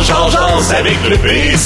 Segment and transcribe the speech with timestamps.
[0.00, 1.56] Le.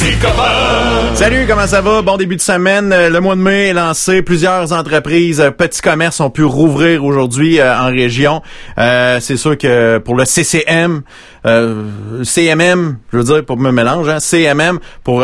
[1.15, 2.01] Salut, comment ça va?
[2.03, 2.91] Bon début de semaine.
[2.91, 4.23] Le mois de mai est lancé.
[4.23, 8.41] Plusieurs entreprises, petits commerces ont pu rouvrir aujourd'hui euh, en région.
[8.79, 11.03] Euh, c'est sûr que pour le CCM,
[11.45, 11.85] euh,
[12.23, 15.21] CMM, je veux dire, pour me mélanger, hein, CMM, pour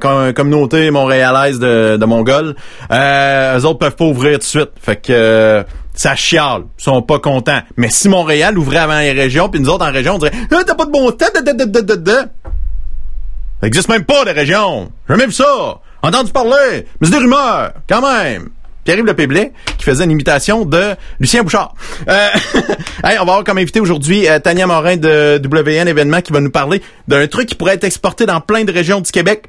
[0.00, 2.54] com- communauté montréalaise de, de Mongols,
[2.92, 4.70] euh, eux autres peuvent pas ouvrir tout de suite.
[4.80, 5.64] Fait que...
[6.00, 7.60] ça chiale, ils sont pas contents.
[7.76, 10.62] Mais si Montréal ouvrait avant les régions, puis nous autres en région, on dirait ah,
[10.66, 12.20] t'as pas de bon temps, da, da, da.
[13.60, 14.90] Ça existe même pas, des régions.
[15.06, 15.78] J'ai jamais vu ça.
[16.00, 16.86] Entendu parler.
[17.00, 18.48] Mais c'est des rumeurs, quand même.
[18.84, 21.74] Pierre-Yves Le Péblet, qui faisait une imitation de Lucien Bouchard.
[22.08, 22.28] Euh,
[23.04, 26.40] hey, on va avoir comme invité aujourd'hui euh, Tania Morin de WN Événements qui va
[26.40, 29.48] nous parler d'un truc qui pourrait être exporté dans plein de régions du Québec.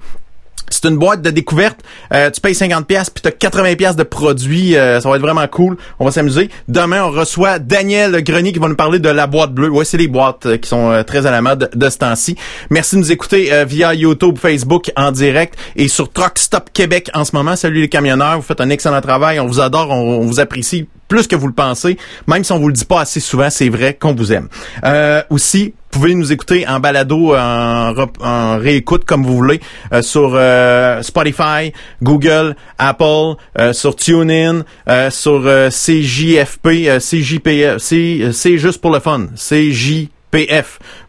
[0.70, 1.80] C'est une boîte de découverte.
[2.14, 4.76] Euh, tu payes 50 pièces puis t'as 80 pièces de produits.
[4.76, 5.78] Euh, ça va être vraiment cool.
[6.00, 6.50] On va s'amuser.
[6.68, 9.70] Demain, on reçoit Daniel Grenier qui va nous parler de la boîte bleue.
[9.70, 12.36] Ouais, c'est les boîtes euh, qui sont euh, très à la mode de ce temps-ci.
[12.70, 17.10] Merci de nous écouter euh, via YouTube, Facebook en direct et sur Truck Stop Québec
[17.14, 17.56] en ce moment.
[17.56, 19.40] Salut les camionneurs, vous faites un excellent travail.
[19.40, 21.98] On vous adore, on, on vous apprécie plus que vous le pensez.
[22.26, 24.48] Même si on vous le dit pas assez souvent, c'est vrai qu'on vous aime.
[24.86, 29.60] Euh, aussi, vous pouvez nous écouter en balado, en, réécoute comme vous voulez,
[29.92, 37.80] euh, sur euh, Spotify, Google, Apple, euh, sur TuneIn, euh, sur euh, CJFP, euh, CJPF,
[37.80, 40.21] c'est juste pour le fun, CJPF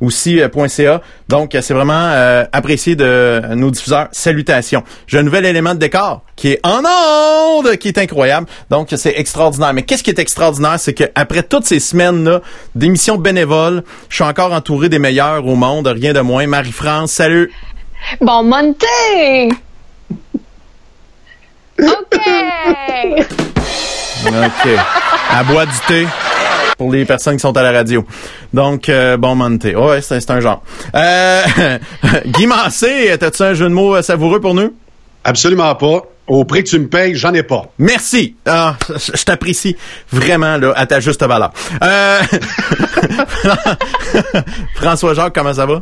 [0.01, 1.01] aussi euh, .ca.
[1.29, 4.09] Donc euh, c'est vraiment euh, apprécié de nos diffuseurs.
[4.13, 4.83] Salutations.
[5.07, 8.47] J'ai un nouvel élément de décor qui est en onde, qui est incroyable.
[8.71, 9.73] Donc c'est extraordinaire.
[9.75, 12.41] Mais qu'est-ce qui est extraordinaire, c'est que après toutes ces semaines là
[12.75, 16.47] d'émissions bénévoles, je suis encore entouré des meilleurs au monde, rien de moins.
[16.47, 17.53] Marie-France, salut.
[18.21, 19.49] Bon Monté!
[21.81, 22.19] OK!
[24.27, 24.69] OK.
[25.31, 26.07] À boire du thé
[26.83, 28.05] pour les personnes qui sont à la radio.
[28.53, 29.77] Donc, euh, bon monté.
[29.77, 30.65] Ouais, c'est un genre.
[30.97, 31.43] Euh,
[32.27, 34.75] Guy Massé, t'as-tu un jeu de mots euh, savoureux pour nous?
[35.23, 36.03] Absolument pas.
[36.27, 37.67] Au prix que tu me payes, j'en ai pas.
[37.79, 38.35] Merci.
[38.47, 39.77] Ah, je je t'apprécie
[40.11, 41.53] vraiment là à ta juste valeur.
[41.85, 42.21] Euh,
[44.75, 45.79] François Jacques, comment ça va?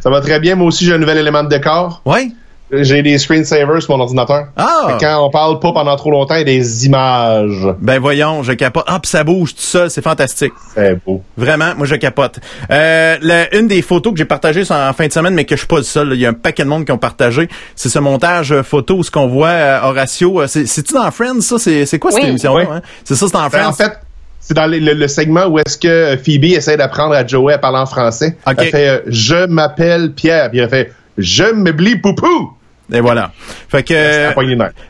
[0.00, 0.54] Ça va très bien.
[0.54, 2.00] Moi aussi, j'ai un nouvel élément de décor.
[2.06, 2.34] Oui?
[2.82, 4.46] J'ai des screensavers sur mon ordinateur.
[4.56, 4.86] Ah.
[4.98, 7.66] Fait Quand on parle pas pendant trop longtemps, il y a des images.
[7.80, 8.84] Ben voyons, je capote.
[8.86, 10.52] Ah, puis ça bouge tout ça, c'est fantastique.
[10.74, 11.22] C'est beau.
[11.36, 12.38] Vraiment, moi je capote.
[12.70, 15.60] Euh, la- une des photos que j'ai partagées en fin de semaine, mais que je
[15.60, 17.88] suis pas le seul, il y a un paquet de monde qui ont partagé, c'est
[17.88, 20.40] ce montage euh, photo où ce qu'on voit euh, Horatio.
[20.40, 21.58] euh, c'est- C'est-tu dans Friends, ça?
[21.58, 22.28] C'est quoi cette Oui.
[22.30, 22.64] émission-là?
[22.68, 22.76] Oui.
[22.76, 22.82] hein?
[23.04, 23.68] C'est ça, c'est dans Ben, Friends?
[23.68, 23.92] en fait,
[24.40, 27.58] c'est dans le, le- le segment où est-ce que Phoebe essaie d'apprendre à Joey à
[27.58, 28.36] parler en français.
[28.46, 28.54] Ok.
[28.58, 30.50] Elle fait euh, Je m'appelle Pierre.
[30.50, 32.52] Puis elle fait Je m'oublie poupou.
[32.92, 33.32] Et voilà.
[33.68, 33.94] Fait que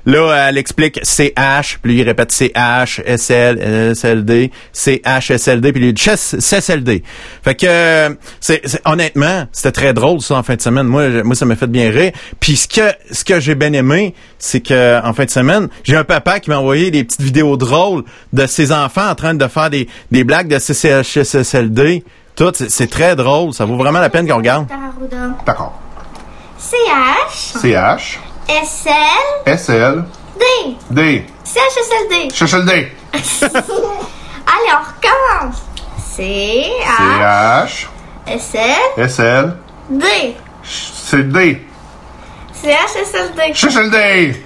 [0.05, 5.89] là, elle explique CH, puis lui il répète CH, SL, SLD, CH, SLD, puis lui
[5.91, 7.03] il dit CSLD.
[7.45, 8.11] Fait que euh,
[8.41, 10.87] c'est c'est- honnêtement, c'était très drôle ça en fin de semaine.
[10.89, 12.13] Moi, je- moi ça m'a fait bien rire.
[12.41, 12.83] Puis ce que
[13.13, 16.51] ce que j'ai bien aimé, c'est que en fin de semaine, j'ai un papa qui
[16.51, 20.25] m'a envoyé des petites vidéos drôles de ses enfants en train de faire des des
[20.25, 22.03] blagues de CCH, SLD.
[22.35, 23.53] Tout, c'est- c'est très drôle.
[23.55, 24.67] Ça vaut vraiment la peine qu'on regarde.
[25.47, 25.81] D'accord.
[26.65, 30.05] CH, CH, SL, SL,
[30.39, 30.77] D.
[30.91, 31.27] D.
[31.45, 32.31] CHSLD.
[32.33, 32.89] CHLD.
[33.13, 35.63] Allez, on recommence.
[36.17, 37.89] CH, CH,
[38.27, 39.57] SL, SL,
[39.91, 40.37] D.
[40.65, 41.61] c'est D.
[42.55, 43.53] CHSLD.
[43.55, 44.43] CHLD.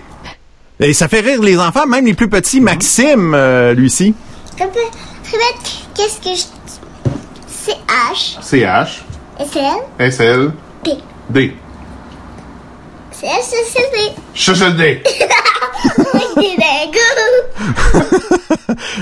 [0.80, 2.60] Et ça fait rire les enfants, même les plus petits.
[2.60, 4.12] Maxime, euh, lui-ci.
[4.58, 4.90] Répète,
[5.24, 6.46] répète, qu'est-ce que je
[7.46, 9.04] CH, CH,
[9.38, 10.52] SL, SL,
[10.84, 10.96] D.
[11.30, 11.54] D.
[14.34, 15.00] C'est dingue.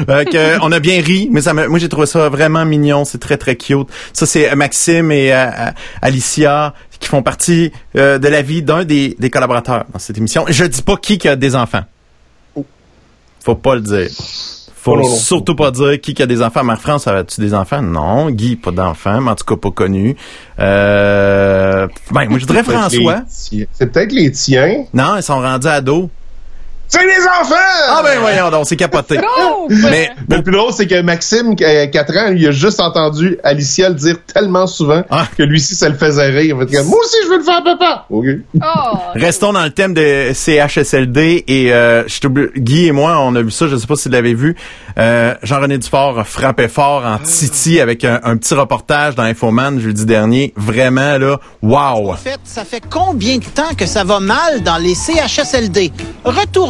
[0.09, 3.05] Euh, que, on a bien ri, mais ça moi j'ai trouvé ça vraiment mignon.
[3.05, 3.89] C'est très très cute.
[4.13, 5.33] Ça c'est Maxime et
[6.01, 10.45] Alicia qui font partie de la vie d'un des, des collaborateurs dans cette émission.
[10.49, 11.85] Je dis pas qui qui a des enfants.
[13.45, 14.09] Faut pas le dire.
[14.87, 16.63] Faut Oh surtout pas dire qui qui a des enfants.
[16.63, 17.83] Marie-France, as-tu des enfants?
[17.83, 18.31] Non.
[18.31, 20.15] Guy, pas d'enfants, mais en tout cas pas connu.
[20.61, 23.23] Euh, ben, moi je dirais François.
[23.29, 24.85] C'est peut-être les tiens.
[24.95, 26.09] Non, ils sont rendus ados.
[26.89, 27.55] C'est les enfants!
[27.89, 29.19] Ah ben voyons donc, c'est capoté.
[29.91, 33.39] Mais Le plus drôle, c'est que Maxime, qui a 4 ans, il a juste entendu
[33.43, 35.27] Alicia le dire tellement souvent Ah.
[35.37, 36.57] que lui-ci, ça le faisait rire.
[36.61, 38.07] Il fait comme, Moi aussi, je veux le faire, papa!
[38.11, 38.23] Oh!
[39.15, 43.51] Restons dans le thème de CHSLD et euh, je Guy et moi, on a vu
[43.51, 44.57] ça, je sais pas si vous l'avez vu.
[44.99, 50.07] Euh, Jean-René Dufort frappait fort en Titi avec un, un petit reportage dans Infoman jeudi
[50.07, 50.53] dernier.
[50.57, 52.13] Vraiment là, wow!
[52.13, 55.93] En fait, ça fait combien de temps que ça va mal dans les CHSLD?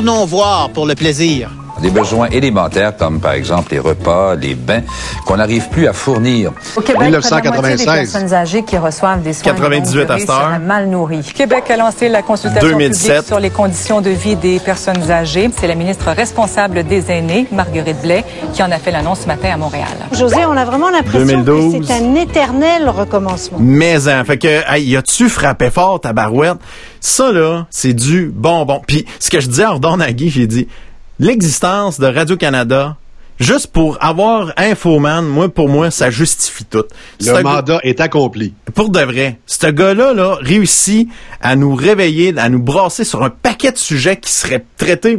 [0.06, 1.50] Retournons voir pour le plaisir.
[1.81, 4.82] Des besoins élémentaires comme par exemple les repas, les bains,
[5.26, 6.52] qu'on n'arrive plus à fournir.
[6.76, 7.50] Au Québec, 1996.
[7.50, 10.58] près de la moitié des personnes âgées qui reçoivent des soins 98 de longue à
[10.58, 11.32] mal nourries.
[11.34, 13.06] Québec a lancé la consultation 2007.
[13.06, 15.50] publique sur les conditions de vie des personnes âgées.
[15.58, 19.50] C'est la ministre responsable des aînés, Marguerite Blais, qui en a fait l'annonce ce matin
[19.52, 19.88] à Montréal.
[20.12, 21.81] José, on a vraiment l'impression 2012.
[21.81, 23.58] que c'est un éternel recommencement.
[23.61, 26.58] Mais hein, fait que hey, y a-tu frappé fort ta barouette?
[27.00, 28.81] Ça là, c'est du bonbon.
[28.87, 30.69] Puis ce que je disais à Ordon Nagui, j'ai dit
[31.18, 32.96] l'existence de Radio Canada
[33.38, 36.84] juste pour avoir Infoman, moi pour moi ça justifie tout.
[37.20, 38.54] Le mandat est accompli.
[38.74, 41.08] pour de vrai, ce gars-là là, réussit
[41.40, 45.18] à nous réveiller, à nous brasser sur un paquet de sujets qui seraient traités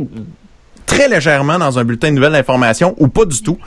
[0.86, 3.60] très légèrement dans un bulletin de nouvelles d'information ou pas du tout.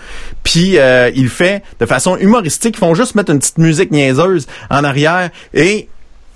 [0.42, 2.76] Puis euh, il fait de façon humoristique.
[2.76, 5.88] Ils font juste mettre une petite musique niaiseuse en arrière et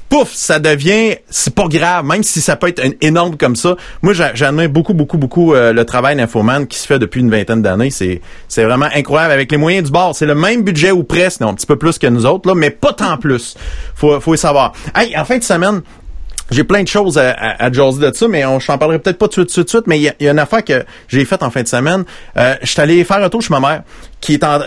[0.08, 3.76] pouf, ça devient, c'est pas grave, même si ça peut être un- énorme comme ça.
[4.02, 7.30] Moi, j'a- j'admire beaucoup, beaucoup, beaucoup euh, le travail d'Infoman qui se fait depuis une
[7.30, 7.90] vingtaine d'années.
[7.90, 8.20] C'est,
[8.64, 10.14] vraiment incroyable avec les moyens du bord.
[10.14, 12.54] C'est le même budget ou presque, non, un petit peu plus que nous autres, là,
[12.54, 13.56] mais pas tant plus.
[13.94, 14.72] Faut, faut le savoir.
[14.94, 15.82] Hey, en fin de semaine,
[16.50, 18.98] j'ai plein de choses à, à, à jaser de ça, mais on je t'en parlerai
[18.98, 20.38] peut-être pas tout de suite, tout de suite, mais il y, a- y a une
[20.38, 22.04] affaire que j'ai faite en fin de semaine.
[22.36, 23.82] Euh, je suis allé faire un tour chez ma mère,
[24.20, 24.60] qui est en,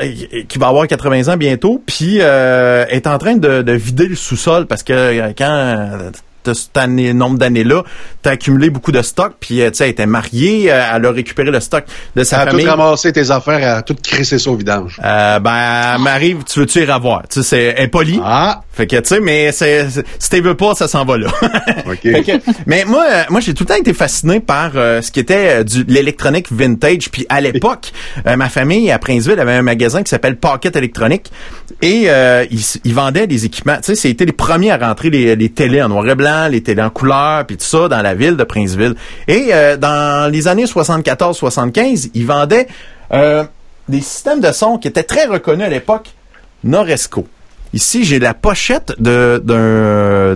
[0.47, 4.15] qui va avoir 80 ans bientôt, puis euh, est en train de, de vider le
[4.15, 6.11] sous-sol parce que euh, quand
[6.43, 7.83] t'as cet année, nombre d'années-là,
[8.21, 11.11] t'as accumulé beaucoup de stock, puis euh, tu sais, elle était mariée, euh, elle a
[11.11, 11.83] récupéré le stock
[12.15, 12.67] de sa Ça a tout famille.
[12.69, 14.97] ramassé tes affaires, à tout crisser ça au vidange.
[15.03, 17.23] Euh, ben, elle m'arrive, tu veux-tu y revoir?
[17.29, 18.21] Tu sais, c'est elle est polie.
[18.23, 19.87] Ah, Fait que, tu sais, mais c'est,
[20.19, 21.27] si t'es veux pas, ça s'en va là.
[21.87, 21.99] OK.
[22.03, 25.19] Fait que- mais moi, moi, j'ai tout le temps été fasciné par euh, ce qui
[25.19, 27.09] était euh, du l'électronique vintage.
[27.11, 27.91] Puis à l'époque,
[28.27, 31.31] euh, ma famille à Princeville avait un magasin qui s'appelle Pocket Électronique
[31.81, 32.45] et euh,
[32.85, 33.77] ils vendaient des équipements.
[33.77, 36.61] Tu sais, c'était les premiers à rentrer les, les télés en noir et blanc, les
[36.61, 38.93] télés en couleur, puis tout ça dans la ville de Princeville.
[39.27, 42.67] Et euh, dans les années 74-75, ils vendaient
[43.13, 43.43] euh,
[43.89, 46.09] des systèmes de son qui étaient très reconnus à l'époque,
[46.63, 47.27] Noresco.
[47.77, 50.33] Ici, j'ai la pochette d'un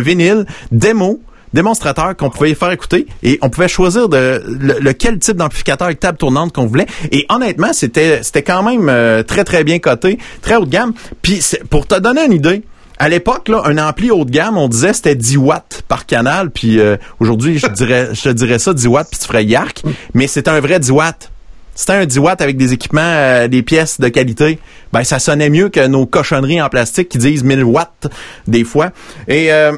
[0.00, 1.20] vinyle démo
[1.52, 4.40] démonstrateur qu'on pouvait faire écouter et on pouvait choisir le,
[4.80, 6.86] lequel type d'amplificateur avec table tournante qu'on voulait.
[7.10, 10.92] Et honnêtement c'était quand même euh, très très bien coté très haut de gamme.
[11.22, 12.62] Puis c'est- pour te donner une idée
[12.98, 16.50] à l'époque là un ampli haut de gamme on disait c'était 10 watts par canal.
[16.50, 19.82] Puis euh, aujourd'hui je dirais je dirais ça 10 watts puis tu ferais yark.
[20.12, 21.30] Mais c'était un vrai 10 watts
[21.74, 24.58] c'était un 10 watts avec des équipements, euh, des pièces de qualité.
[24.92, 28.06] Ben, ça sonnait mieux que nos cochonneries en plastique qui disent 1000 watts
[28.46, 28.90] des fois.
[29.28, 29.72] Et euh,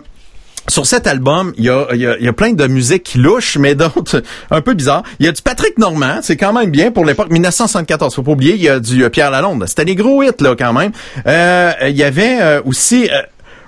[0.69, 3.19] sur cet album, il y a, il y, a, y a plein de musique qui
[3.19, 5.05] louche, mais d'autres un peu bizarres.
[5.21, 8.15] Il y a du Patrick Normand, c'est quand même bien pour l'époque 1974.
[8.15, 9.65] Faut pas oublier, il y a du euh, Pierre Lalonde.
[9.67, 10.93] C'était des gros hits là quand même.
[11.27, 13.23] Euh, il y avait euh, aussi euh,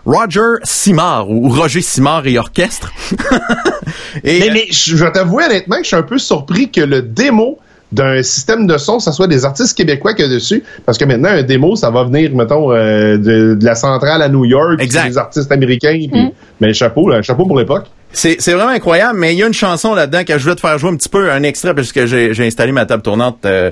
[0.04, 2.92] Roger Simard ou Roger Simard et orchestre.
[4.24, 7.02] et, Mais, mais je vais t'avouer honnêtement que je suis un peu surpris que le
[7.02, 7.58] démo
[7.92, 10.62] d'un système de son, ça soit des artistes québécois que dessus.
[10.84, 14.28] Parce que maintenant, un démo, ça va venir, mettons, euh, de, de la centrale à
[14.28, 15.02] New York, Exact.
[15.04, 15.98] c'est des artistes américains.
[16.12, 17.86] puis- Mais chapeau, là, chapeau pour l'époque.
[18.12, 20.60] C'est, c'est vraiment incroyable, mais il y a une chanson là-dedans que je voulais te
[20.62, 23.38] faire jouer un petit peu, un extrait, parce que j'ai, j'ai installé ma table tournante
[23.44, 23.70] euh,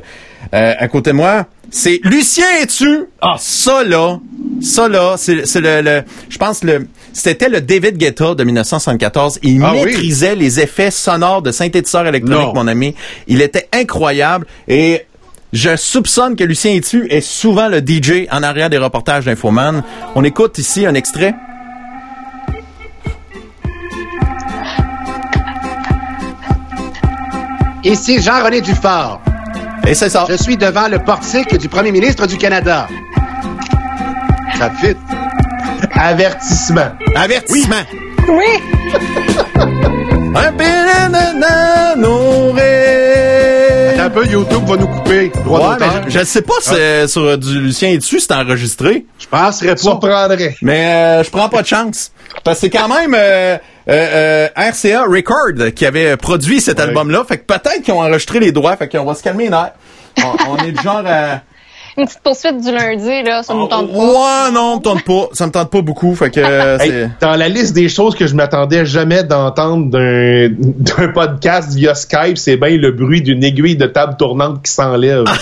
[0.54, 1.46] euh, à côté de moi.
[1.70, 3.04] C'est Lucien es-tu?
[3.20, 4.18] Ah, ça là,
[4.60, 6.86] ça là, c'est, c'est le, le- je pense le,
[7.18, 9.38] c'était le David Guetta de 1974.
[9.42, 9.84] Il Ah oui?
[9.86, 12.54] maîtrisait les effets sonores de synthétiseur électronique, Non.
[12.54, 12.94] mon ami.
[13.26, 15.06] Il était incroyable et
[15.52, 19.82] je soupçonne que Lucien Etu est souvent le DJ en arrière des reportages d'Infoman.
[20.14, 21.34] On écoute ici un extrait.
[27.84, 29.20] Ici Jean-René Dufort.
[29.86, 30.26] Et c'est ça.
[30.28, 32.88] Je suis devant le portique du premier ministre du Canada.
[34.58, 34.96] Ça fit.
[35.98, 36.90] Avertissement.
[37.14, 37.82] Avertissement.
[38.28, 38.44] Oui.
[40.36, 40.52] Un
[43.98, 45.32] un peu, YouTube va nous couper.
[45.44, 46.02] Droit Ouais, mais d'auteur.
[46.08, 49.68] je, je sais pas si euh, sur du Lucien et dessus c'est enregistré, Je penserais
[49.70, 49.76] pas.
[49.76, 50.56] Surprendrait.
[50.62, 52.12] mais euh, je prends pas de chance.
[52.44, 56.84] Parce que c'est quand même euh, euh, euh, RCA Record qui avait produit cet Ouais.
[56.84, 57.24] album-là.
[57.26, 58.76] Fait que peut-être qu'ils ont enregistré les droits.
[58.76, 59.72] Fait qu'on va se calmer les nerfs.
[60.18, 61.40] On, on est du genre à...
[61.98, 63.98] Une petite poursuite du lundi, là, ça me tente pas.
[63.98, 65.28] Ouais, non, me tente pas.
[65.32, 66.14] Ça me tente pas beaucoup.
[66.14, 71.08] Fait que euh, Hey, dans la liste des choses que je m'attendais jamais d'entendre d'un
[71.14, 75.24] podcast via Skype, c'est bien le bruit d'une aiguille de table tournante qui s'enlève.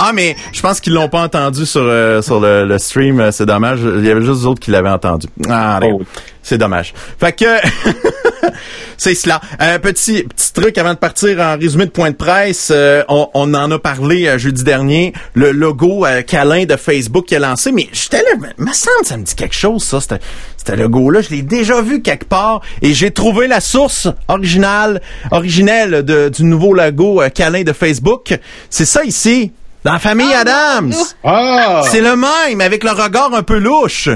[0.00, 3.20] Ah, mais je pense qu'ils l'ont pas entendu sur, euh, sur le, le stream.
[3.20, 3.80] euh, C'est dommage.
[3.82, 5.26] Il y avait juste d'autres qui l'avaient entendu.
[5.48, 6.00] Ah, Oh.
[6.48, 6.94] C'est dommage.
[7.20, 7.44] Fait que...
[8.96, 9.38] C'est cela.
[9.58, 12.72] Un petit petit truc avant de partir en résumé de point de presse.
[12.74, 15.12] euh, on, on en a parlé euh, jeudi dernier.
[15.34, 17.70] Le logo euh, câlin de Facebook qui a lancé.
[17.70, 20.00] Mais j'étais là, me semble ça me dit quelque chose ça.
[20.00, 20.20] C'était
[20.66, 26.02] ce logo-là, je l'ai déjà vu quelque part et j'ai trouvé la source originale, originelle
[26.02, 28.38] de, du nouveau logo euh, câlin de Facebook.
[28.70, 29.52] C'est ça ici.
[29.84, 30.92] Dans la famille Adams.
[31.24, 31.82] Ah!
[31.90, 34.08] C'est le même, avec le regard un peu louche.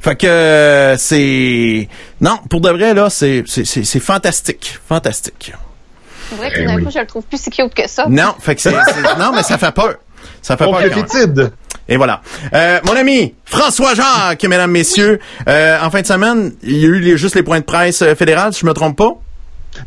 [0.00, 1.88] Fait que euh, c'est...
[2.20, 4.78] Non, pour de vrai, là, c'est, c'est, c'est, c'est fantastique.
[4.88, 5.52] Fantastique.
[6.30, 8.06] C'est vrai que tout d'un coup, je le trouve plus si cute que ça.
[8.08, 8.70] Non, fait que c'est...
[9.18, 9.94] non, mais ça fait peur.
[10.42, 10.82] Ça fait On peur.
[10.82, 11.52] fait.
[11.88, 12.20] Et voilà.
[12.54, 16.88] Euh, mon ami François Jacques, mesdames, messieurs, euh, en fin de semaine, il y a
[16.88, 19.12] eu les- juste les points de presse euh, fédérales, si je me trompe pas.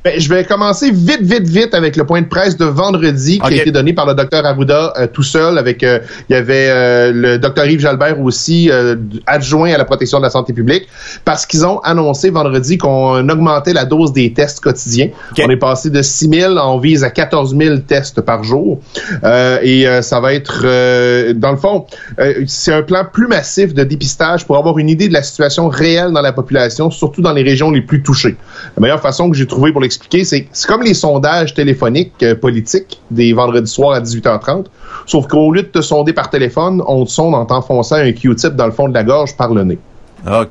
[0.03, 3.53] Ben, je vais commencer vite, vite, vite avec le point de presse de vendredi qui
[3.53, 5.57] a été donné par le docteur Arruda euh, tout seul.
[5.57, 8.95] Avec euh, il y avait euh, le docteur Yves Jalbert aussi euh,
[9.27, 10.87] adjoint à la protection de la santé publique
[11.25, 15.09] parce qu'ils ont annoncé vendredi qu'on augmentait la dose des tests quotidiens.
[15.39, 18.79] On est passé de 6 000, on vise à 14 000 tests par jour
[19.23, 21.85] Euh, et euh, ça va être euh, dans le fond
[22.19, 25.67] euh, c'est un plan plus massif de dépistage pour avoir une idée de la situation
[25.67, 28.35] réelle dans la population, surtout dans les régions les plus touchées.
[28.77, 32.35] La meilleure façon que j'ai trouvé pour l'expliquer, c'est c'est comme les sondages téléphoniques euh,
[32.35, 34.65] politiques des vendredis soirs à 18h30,
[35.05, 38.55] sauf qu'au lieu de te sonder par téléphone, on te sonde en t'enfonçant un Q-tip
[38.55, 39.79] dans le fond de la gorge par le nez.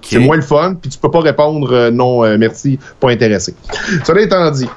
[0.03, 3.55] C'est moins le fun, puis tu peux pas répondre euh, non, euh, merci, pas intéressé.
[4.05, 4.69] Cela étant dit,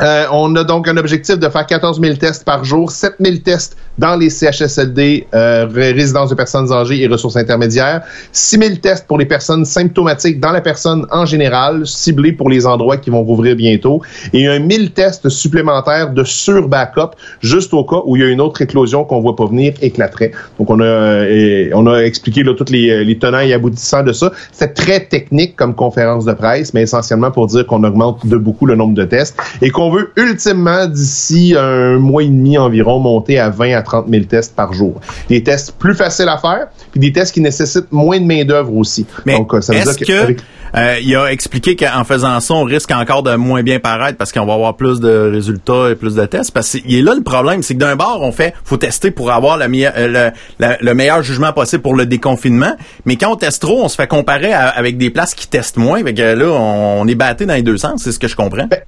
[0.00, 3.36] euh, on a donc un objectif de faire 14 000 tests par jour, 7 000
[3.38, 8.02] tests dans les CHSLD, euh, ré- résidences de personnes âgées et ressources intermédiaires,
[8.32, 12.66] 6 000 tests pour les personnes symptomatiques dans la personne en général, ciblés pour les
[12.66, 14.00] endroits qui vont rouvrir bientôt,
[14.32, 18.40] et un 1000 tests supplémentaires de sur-backup, juste au cas où il y a une
[18.40, 20.30] autre éclosion qu'on voit pas venir éclaterait.
[20.58, 24.12] Donc on a, euh, on a expliqué là, tous les, les tenants et aboutissants de
[24.12, 24.30] ça.
[24.52, 28.66] C'est très technique comme conférence de presse, mais essentiellement pour dire qu'on augmente de beaucoup
[28.66, 33.38] le nombre de tests et qu'on veut ultimement, d'ici un mois et demi environ, monter
[33.38, 35.00] à 20 à 30 000 tests par jour.
[35.28, 39.06] Des tests plus faciles à faire, puis des tests qui nécessitent moins de main-d'œuvre aussi.
[39.26, 40.40] Mais Donc, ça veut est-ce dire que avec-
[40.76, 44.32] euh, il a expliqué qu'en faisant ça, on risque encore de moins bien paraître parce
[44.32, 46.50] qu'on va avoir plus de résultats et plus de tests?
[46.52, 49.30] Parce qu'il est là le problème, c'est que d'un bord, on fait, faut tester pour
[49.32, 52.72] avoir la meilleure- euh, le, la- le meilleur jugement possible pour le déconfinement.
[53.06, 55.78] Mais quand on teste trop, on se fait comparer à- avec des places qui testent
[55.78, 56.02] moins.
[56.04, 58.36] Fait que là, on, on est batté dans les deux sens, c'est ce que je
[58.36, 58.66] comprends.
[58.66, 58.80] Ben,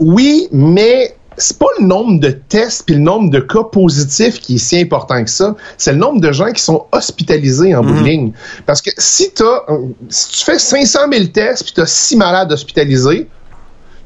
[0.00, 4.56] Oui, mais c'est pas le nombre de tests puis le nombre de cas positifs qui
[4.56, 5.54] est si important que ça.
[5.78, 8.32] C'est le nombre de gens qui sont hospitalisés en bout de ligne.
[8.66, 9.62] Parce que si t'as,
[10.08, 13.28] si tu fais 500 000 tests puis t'as 6 malades hospitalisés,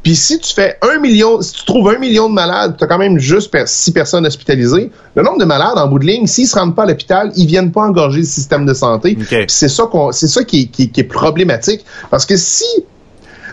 [0.04, 2.86] puis si tu fais un million, si tu trouves un million de malades, tu as
[2.86, 4.90] quand même juste six personnes hospitalisées.
[5.14, 7.46] Le nombre de malades en bout de ligne, s'ils se rendent pas à l'hôpital, ils
[7.46, 9.16] viennent pas engorger le système de santé.
[9.48, 11.84] C'est ça qu'on, c'est ça qui est, qui, est- qui est problématique.
[12.10, 12.64] Parce que si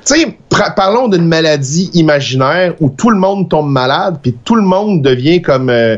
[0.05, 0.38] tu sais,
[0.75, 5.41] parlons d'une maladie imaginaire où tout le monde tombe malade, puis tout le monde devient
[5.41, 5.98] comme euh,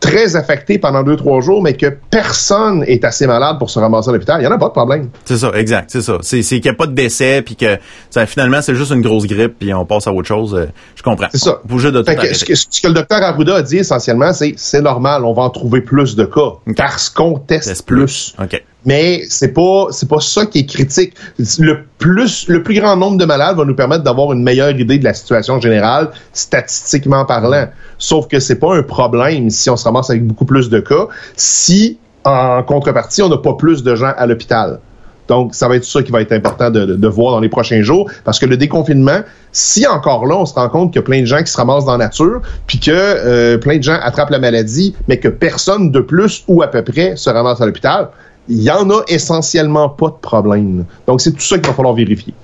[0.00, 4.10] très affecté pendant deux, trois jours, mais que personne est assez malade pour se ramasser
[4.10, 4.36] à l'hôpital.
[4.38, 5.08] Il n'y en a pas de problème.
[5.24, 6.18] C'est ça, exact, c'est ça.
[6.22, 7.78] C'est, qu'il n'y a pas de décès, puis que
[8.10, 10.54] ça, finalement, c'est juste une grosse grippe, puis on passe à autre chose.
[10.54, 11.28] euh, je comprends.
[11.32, 11.60] C'est ça.
[11.64, 14.32] Bouger de tout Fait que ce, que, ce que le docteur Arruda a dit essentiellement,
[14.32, 18.34] c'est c'est normal, on va en trouver plus de cas parce qu'on teste Teste plus.
[18.42, 18.62] OK.
[18.84, 21.14] Mais c'est pas c'est pas ça qui est critique.
[21.58, 24.98] Le plus le plus grand nombre de malades va nous permettre d'avoir une meilleure idée
[24.98, 27.66] de la situation générale statistiquement parlant.
[27.98, 31.08] Sauf que c'est pas un problème si on se ramasse avec beaucoup plus de cas
[31.36, 34.80] si en contrepartie on n'a pas plus de gens à l'hôpital.
[35.28, 38.10] Donc, ça va être ça qui va être important de, voir dans les prochains jours,
[38.24, 39.20] parce que le déconfinement,
[39.52, 41.56] si encore là, on se rend compte qu'il y a plein de gens qui se
[41.56, 45.28] ramassent dans la nature, puis que euh, plein de gens attrapent la maladie, mais que
[45.28, 48.10] personne de plus ou à peu près se ramasse à l'hôpital,
[48.48, 50.84] il y en a essentiellement pas de problème.
[51.06, 52.34] Donc, c'est tout ça qu'il va falloir vérifier.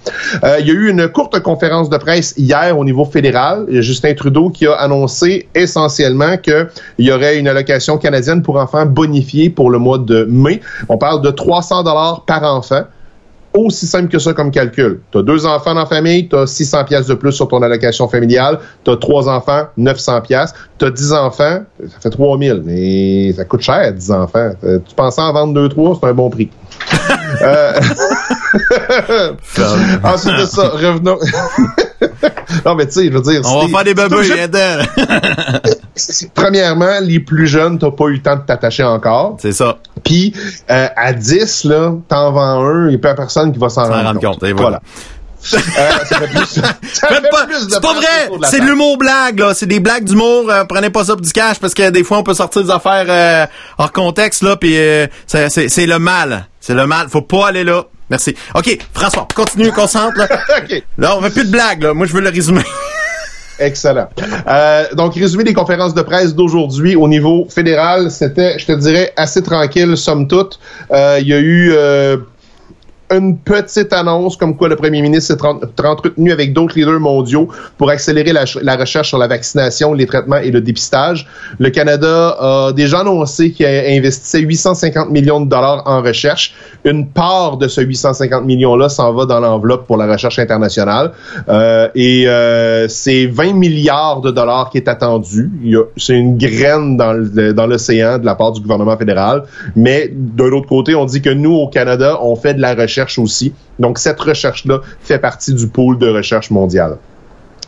[0.44, 3.66] Euh, il y a eu une courte conférence de presse hier au niveau fédéral.
[3.68, 6.68] Justin Trudeau qui a annoncé essentiellement qu'il
[6.98, 10.60] y aurait une allocation canadienne pour enfants bonifiée pour le mois de mai.
[10.88, 12.82] On parle de 300 dollars par enfant.
[13.54, 15.00] Aussi simple que ça comme calcul.
[15.10, 17.60] Tu as deux enfants dans la famille, tu as 600 pièces de plus sur ton
[17.62, 22.62] allocation familiale, tu as trois enfants, 900 pièces, tu as 10 enfants, ça fait 3000,
[22.64, 24.52] mais ça coûte cher 10 enfants.
[24.64, 26.48] Euh, Tu pensais en vendre 2 3, c'est un bon prix.
[27.40, 27.72] Euh,
[30.04, 31.18] Ensuite de ça, revenons.
[32.66, 33.40] non, mais tu sais, je veux dire.
[33.44, 34.34] On va faire des bébés, c'est-
[36.34, 39.36] Premièrement, les plus jeunes, t'as pas eu le temps de t'attacher encore.
[39.40, 39.78] C'est ça.
[40.04, 40.32] Puis,
[40.70, 43.82] euh, à 10, là, t'en vends un, il n'y a pas personne qui va s'en
[43.84, 44.80] rendre, rendre compte, et voilà.
[45.54, 45.58] Euh,
[46.04, 48.30] ça fait plus, ça Faites fait pas- plus c'est pas vrai!
[48.44, 49.54] C'est de l'humour blague, là.
[49.54, 50.48] C'est des blagues d'humour.
[50.48, 52.70] euh, prenez pas ça pour du cash parce que des fois, on peut sortir des
[52.70, 56.46] affaires euh, hors contexte, là, puis euh, c'est- c'est c'est le mal.
[56.60, 57.08] C'est le mal.
[57.08, 57.84] Faut pas aller là.
[58.12, 58.36] Merci.
[58.54, 60.18] OK, François, continue, concentre.
[60.18, 60.28] Là,
[60.58, 60.82] OK.
[60.98, 61.82] là on veut plus de blagues.
[61.82, 61.94] Là.
[61.94, 62.60] Moi, je veux le résumer.
[63.58, 64.08] Excellent.
[64.48, 69.14] Euh, donc, résumé des conférences de presse d'aujourd'hui au niveau fédéral, c'était, je te dirais,
[69.16, 70.58] assez tranquille, somme toute.
[70.90, 72.18] Euh, Il y a eu euh,
[73.12, 77.90] une petite annonce comme quoi le premier ministre s'est entretenu avec d'autres leaders mondiaux pour
[77.90, 81.26] accélérer la, recherche sur la vaccination, les traitements et le dépistage.
[81.58, 86.54] Le Canada a déjà annoncé qu'il investissait 850 millions de dollars en recherche.
[86.84, 91.12] Une part de ce 850 millions-là s'en va dans l'enveloppe pour la recherche internationale.
[91.48, 95.50] Euh, et euh, c'est 20 milliards de dollars qui est attendu.
[95.96, 99.44] C'est une graine dans l'océan de la part du gouvernement fédéral.
[99.76, 103.01] Mais de l'autre côté, on dit que nous, au Canada, on fait de la recherche
[103.18, 103.52] aussi.
[103.78, 106.98] Donc, cette recherche-là fait partie du pôle de recherche mondiale.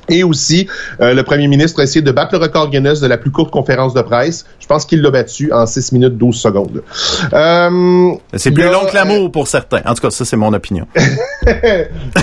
[0.08, 0.66] Et aussi,
[1.00, 3.50] euh, le premier ministre a essayé de battre le record Guinness de la plus courte
[3.50, 4.44] conférence de presse.
[4.60, 6.82] Je pense qu'il l'a battu en 6 minutes 12 secondes.
[7.32, 9.80] Euh, c'est plus long que l'amour pour certains.
[9.86, 10.86] En tout cas, ça, c'est mon opinion.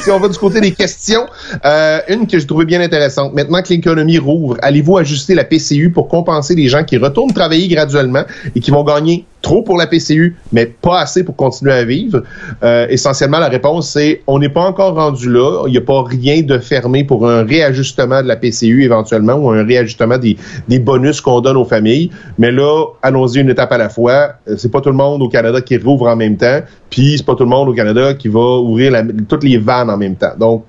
[0.01, 1.25] si on va du côté des questions,
[1.65, 3.33] euh, une que je trouvais bien intéressante.
[3.33, 7.67] Maintenant que l'économie rouvre, allez-vous ajuster la PCU pour compenser les gens qui retournent travailler
[7.67, 8.25] graduellement
[8.55, 12.23] et qui vont gagner trop pour la PCU, mais pas assez pour continuer à vivre?
[12.63, 15.63] Euh, essentiellement, la réponse, c'est on n'est pas encore rendu là.
[15.67, 19.49] Il n'y a pas rien de fermé pour un réajustement de la PCU éventuellement ou
[19.49, 22.11] un réajustement des, des bonus qu'on donne aux familles.
[22.37, 24.33] Mais là, allons-y une étape à la fois.
[24.47, 27.25] Euh, c'est pas tout le monde au Canada qui rouvre en même temps, puis c'est
[27.25, 30.15] pas tout le monde au Canada qui va ouvrir la, toutes les vannes en même
[30.15, 30.33] temps.
[30.37, 30.65] Donc,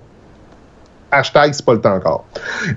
[1.12, 2.24] hashtag c'est pas le temps encore.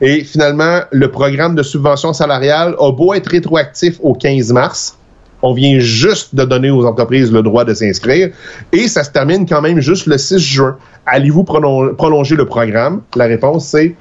[0.02, 4.98] Et finalement, le programme de subvention salariale a beau être rétroactif au 15 mars,
[5.46, 8.30] on vient juste de donner aux entreprises le droit de s'inscrire
[8.72, 10.78] et ça se termine quand même juste le 6 juin.
[11.06, 13.04] Allez-vous prolonger le programme?
[13.16, 13.96] La réponse, c'est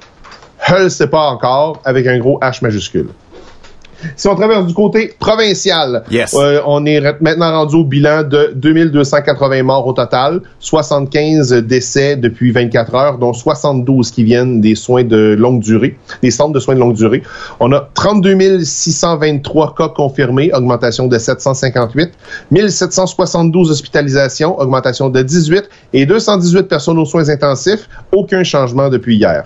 [0.67, 3.09] je ne pas encore avec un gros H majuscule.
[4.15, 9.63] Si on traverse du côté provincial, euh, on est maintenant rendu au bilan de 2280
[9.63, 15.35] morts au total, 75 décès depuis 24 heures, dont 72 qui viennent des soins de
[15.37, 17.23] longue durée, des centres de soins de longue durée.
[17.59, 22.11] On a 32 623 cas confirmés, augmentation de 758,
[22.51, 29.45] 1772 hospitalisations, augmentation de 18 et 218 personnes aux soins intensifs, aucun changement depuis hier.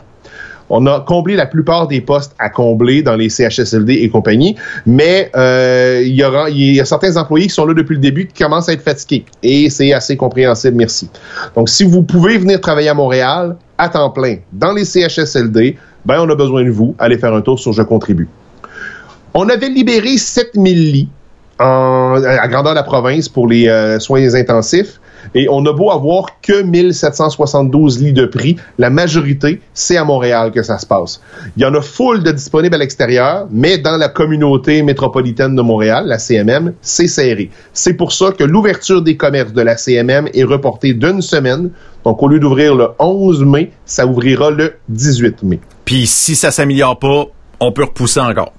[0.70, 5.32] On a comblé la plupart des postes à combler dans les CHSLD et compagnie, mais
[5.36, 8.74] euh, il, y a certains employés qui sont là depuis le début qui commencent à
[8.74, 11.10] être fatigués et c'est assez compréhensible, merci.
[11.56, 16.17] Donc, si vous pouvez venir travailler à Montréal à temps plein dans les CHSLD, ben
[16.20, 16.96] on a besoin de vous.
[17.00, 18.28] Allez faire un tour sur Je contribue.
[19.34, 21.10] On avait libéré 7000 lits
[21.60, 25.00] en, à grandeur de la province pour les euh, soins intensifs.
[25.36, 30.52] Et on a beau avoir que 1772 lits de prix, la majorité, c'est à Montréal
[30.52, 31.22] que ça se passe.
[31.56, 35.62] Il y en a full de disponibles à l'extérieur, mais dans la communauté métropolitaine de
[35.62, 37.50] Montréal, la CMM, c'est serré.
[37.74, 41.72] C'est pour ça que l'ouverture des commerces de la CMM est reportée d'une semaine.
[42.04, 45.60] Donc, au lieu d'ouvrir le 11 mai, ça ouvrira le 18 mai.
[45.86, 47.26] Puis, si ça s'améliore pas,
[47.60, 48.54] on peut repousser encore.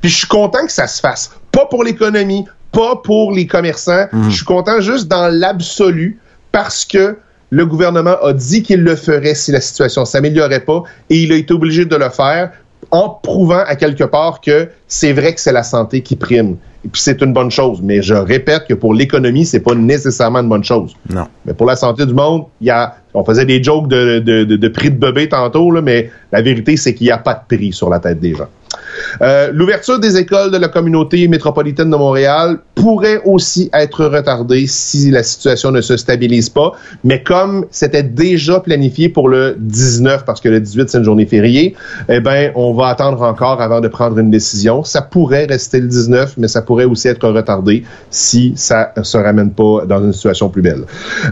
[0.00, 1.32] Puis, je suis content que ça se fasse.
[1.50, 4.06] Pas pour l'économie, pas pour les commerçants.
[4.12, 4.30] Mhm.
[4.30, 6.18] Je suis content juste dans l'absolu
[6.50, 7.16] parce que
[7.50, 11.36] le gouvernement a dit qu'il le ferait si la situation s'améliorait pas et il a
[11.36, 12.50] été obligé de le faire
[12.90, 16.56] en prouvant à quelque part que c'est vrai que c'est la santé qui prime.
[16.84, 17.80] Et puis c'est une bonne chose.
[17.82, 20.94] Mais je répète que pour l'économie, c'est pas nécessairement une bonne chose.
[21.08, 21.26] Non.
[21.46, 24.44] Mais pour la santé du monde, il y a, on faisait des jokes de, de,
[24.44, 27.34] de, de prix de bébé tantôt, là, mais la vérité, c'est qu'il n'y a pas
[27.34, 28.48] de prix sur la tête des gens.
[29.20, 35.10] Euh, l'ouverture des écoles de la communauté métropolitaine de Montréal pourrait aussi être retardée si
[35.10, 36.72] la situation ne se stabilise pas.
[37.04, 41.26] Mais comme c'était déjà planifié pour le 19, parce que le 18 c'est une journée
[41.26, 41.74] fériée,
[42.08, 44.82] eh ben on va attendre encore avant de prendre une décision.
[44.84, 49.52] Ça pourrait rester le 19, mais ça pourrait aussi être retardé si ça se ramène
[49.52, 50.84] pas dans une situation plus belle.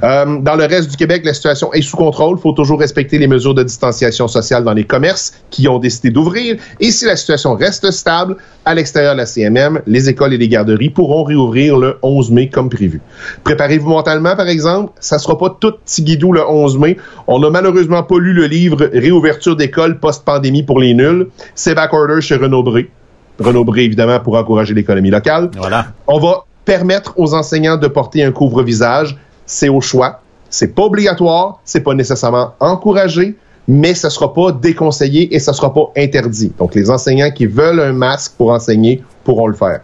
[0.03, 2.37] Euh, dans le reste du Québec, la situation est sous contrôle.
[2.39, 6.11] Il faut toujours respecter les mesures de distanciation sociale dans les commerces qui ont décidé
[6.11, 6.57] d'ouvrir.
[6.81, 7.17] Et si la
[7.57, 11.99] reste stable, à l'extérieur de la CMM, les écoles et les garderies pourront réouvrir le
[12.03, 13.01] 11 mai comme prévu.
[13.45, 14.93] Préparez-vous mentalement, par exemple?
[15.01, 16.97] Ça sera pas tout guidou le 11 mai.
[17.27, 21.29] On n'a malheureusement pas lu le livre Réouverture d'école post-pandémie pour les nuls.
[21.55, 22.91] C'est backorder chez Renaud Bré.
[23.39, 25.51] Renaud Bré, évidemment, pour encourager l'économie locale.
[25.57, 25.87] Voilà.
[26.07, 29.17] On va permettre aux enseignants de porter un couvre-visage.
[29.47, 30.21] C'est au choix.
[30.51, 31.61] C'est pas obligatoire.
[31.65, 33.37] C'est pas nécessairement encouragé
[33.69, 36.53] mais ce sera pas déconseillé et ce sera pas interdit.
[36.59, 39.81] Donc, les enseignants qui veulent un masque pour enseigner pourront le faire.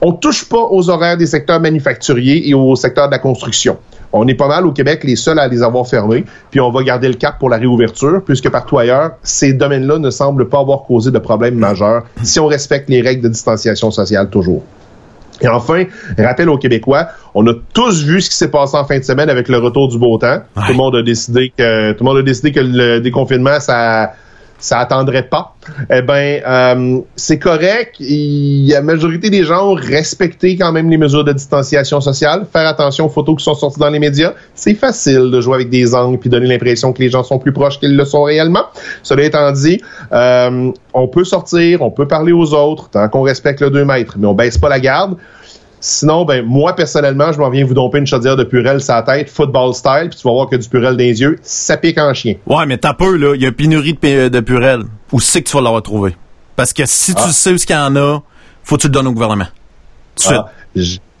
[0.00, 3.76] On touche pas aux horaires des secteurs manufacturiers et au secteur de la construction.
[4.12, 6.82] On est pas mal au Québec les seuls à les avoir fermés, puis on va
[6.82, 10.82] garder le cap pour la réouverture, puisque partout ailleurs, ces domaines-là ne semblent pas avoir
[10.82, 14.64] causé de problèmes majeurs si on respecte les règles de distanciation sociale toujours.
[15.40, 15.84] Et enfin,
[16.18, 19.30] rappel aux Québécois, on a tous vu ce qui s'est passé en fin de semaine
[19.30, 20.40] avec le retour du beau temps.
[20.54, 24.12] Tout le monde a décidé que tout le monde a décidé que le déconfinement ça
[24.58, 25.54] ça attendrait pas.
[25.90, 27.96] Eh ben, euh, c'est correct.
[28.00, 32.46] Il la majorité des gens ont respecté quand même les mesures de distanciation sociale.
[32.52, 34.32] Faire attention aux photos qui sont sorties dans les médias.
[34.54, 37.52] C'est facile de jouer avec des angles puis donner l'impression que les gens sont plus
[37.52, 38.64] proches qu'ils le sont réellement.
[39.02, 39.80] Cela étant dit,
[40.12, 44.16] euh, on peut sortir, on peut parler aux autres tant qu'on respecte le 2 mètres,
[44.18, 45.16] mais on baisse pas la garde.
[45.80, 49.02] Sinon, ben moi personnellement, je m'en viens vous domper une chaudière de purel sur la
[49.02, 51.98] tête, football style, puis tu vas voir que du purel dans les yeux, ça pique
[51.98, 52.34] en chien.
[52.46, 54.82] Ouais, mais t'as peu là, il y a pénurie de, de purel.
[55.12, 56.14] Où c'est que tu vas l'avoir trouvé?
[56.56, 57.30] Parce que si tu Ah.
[57.32, 58.20] sais où ce qu'il y en a,
[58.62, 59.46] faut que tu le donnes au gouvernement.
[60.28, 60.46] Ah,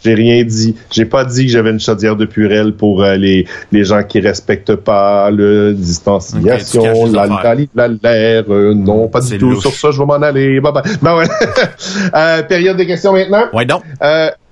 [0.02, 0.76] j'ai rien dit.
[0.90, 4.20] J'ai pas dit que j'avais une chaudière de purel pour euh, les, les gens qui
[4.20, 8.44] respectent pas le distanciation, la, la, l'air.
[8.48, 9.50] euh, non, pas du tout.
[9.50, 9.60] louche.
[9.60, 10.58] Sur ça, je vais m'en aller.
[10.60, 10.82] Bye bye.
[11.02, 11.26] Ben ouais.
[12.14, 13.44] Euh, période de questions maintenant.
[13.52, 13.82] Ouais donc.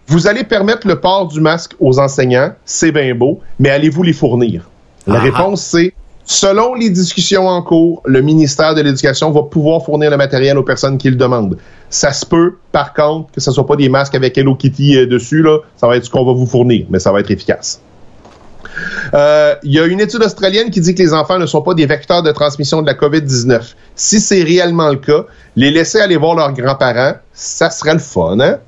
[0.08, 4.14] Vous allez permettre le port du masque aux enseignants, c'est bien beau, mais allez-vous les
[4.14, 4.68] fournir?
[5.06, 5.20] La Ah.
[5.22, 5.92] réponse, c'est
[6.24, 10.62] selon les discussions en cours, le ministère de l'Éducation va pouvoir fournir le matériel aux
[10.62, 11.58] personnes qui le demandent.
[11.90, 15.06] Ça se peut, par contre, que ce soit pas des masques avec Hello Kitty euh,
[15.06, 17.80] dessus, là, ça va être ce qu'on va vous fournir, mais ça va être efficace.
[19.12, 21.74] Euh, Il y a une étude australienne qui dit que les enfants ne sont pas
[21.74, 23.74] des vecteurs de transmission de la COVID-19.
[23.94, 25.24] Si c'est réellement le cas,
[25.56, 28.58] les laisser aller voir leurs grands-parents, ça serait le fun, hein?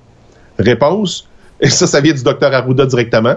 [0.58, 1.26] Réponse,
[1.60, 3.34] et ça, ça vient du docteur Arruda directement.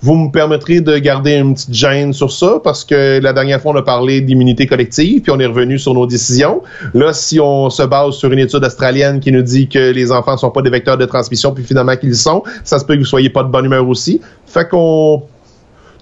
[0.00, 3.72] Vous me permettrez de garder une petite gêne sur ça parce que la dernière fois,
[3.72, 6.60] on a parlé d'immunité collective, puis on est revenu sur nos décisions.
[6.92, 10.36] Là, si on se base sur une étude australienne qui nous dit que les enfants
[10.36, 13.04] sont pas des vecteurs de transmission, puis finalement qu'ils sont, ça se peut que vous
[13.04, 14.20] soyez pas de bonne humeur aussi.
[14.46, 15.22] Fait qu'on...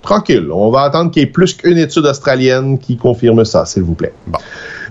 [0.02, 3.82] Tranquille, on va attendre qu'il y ait plus qu'une étude australienne qui confirme ça, s'il
[3.82, 4.14] vous plaît.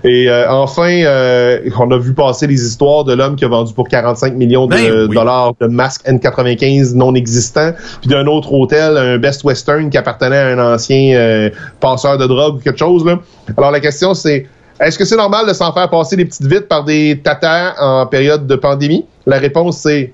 [0.03, 3.73] Et euh, enfin, euh, on a vu passer les histoires de l'homme qui a vendu
[3.73, 5.15] pour 45 millions de Ben oui.
[5.15, 10.37] dollars de masques N95 non existants, puis d'un autre hôtel, un Best Western qui appartenait
[10.37, 13.05] à un ancien euh, passeur de drogue ou quelque chose.
[13.05, 13.19] Là.
[13.57, 14.47] Alors la question c'est,
[14.79, 18.05] est-ce que c'est normal de s'en faire passer des petites vites par des tatas en
[18.05, 19.05] période de pandémie?
[19.25, 20.13] La réponse c'est,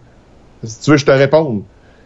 [0.63, 1.62] si tu veux, je te réponde,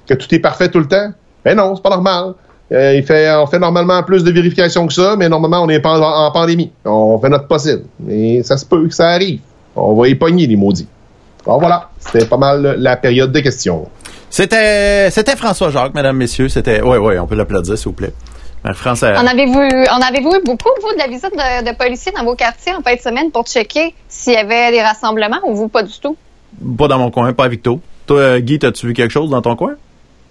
[0.06, 1.14] que tout est parfait tout le temps.
[1.46, 2.34] Ben non, c'est pas normal.
[2.72, 5.80] Euh, il fait, on fait normalement plus de vérifications que ça, mais normalement, on est
[5.80, 6.72] pas en, en pandémie.
[6.86, 7.84] On fait notre possible.
[8.00, 9.40] Mais ça se peut que ça arrive.
[9.76, 10.88] On va y pogner, les maudits.
[11.46, 13.88] Alors voilà, c'était pas mal la période de questions.
[14.30, 16.50] C'était c'était François Jacques, mesdames, messieurs.
[16.50, 18.14] C'était ouais ouais, on peut l'applaudir s'il vous plaît.
[18.74, 21.76] France, euh, En avez-vous eu, en avez-vous eu beaucoup, vous, de la visite de, de
[21.78, 25.40] policiers dans vos quartiers en fin de semaine pour checker s'il y avait des rassemblements
[25.48, 26.18] ou vous, pas du tout?
[26.78, 27.78] pas dans mon coin, pas avec toi.
[28.06, 29.76] Toi, Guy, t'as-tu vu quelque chose dans ton coin?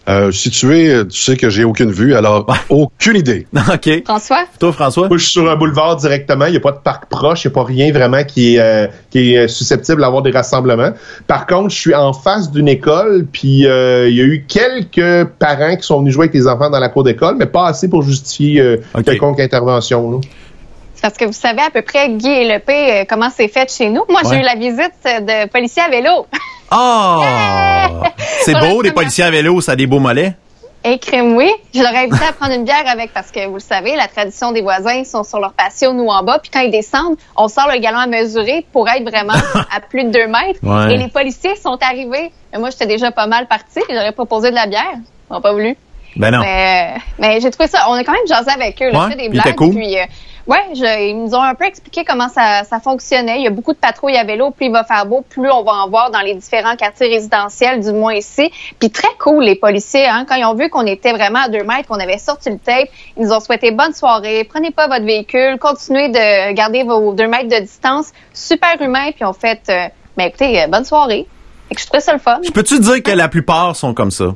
[0.09, 3.47] Euh, si tu es, tu sais que j'ai aucune vue, alors aucune idée.
[3.73, 4.05] OK.
[4.07, 4.45] François?
[4.59, 5.09] Toi, François?
[5.09, 6.47] Moi, je suis sur un boulevard directement.
[6.47, 7.45] Il n'y a pas de parc proche.
[7.45, 10.93] Il n'y a pas rien vraiment qui est, euh, qui est susceptible d'avoir des rassemblements.
[11.27, 15.29] Par contre, je suis en face d'une école, puis euh, il y a eu quelques
[15.39, 17.89] parents qui sont venus jouer avec les enfants dans la cour d'école, mais pas assez
[17.89, 19.05] pour justifier euh, OK.
[19.05, 20.11] quelconque intervention.
[20.11, 20.19] là.
[20.95, 23.47] C'est parce que vous savez à peu près, Guy et le P, euh, comment c'est
[23.49, 24.03] fait chez nous.
[24.09, 24.31] Moi, Ouais.
[24.35, 26.27] j'ai eu la visite de policiers à vélo.
[26.71, 27.89] Ah!
[28.43, 30.35] C'est beau, première- policiers à vélo, ça a des beaux mollets.
[30.85, 31.51] Et crème, oui.
[31.75, 34.07] Je leur ai invité à prendre une bière avec parce que vous le savez, la
[34.07, 36.39] tradition des voisins, ils sont sur leur patio, nous en bas.
[36.39, 39.33] Puis quand ils descendent, on sort le galon à mesurer pour être vraiment
[39.75, 40.61] à plus de deux mètres.
[40.63, 40.95] Ouais.
[40.95, 42.31] Et les policiers sont arrivés.
[42.55, 43.81] Et moi, j'étais déjà pas mal partie.
[43.91, 44.85] J'aurais proposé de la bière.
[44.95, 45.77] Ils n'ont pas voulu.
[46.17, 46.39] Ben non.
[46.41, 47.87] Mais, mais j'ai trouvé ça.
[47.91, 48.91] On a quand même jasé avec eux.
[48.91, 49.57] Là, Ouais, fait des blagues.
[49.57, 49.75] cool.
[49.75, 50.05] Puis, euh,
[50.75, 53.39] je- ils nous ont un peu expliqué comment ça, ça fonctionnait.
[53.39, 54.51] Il y a beaucoup de patrouilles à vélo.
[54.51, 57.81] Plus il va faire beau, plus on va en voir dans les différents quartiers résidentiels,
[57.81, 58.51] du moins ici.
[58.79, 60.07] Puis très cool, les policiers.
[60.07, 62.59] Hein, quand ils ont vu qu'on était vraiment à deux mètres, qu'on avait sorti le
[62.59, 64.45] tape, ils nous ont souhaité bonne soirée.
[64.45, 65.59] Prenez pas votre véhicule.
[65.59, 68.13] Continuez de garder vos deux mètres de distance.
[68.33, 69.11] Super humain.
[69.15, 71.27] Puis on fait, euh, ben écoutez, euh, bonne soirée.
[71.71, 72.41] Et que je trouvais ça le fun.
[72.43, 74.35] Je peux-tu dire que la plupart sont comme ça?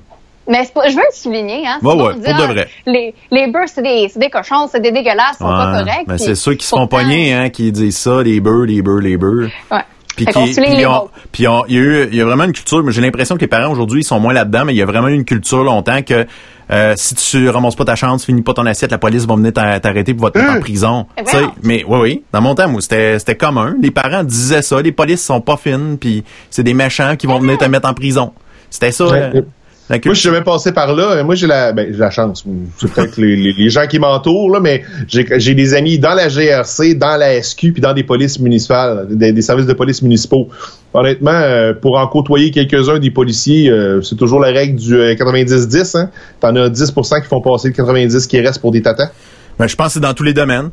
[0.48, 1.78] Mais c'est pas- je veux le souligner, hein.
[1.80, 2.68] C'est Ouais, ouais, pour de vrai.
[2.86, 5.78] Les, les beurs, c'est des, c'est des cochons, c'est des dégueulasses, ils sont pas Ouais,
[5.84, 6.06] corrects.
[6.08, 8.98] mais c'est ceux qui se font pogner, hein, qui disent ça, les beurs, les beurs,
[9.00, 9.48] les beurs.
[9.70, 9.78] Ouais.
[10.14, 12.82] Puis il y a eu, il y a vraiment une culture.
[12.84, 14.84] mais J'ai l'impression que les parents aujourd'hui ils sont moins là-dedans, mais il y a
[14.86, 16.26] vraiment eu une culture longtemps que
[16.70, 19.52] euh, si tu ramasses pas ta chance, finis pas ton assiette, la police va venir
[19.54, 21.06] t'a- t'arrêter pour va te mettre en prison.
[21.18, 21.52] Eh Tu sais, voyons.
[21.62, 22.22] mais oui, oui.
[22.32, 23.74] Dans mon temps, c'était c'était commun.
[23.80, 24.82] Les parents disaient ça.
[24.82, 27.94] Les polices sont pas fines, puis c'est des méchants qui vont venir te mettre en
[27.94, 28.32] prison.
[28.68, 29.06] C'était ça.
[29.06, 29.30] Ouais.
[29.34, 29.42] euh,
[29.90, 31.12] Moi, je suis jamais passé par là.
[31.12, 32.44] Euh, Moi, j'ai la, ben, la chance.
[32.78, 36.94] C'est peut-être les, les, les gens qui m'entourent, mais j'ai des amis dans la GRC,
[36.94, 40.48] dans la SQ, puis dans des polices municipales, des, des services de police municipaux.
[40.94, 45.14] Honnêtement, euh, pour en côtoyer quelques-uns des policiers, euh, c'est toujours la règle du euh,
[45.14, 45.98] 90-10.
[45.98, 46.10] Hein.
[46.40, 49.10] T'en as 10% qui font passer le 90 qui reste pour des tatas.
[49.58, 50.70] Ben, je pense que c'est dans tous les domaines.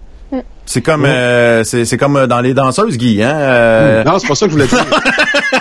[0.65, 3.24] C'est comme, euh, c'est comme dans les danseuses, Guy.
[3.24, 3.34] Hein?
[3.34, 4.86] euh, Non, c'est pas ça que je voulais dire.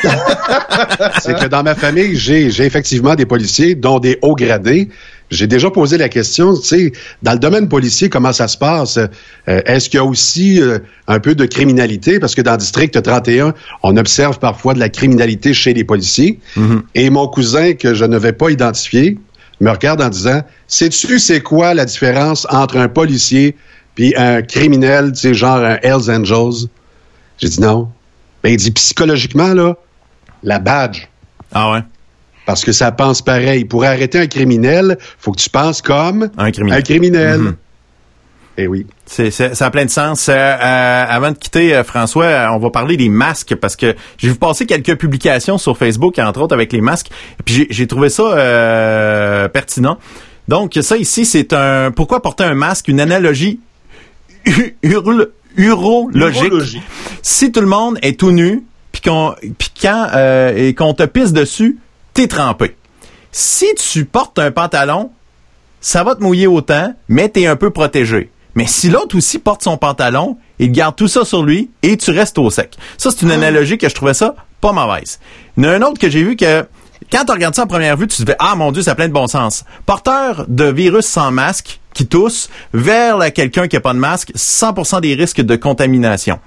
[1.22, 4.90] c'est que dans ma famille, j'ai j'ai effectivement des policiers, dont des hauts gradés.
[5.30, 8.96] J'ai déjà posé la question, tu sais, dans le domaine policier, comment ça se passe?
[8.98, 12.18] Euh, Est-ce qu'il y a aussi euh, un peu de criminalité?
[12.18, 13.52] Parce que dans le district 31,
[13.82, 16.40] on observe parfois de la criminalité chez les policiers.
[16.94, 19.18] Et mon cousin, que je ne vais pas identifier,
[19.60, 23.54] me regarde en disant, sais-tu c'est quoi la différence entre un policier
[23.98, 26.68] puis un criminel, tu sais, genre un Hells Angels?
[27.38, 27.88] J'ai dit non.
[28.44, 29.74] Ben, il dit psychologiquement, là,
[30.44, 31.08] la badge.
[31.52, 31.80] Ah ouais?
[32.46, 33.64] Parce que ça pense pareil.
[33.64, 36.78] Pour arrêter un criminel, faut que tu penses comme Un criminel.
[36.78, 37.40] Un criminel.
[37.40, 37.56] Mhm.
[38.58, 38.86] Eh oui.
[39.04, 40.28] C'est, ça a plein de sens.
[40.28, 44.28] Euh, euh, avant de quitter, euh, François, on va parler des masques parce que j'ai
[44.28, 47.10] vu passer quelques publications sur Facebook, entre autres avec les masques.
[47.40, 49.98] Et puis j'ai, trouvé ça pertinent.
[50.46, 53.58] Donc ça ici, c'est un pourquoi porter un masque, une analogie
[55.56, 56.82] urologique.
[57.22, 59.34] Si tout le monde est tout nu, puis qu'on,
[59.80, 61.78] quand euh, et qu'on te pisse dessus,
[62.14, 62.76] t'es trempé.
[63.32, 65.10] Si tu portes un pantalon,
[65.80, 68.30] ça va te mouiller autant, mais t'es un peu protégé.
[68.54, 72.10] Mais si l'autre aussi porte son pantalon, il garde tout ça sur lui et tu
[72.10, 72.76] restes au sec.
[72.96, 75.20] Ça, c'est une analogie que je trouvais ça pas mauvaise.
[75.56, 76.66] Il y en a un autre que j'ai vu que
[77.10, 78.94] quand tu regardes ça en première vue, tu te dis Ah mon Dieu, ça a
[78.94, 79.64] plein de bon sens.
[79.86, 85.00] Porteur de virus sans masque qui tousse vers quelqu'un qui a pas de masque, 100%
[85.00, 86.38] des risques de contamination.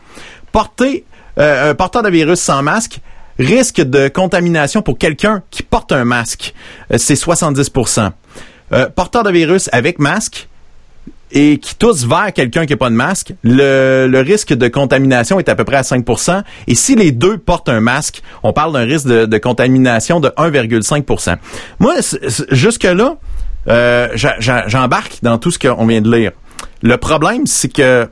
[0.51, 1.05] Porter
[1.39, 2.99] euh, un porteur de virus sans masque,
[3.39, 6.53] risque de contamination pour quelqu'un qui porte un masque,
[6.91, 8.11] euh, c'est 70%.
[8.73, 10.47] Euh, porteur de virus avec masque
[11.31, 15.39] et qui tousse vers quelqu'un qui n'a pas de masque, le, le risque de contamination
[15.39, 18.73] est à peu près à 5% Et si les deux portent un masque, on parle
[18.73, 21.37] d'un risque de, de contamination de 1,5%
[21.79, 21.95] Moi,
[22.51, 23.15] jusque-là,
[23.67, 24.07] euh,
[24.67, 26.31] j'embarque dans tout ce qu'on vient de lire.
[26.81, 28.07] Le problème, c'est que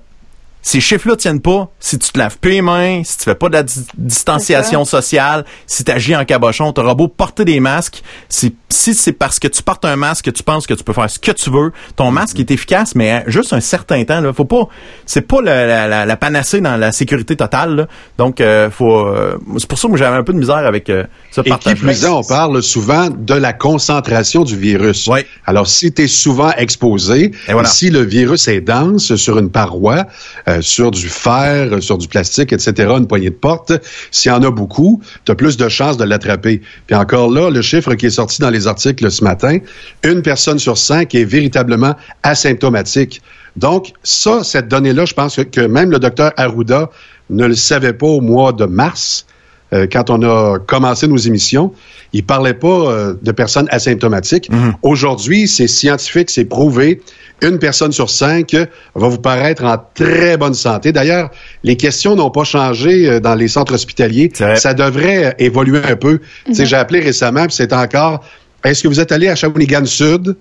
[0.61, 3.47] ces chiffres-là tiennent pas si tu te laves plus les mains, si tu fais pas
[3.47, 7.59] de la di- distanciation sociale, si tu agis en cabochon, tu auras beau porter des
[7.59, 8.03] masques.
[8.27, 10.93] Si, si c'est parce que tu portes un masque que tu penses que tu peux
[10.93, 14.19] faire ce que tu veux, ton masque est efficace, mais hein, juste un certain temps.
[14.21, 14.67] Là, faut pas,
[15.05, 17.75] c'est pas la, la, la- la panacée dans la sécurité totale.
[17.75, 17.87] là.
[18.17, 19.05] Donc, euh, faut.
[19.07, 21.49] euh, c'est pour ça que j'avais un peu de misère avec euh, ce Et qui
[21.51, 21.79] partage.
[21.79, 25.09] plus est, on parle souvent de la concentration du virus.
[25.45, 27.67] Alors, si tu es souvent exposé, Et voilà.
[27.69, 30.05] si le virus est dense sur une paroi,
[30.49, 33.71] euh, sur du fer, euh, sur du plastique, etc., une poignée de porte,
[34.09, 36.61] s'il y en a beaucoup, tu as plus de chances de l'attraper.
[36.87, 39.59] Puis encore là, le chiffre qui est sorti dans les articles ce matin,
[40.03, 43.21] une personne sur cinq est véritablement asymptomatique.
[43.57, 46.89] Donc, ça, cette donnée-là, je pense que, même le docteur Arruda
[47.29, 49.25] ne le savait pas au mois de mars.
[49.71, 51.73] Euh, quand on a commencé nos émissions,
[52.13, 54.49] il parlait pas euh, de personnes asymptomatiques.
[54.81, 57.01] Aujourd'hui, c'est scientifique, c'est prouvé.
[57.41, 60.91] Une personne sur cinq euh, va vous paraître en très bonne santé.
[60.91, 61.29] D'ailleurs,
[61.63, 64.31] les questions n'ont pas changé dans les centres hospitaliers.
[64.55, 66.19] Ça devrait évoluer un peu.
[66.45, 68.23] Tu sais, J'ai appelé récemment, puis c'est encore,
[68.63, 70.35] est-ce que vous êtes allé à Shawinigan Sud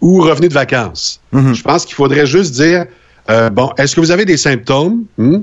[0.00, 1.20] ou revenu de vacances?
[1.32, 2.86] Je pense qu'il faudrait juste dire,
[3.30, 5.04] euh, bon, est-ce que vous avez des symptômes?
[5.16, 5.38] Hmm?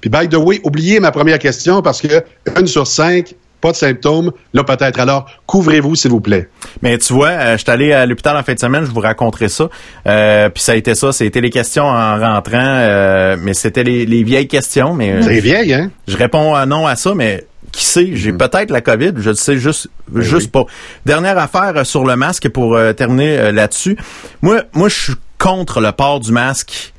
[0.00, 2.22] Puis, by the way, oubliez ma première question parce que
[2.58, 4.98] une sur cinq, pas de symptômes, là peut-être.
[5.00, 6.48] Alors, couvrez-vous, s'il vous plaît.
[6.80, 9.00] Mais tu vois, euh, je suis allé à l'hôpital en fin de semaine, je vous
[9.00, 9.68] raconterai ça.
[10.06, 14.06] Euh, puis ça a été ça, c'était les questions en rentrant, euh, mais c'était les,
[14.06, 14.94] les vieilles questions.
[14.94, 15.90] Mais euh, C'est vieille, hein?
[16.08, 19.36] Je réponds à non à ça, mais qui sait, j'ai peut-être la COVID, je le
[19.36, 20.64] sais juste, juste pas.
[21.06, 23.96] Dernière affaire euh, sur le masque pour euh, terminer euh, là-dessus.
[24.42, 26.89] Moi, moi, je suis contre le port du masque.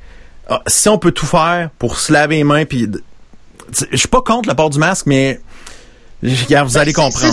[0.52, 2.86] Ah, si on peut tout faire pour se laver les mains, puis
[3.90, 5.40] je suis pas contre le port du masque, mais
[6.22, 7.32] regarde, vous allez comprendre.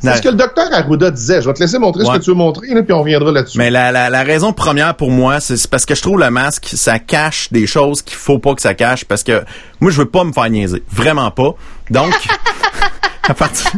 [0.00, 1.42] C'est ce que le docteur Arruda disait.
[1.42, 3.58] Je vais te laisser montrer ce que tu veux montrer, là, puis on reviendra là-dessus.
[3.58, 6.30] Mais la, la, la raison première pour moi, c'est c'est parce que je trouve le
[6.30, 9.44] masque, ça cache des choses qu'il faut pas que ça cache, parce que
[9.80, 10.84] moi, je veux pas me faire niaiser.
[10.90, 11.54] Vraiment pas.
[11.90, 12.12] Donc,
[13.28, 13.72] à partir...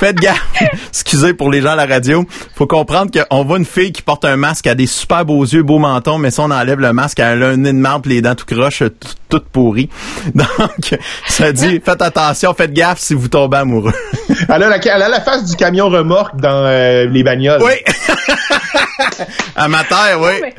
[0.00, 0.40] Faites gaffe.
[0.88, 2.24] Excusez pour les gens à la radio.
[2.54, 5.62] Faut comprendre qu'on voit une fille qui porte un masque, a des super beaux yeux,
[5.62, 8.22] beau menton, mais si on enlève le masque, elle a un nez de pis les
[8.22, 9.90] dents tout croches, tout- toutes pourries.
[10.34, 13.92] Donc, ça dit, faites attention, faites gaffe si vous tombez amoureux.
[14.48, 17.62] Elle a, la, elle a la face du camion remorque dans euh, les bagnoles.
[17.62, 17.72] Oui.
[19.56, 20.50] Amateur, oui.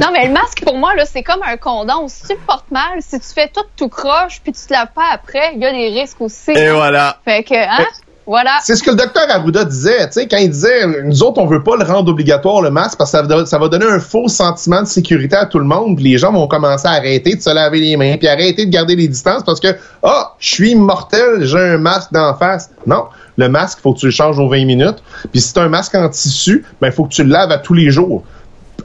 [0.00, 2.06] Non, mais le masque, pour moi, là, c'est comme un condom.
[2.08, 4.92] Si tu le portes mal, si tu fais tout tout croche, puis tu te laves
[4.94, 6.52] pas après, il y a des risques aussi.
[6.52, 6.74] Et hein.
[6.74, 7.18] voilà.
[7.24, 7.86] Fait que, hein?
[8.28, 8.58] Voilà.
[8.62, 11.46] C'est ce que le docteur Arruda disait, tu sais, quand il disait, nous autres, on
[11.46, 14.82] veut pas le rendre obligatoire, le masque, parce que ça, va- donner un faux sentiment
[14.82, 17.48] de sécurité à tout le monde, puis les gens vont commencer à arrêter de se
[17.52, 19.68] laver les mains, puis arrêter de garder les distances, parce que,
[20.02, 22.70] ah, je suis mortel, j'ai un masque d'en face.
[22.86, 23.04] Non,
[23.38, 25.94] le masque, faut que tu le changes aux 20 minutes, puis si c'est un masque
[25.94, 28.24] en tissu, ben, faut que tu le laves à tous les jours.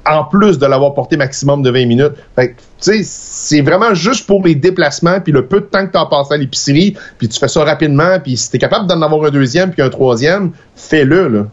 [0.05, 2.13] En plus de l'avoir porté maximum de 20 minutes.
[2.35, 5.85] Fait que, tu sais, c'est vraiment juste pour les déplacements, puis le peu de temps
[5.85, 8.59] que tu as passé à l'épicerie, puis tu fais ça rapidement, puis si tu es
[8.59, 11.27] capable d'en avoir un deuxième puis un troisième, fais-le.
[11.27, 11.45] Là.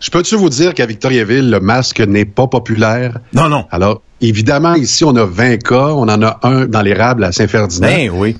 [0.00, 3.18] Je peux-tu vous dire qu'à Victoriaville, le masque n'est pas populaire?
[3.32, 3.66] Non, non.
[3.70, 5.88] Alors, évidemment, ici, on a 20 cas.
[5.88, 7.86] On en a un dans l'érable à Saint-Ferdinand.
[7.86, 8.36] Ben oui.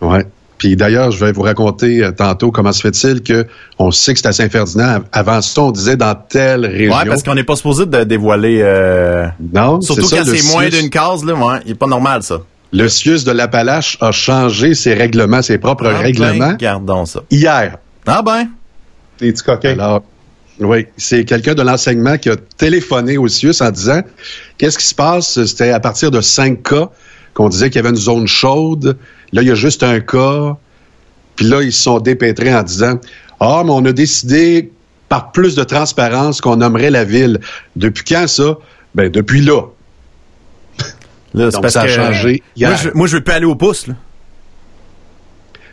[0.00, 0.26] Ouais.
[0.64, 3.46] Puis d'ailleurs, je vais vous raconter euh, tantôt comment se fait-il que
[3.78, 5.00] on sait que c'est à Saint-Ferdinand.
[5.12, 6.96] Avant ça, on disait dans telle région.
[6.96, 8.60] Ouais, parce qu'on n'est pas supposé de dévoiler.
[8.62, 9.26] Euh...
[9.52, 12.22] Non, Surtout c'est ça, quand c'est moins d'une case, là, ouais, il est pas normal
[12.22, 12.38] ça.
[12.72, 17.20] Le CIUS de l'Appalache a changé ses règlements, ses propres Ah, règlements ben, Gardons ça.
[17.30, 17.76] hier.
[18.06, 18.48] Ah ben.
[19.18, 19.72] T'es du coquin?
[19.72, 20.02] Alors,
[20.60, 24.00] oui, c'est quelqu'un de l'enseignement qui a téléphoné au CIUS en disant
[24.56, 25.44] qu'est-ce qui se passe?
[25.44, 26.88] C'était à partir de 5 cas
[27.34, 28.96] qu'on disait qu'il y avait une zone chaude.
[29.32, 30.56] Là, il y a juste un cas.
[31.36, 32.98] Puis là, ils se sont dépêtrés en disant
[33.40, 34.70] Ah, mais on a décidé
[35.08, 37.40] par plus de transparence qu'on nommerait la ville.
[37.76, 38.56] Depuis quand ça?
[38.94, 39.62] Ben, depuis là.
[41.34, 42.70] Là, c'est Donc, parce ça a que- changé hier.
[42.70, 43.94] Moi, je, moi, je veux plus aller au pouce, là.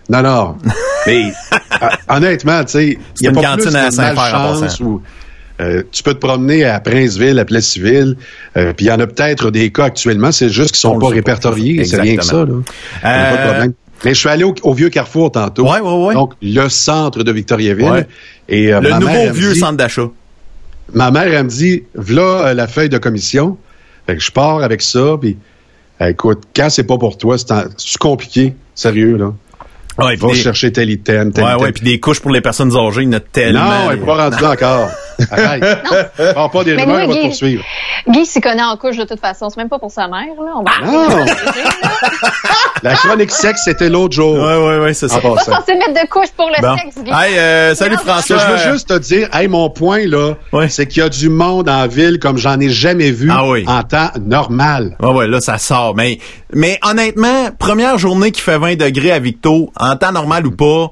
[0.09, 0.57] Non, non.
[1.07, 4.61] Mais euh, honnêtement, tu sais, il y a une pas cantine plus à de malchance
[4.61, 5.01] passant.
[5.61, 8.17] Euh, tu peux te promener à Princeville, à Plessisville,
[8.57, 10.99] euh, puis il y en a peut-être des cas actuellement, c'est juste qu'ils sont On
[10.99, 12.37] pas répertoriés, c'est rien que ça.
[12.45, 12.45] Là.
[13.01, 13.73] Pas de Euh, problème.
[14.03, 15.63] Mais je suis allé au, au vieux Carrefour tantôt.
[15.71, 16.13] Ouais, ouais, ouais.
[16.15, 18.07] Donc, le centre de Victoriaville.
[18.49, 20.09] Et, euh, Le ma nouveau mère, vieux dit- centre d'achat.
[20.93, 23.57] Ma mère, elle me dit, voilà euh, la feuille de commission.
[24.07, 25.37] Fait que je pars avec ça, puis
[26.03, 29.33] écoute, quand c'est pas pour toi, c'est compliqué, sérieux, là.
[29.99, 31.61] Ouais, Va des- chercher tel item, tel Ouais, item.
[31.63, 33.63] ouais, puis des couches pour les personnes âgées, il y en a tellement.
[33.65, 34.89] Non, elle n'est pas rendue là encore.
[35.29, 35.63] Arrête.
[36.33, 37.63] Parle pas des rumeurs, elle va te Guy- poursuivre.
[38.07, 39.49] Guy s'y connaît en couche de toute façon.
[39.49, 40.51] C'est même pas pour sa mère, là.
[40.55, 41.25] On va Non!
[42.83, 44.33] La chronique sexe, c'était l'autre jour.
[44.33, 45.19] Ouais, ouais, ouais, c'est ça.
[45.19, 46.75] Pas censé mettre de couche pour le Bon.
[46.77, 47.11] sexe, Guy.
[47.11, 48.37] Hey, euh, salut Non, Ce que François.
[48.57, 50.67] je veux juste te dire, hey, mon point, là, Ouais.
[50.67, 53.65] c'est qu'il y a du monde en ville comme j'en ai jamais vu Ah oui.
[53.67, 54.95] en temps normal.
[54.99, 55.93] Ouais, ouais, là, ça sort.
[55.95, 56.17] Mais,
[56.53, 60.87] mais honnêtement, première journée qui fait 20 degrés à Victo, en temps normal ou pas,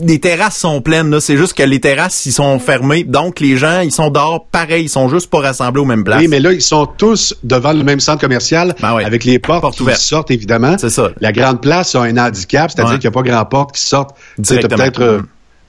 [0.00, 1.10] les terrasses sont pleines.
[1.10, 3.04] Là, c'est juste que les terrasses, ils sont fermées.
[3.04, 6.20] Donc, les gens, ils sont dehors, pareil, ils sont juste pas rassemblés aux mêmes places.
[6.20, 9.04] Oui, mais là, ils sont tous devant le même centre commercial Ben oui.
[9.04, 10.00] avec les portes, Portes qui ouvertes.
[10.00, 10.76] sortent, évidemment.
[10.78, 11.10] C'est ça.
[11.20, 12.98] La grande place a un handicap, c'est-à-dire Ouais.
[12.98, 14.16] qu'il n'y a pas grand porte qui sortent.
[14.36, 14.76] Tu sais, t'as Directement.
[14.76, 15.20] peut-être euh,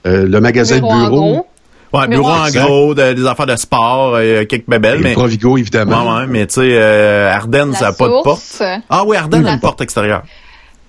[0.06, 1.46] euh, le magasin Bureau de bureau.
[1.90, 5.08] Ouais, bureau en gros, de- des affaires de sport, euh, quelques bébelles, Et mais.
[5.10, 6.02] le Provigo, évidemment.
[6.16, 8.62] Ouais, ouais, mais tu sais, euh, Ardennes, La ça n'a pas de porte.
[8.90, 10.22] Ah oui, Ardennes a La- une porte extérieure.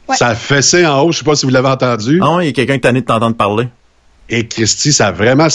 [0.10, 0.16] Ouais.
[0.16, 2.20] Ça a fessé en haut, je sais pas si vous l'avez entendu.
[2.22, 3.68] Ah oui, il y a quelqu'un qui t'a de t'entendre parler.
[4.28, 5.48] Et Christy, ça a vraiment...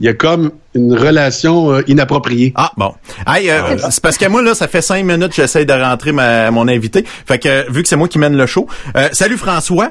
[0.00, 2.52] Il y a comme une relation euh, inappropriée.
[2.54, 2.94] Ah bon.
[3.26, 6.12] Hey, euh, c'est parce que moi là, ça fait cinq minutes que j'essaie de rentrer
[6.12, 7.04] ma, mon invité.
[7.26, 8.68] Fait que vu que c'est moi qui mène le show.
[8.96, 9.90] euh, salut François.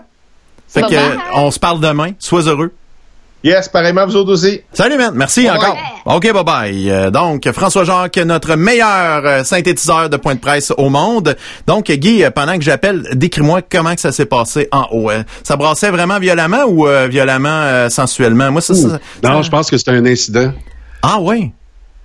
[0.70, 2.12] Fait que euh, on se parle demain.
[2.20, 2.72] Sois heureux.
[3.43, 4.62] Yes, pareillement, vous autres aussi.
[4.73, 5.58] Salut man, merci Bye-bye.
[5.58, 5.78] encore.
[6.06, 6.89] OK, bye bye.
[6.91, 11.36] Euh, donc François Jacques, notre meilleur euh, synthétiseur de point de presse au monde.
[11.67, 15.12] Donc Guy, euh, pendant que j'appelle, décris-moi comment que ça s'est passé en haut.
[15.12, 18.52] Euh, ça brassait vraiment violemment ou euh, violemment euh, sensuellement?
[18.52, 18.88] Moi ça, ça-
[19.23, 20.52] Non, ça- je pense que c'est un incident.
[21.04, 21.52] Ah oui?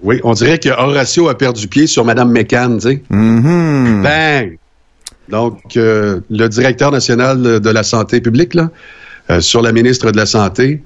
[0.03, 3.03] Oui, on dirait que Horatio a perdu pied sur Madame McCann, tu sais.
[3.09, 4.03] Mhm.
[4.03, 4.59] Bang!
[5.29, 8.69] Donc, euh, le directeur national de la santé publique, là,
[9.31, 10.83] euh, sur la ministre de la Santé,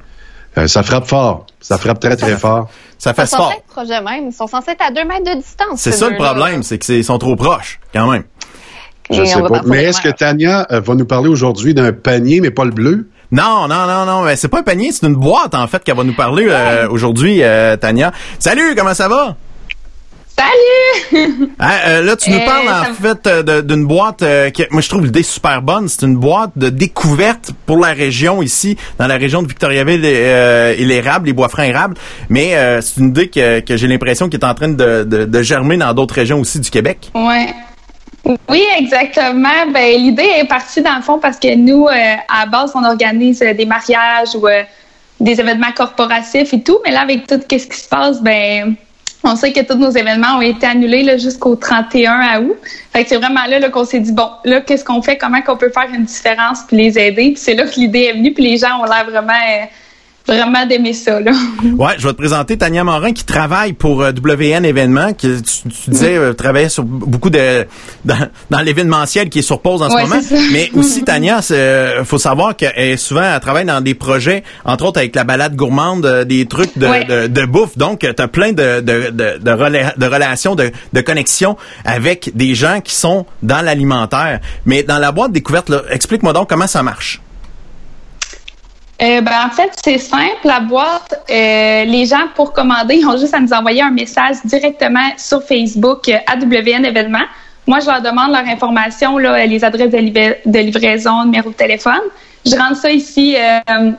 [0.58, 1.46] euh, ça frappe fort.
[1.60, 2.68] Ça frappe très, très fort.
[2.98, 3.46] Ça Ils fait sont fort.
[3.48, 4.28] censés être proches même.
[4.28, 5.80] Ils sont censés être à deux mètres de distance.
[5.80, 8.24] C'est ces ça le problème, c'est qu'ils sont trop proches, quand même.
[9.10, 9.62] Je sais pas.
[9.66, 10.08] Mais est-ce que.
[10.08, 13.08] Tania euh, va nous parler aujourd'hui d'un panier, mais pas le bleu?
[13.32, 15.96] Non, non, non, non, mais c'est pas un panier, c'est une boîte en fait qu'elle
[15.96, 18.12] va nous parler euh, aujourd'hui, euh, Tania.
[18.38, 19.36] Salut, comment ça va?
[20.38, 21.48] Salut!
[21.58, 24.82] Hein, euh, là, tu nous Euh, parles en fait euh, d'une boîte euh, qui, moi
[24.82, 25.88] je trouve l'idée super bonne.
[25.88, 30.84] C'est une boîte de découverte pour la région ici, dans la région de Victoriaville et,
[30.84, 31.96] l'érable, les bois francs érables.
[32.28, 35.42] Mais c'est une idée que, que j'ai l'impression qui est en train de, de, de
[35.42, 37.10] germer dans d'autres régions aussi du Québec.
[37.14, 37.54] Ouais.
[38.48, 39.48] Oui, exactement.
[39.72, 43.38] Ben, l'idée est partie dans le fond parce que nous, à la base, on organise
[43.38, 44.46] des mariages ou
[45.20, 46.78] des événements corporatifs et tout.
[46.84, 48.74] Mais là, avec tout ce qui se passe, ben,
[49.24, 52.56] on sait que tous nos événements ont été annulés jusqu'au 31 août.
[52.92, 55.42] Fait que c'est vraiment là, là qu'on s'est dit bon, là, qu'est-ce qu'on fait, comment
[55.42, 57.32] qu'on peut faire une différence puis les aider?
[57.32, 58.32] Puis c'est là que l'idée est venue.
[58.32, 59.64] Puis les gens ont l'air vraiment, euh,
[60.26, 61.20] vraiment d'aimer ça.
[61.20, 61.32] Là.
[61.78, 65.68] Ouais, je vais te présenter Tania Morin qui travaille pour euh, WN événements, qui tu,
[65.68, 67.66] tu disais euh, travaillait sur beaucoup de
[68.04, 70.22] dans, dans l'événementiel qui est sur pause en Ouais, ce moment.
[70.22, 70.36] ça.
[70.52, 74.42] Mais aussi Tania, c'est, euh, faut savoir qu'elle est souvent elle travaille dans des projets,
[74.64, 77.04] entre autres avec la balade gourmande, euh, des trucs de, Ouais.
[77.04, 77.76] de, de bouffe.
[77.76, 82.30] Donc tu as plein de de de, de, rela- de relations, de, de connexions avec
[82.34, 84.40] des gens qui sont dans l'alimentaire.
[84.64, 87.20] Mais dans la boîte découverte, explique-moi donc comment ça marche.
[89.02, 90.38] Euh, ben, en fait, c'est simple.
[90.44, 94.36] La boîte, euh, les gens, pour commander, ils ont juste à nous envoyer un message
[94.44, 97.24] directement sur Facebook euh, AWN événement.
[97.66, 101.54] Moi, je leur demande leur information, là, les adresses de, livra- de livraison, numéro de
[101.54, 102.00] téléphone.
[102.46, 103.90] Je rentre ça ici euh,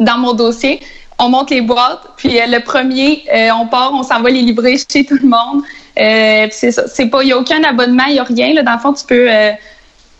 [0.00, 0.80] dans mon dossier.
[1.18, 4.42] On monte les boîtes, puis euh, le premier, euh, on part, on s'en va les
[4.42, 5.62] livrer chez tout le monde.
[6.00, 6.84] Euh, c'est ça.
[6.88, 8.54] C'est pas, il y a aucun abonnement, il y a rien.
[8.54, 8.62] Là.
[8.62, 9.52] Dans le fond, tu peux, euh,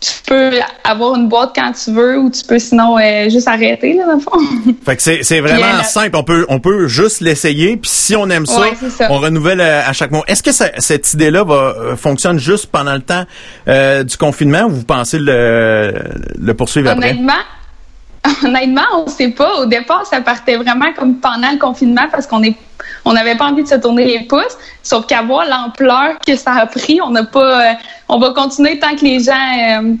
[0.01, 0.51] tu peux
[0.83, 4.13] avoir une boîte quand tu veux, ou tu peux sinon euh, juste arrêter là, dans
[4.13, 4.31] le fond.
[4.85, 6.15] Fait que c'est, c'est vraiment Puis, simple.
[6.15, 7.77] On peut, on peut juste l'essayer.
[7.77, 9.07] Puis si on aime ça, Ouais, c'est ça.
[9.09, 10.23] on renouvelle euh, à chaque mois.
[10.27, 13.23] Est-ce que ça- cette idée-là va euh, fonctionne juste pendant le temps
[13.67, 15.93] euh, du confinement ou vous pensez le,
[16.39, 17.09] le poursuivre après?
[17.11, 17.33] Honnêtement,
[18.43, 19.55] honnêtement, on sait pas.
[19.55, 22.55] Au départ, ça partait vraiment comme pendant le confinement parce qu'on est,
[23.05, 24.57] on n'avait pas envie de se tourner les pouces.
[24.83, 27.75] Sauf qu'à voir l'ampleur que ça a pris, on n'a pas,
[28.07, 29.95] on va continuer tant que les gens, euh,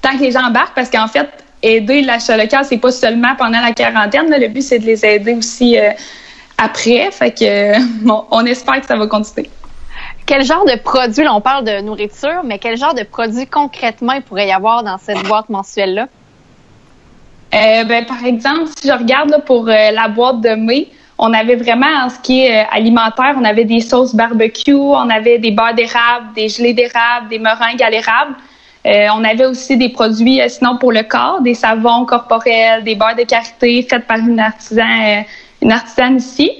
[0.00, 1.28] tant que les gens embarquent parce qu'en fait,
[1.62, 4.30] aider l'achat local, c'est pas seulement pendant la quarantaine.
[4.30, 4.38] là.
[4.38, 5.90] Le but, c'est de les aider aussi euh,
[6.58, 7.10] après.
[7.10, 9.50] Fait que, euh, bon, on espère que ça va continuer.
[10.26, 14.12] Quel genre de produit, là, on parle de nourriture, mais quel genre de produit concrètement
[14.12, 16.08] il pourrait y avoir dans cette boîte mensuelle-là?
[17.52, 20.88] Euh, ben, par exemple, si je regarde là, pour euh, la boîte de mai,
[21.22, 25.10] on avait vraiment en ce qui est euh, alimentaire, on avait des sauces barbecue, on
[25.10, 28.34] avait des beurres d'érable, des gelées d'érable, des meringues à l'érable.
[28.86, 32.94] Euh, on avait aussi des produits, euh, sinon pour le corps, des savons corporels, des
[32.94, 35.20] beurres de karité faits par une artisan, euh,
[35.62, 36.50] une artisane ici.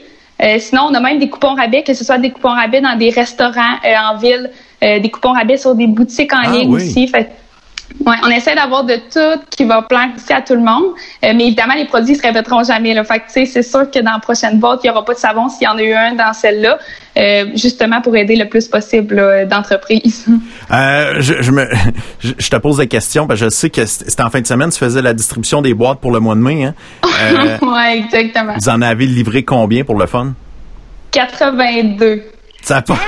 [0.58, 3.10] Sinon, on a même des coupons rabais, que ce soit des coupons rabais dans des
[3.10, 4.50] restaurants en ville,
[4.80, 6.76] des coupons rabais sur des boutiques en Ah, ligne oui.
[6.76, 7.06] aussi.
[7.08, 7.28] Fait
[8.04, 10.94] on essaie d'avoir de tout qui va plaire aussi à tout le monde.
[11.24, 12.94] Euh, mais évidemment, les produits se répéteront jamais.
[12.94, 13.04] Là.
[13.04, 15.64] Fait c'est sûr que dans la prochaine boîte, il n'y aura pas de savon s'il
[15.64, 16.78] y en a eu un dans celle-là,
[17.16, 20.26] euh, justement pour aider le plus possible d'entreprises.
[20.72, 21.66] Euh, je, je me,
[22.20, 24.46] je, je te pose des questions parce que je sais que c'était en fin de
[24.46, 26.64] semaine, tu faisais la distribution des boîtes pour le mois de mai.
[26.64, 26.74] Hein?
[27.62, 28.54] Ouais, exactement.
[28.54, 30.34] vous en avez livré combien pour le fun?
[31.10, 32.22] 82.
[32.62, 32.98] Ça pas...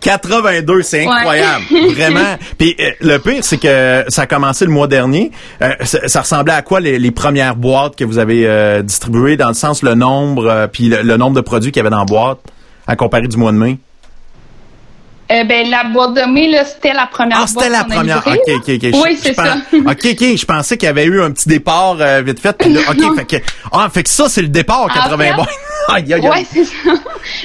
[0.00, 1.12] 82, c'est Ouais.
[1.12, 2.36] incroyable, vraiment.
[2.58, 5.30] Puis euh, le pire, c'est que ça a commencé le mois dernier.
[5.62, 9.36] Euh, ça, ça ressemblait à quoi les, les premières boîtes que vous avez euh, distribuées,
[9.36, 11.90] dans le sens le nombre, euh, puis le, le nombre de produits qu'il y avait
[11.90, 12.38] dans la boîte,
[12.86, 13.78] à comparer du mois de mai?
[15.30, 18.18] Euh, ben, la boîte de mai, là, c'était la première Ah, c'était la première.
[18.26, 18.36] OK.
[18.48, 18.90] OK, OK.
[19.04, 19.56] Oui, c'est ça.
[19.72, 20.36] OK, OK.
[20.36, 22.52] Je pensais qu'il y avait eu un petit départ euh, vite fait.
[22.58, 25.34] puis là, OK, fait que, ah, fait que ça, c'est le départ, 80 En fait-
[25.34, 25.48] boîtes.
[25.90, 26.90] Ouais, c'est ça.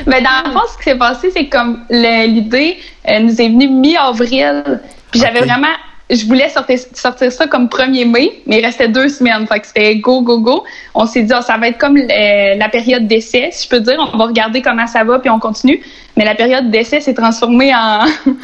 [0.06, 2.78] Mais dans le fond, ce qui s'est passé, c'est comme l'idée
[3.10, 4.82] euh, nous est venue mi-avril.
[5.12, 5.74] Puis j'avais vraiment,
[6.10, 9.48] je voulais sortir, sortir ça comme 1er mai, mais il restait deux semaines.
[9.48, 10.64] Fait que c'était go, go, go.
[10.94, 13.80] On s'est dit, ah, ça va être comme euh, la période d'essai, si je peux
[13.80, 13.98] dire.
[14.14, 15.82] On va regarder comment ça va, puis on continue.
[16.16, 18.06] Mais la période d'essai s'est transformée en,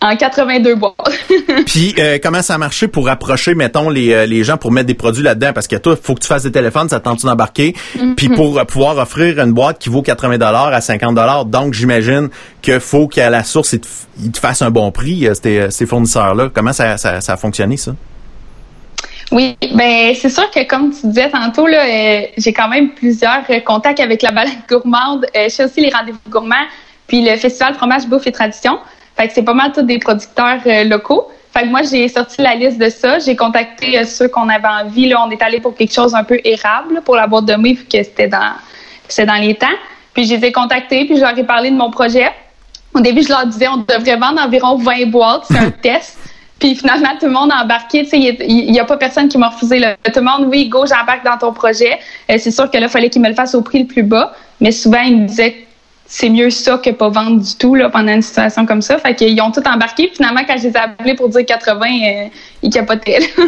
[0.00, 0.94] en 82 boîtes.
[1.66, 4.86] Puis euh, comment ça a marché pour approcher, mettons, les, euh, les gens pour mettre
[4.86, 5.52] des produits là-dedans?
[5.52, 7.74] Parce que toi, faut que tu fasses des téléphones, ça te tente d'embarquer?
[8.00, 8.14] Mhm.
[8.14, 12.28] Puis pour euh, pouvoir offrir une boîte qui vaut 80 à 50 donc j'imagine
[12.62, 15.70] que faut qu'à la source, ils te, f- ils te fassent un bon prix, ces,
[15.70, 16.50] ces fournisseurs-là.
[16.54, 17.92] Comment ça, ça, ça a fonctionné, ça?
[19.30, 23.42] Oui, ben c'est sûr que comme tu disais tantôt, là, euh, j'ai quand même plusieurs
[23.50, 25.26] euh, contacts avec la balade gourmande.
[25.36, 26.64] Euh, je fais aussi les rendez-vous gourmands,
[27.06, 28.78] puis le festival fromage bouffe et tradition.
[29.18, 31.28] Fait que c'est pas mal tous des producteurs euh, locaux.
[31.52, 33.18] Fait que moi j'ai sorti la liste de ça.
[33.18, 35.08] J'ai contacté euh, ceux qu'on avait envie.
[35.08, 37.54] Là, on est allé pour quelque chose un peu érable là, pour la boîte de
[37.54, 38.52] mai, vu que c'était dans
[39.08, 39.66] c'était dans les temps.
[40.14, 42.30] Puis je les ai contactés, puis je leur ai parlé de mon projet.
[42.94, 46.18] Au début, je leur disais on devrait vendre environ 20 boîtes, c'est un test.
[46.60, 48.04] Puis finalement, tout le monde a embarqué.
[48.04, 49.78] Tu sais, il n'y a pas personne qui m'a refusé.
[49.78, 49.96] Là.
[49.96, 51.98] Tout le monde, oui, go, j'embarque dans ton projet.
[52.30, 54.02] Euh, c'est sûr que là, il fallait qu'il me le fasse au prix le plus
[54.02, 54.32] bas.
[54.60, 55.67] Mais souvent, ils me disaient
[56.08, 58.98] c'est mieux ça que pas vendre du tout là, pendant une situation comme ça.
[58.98, 60.10] Fait qu'ils ont tout embarqué.
[60.14, 62.28] Finalement, quand je les ai appelés pour dire 80, euh,
[62.62, 63.20] ils capotaient.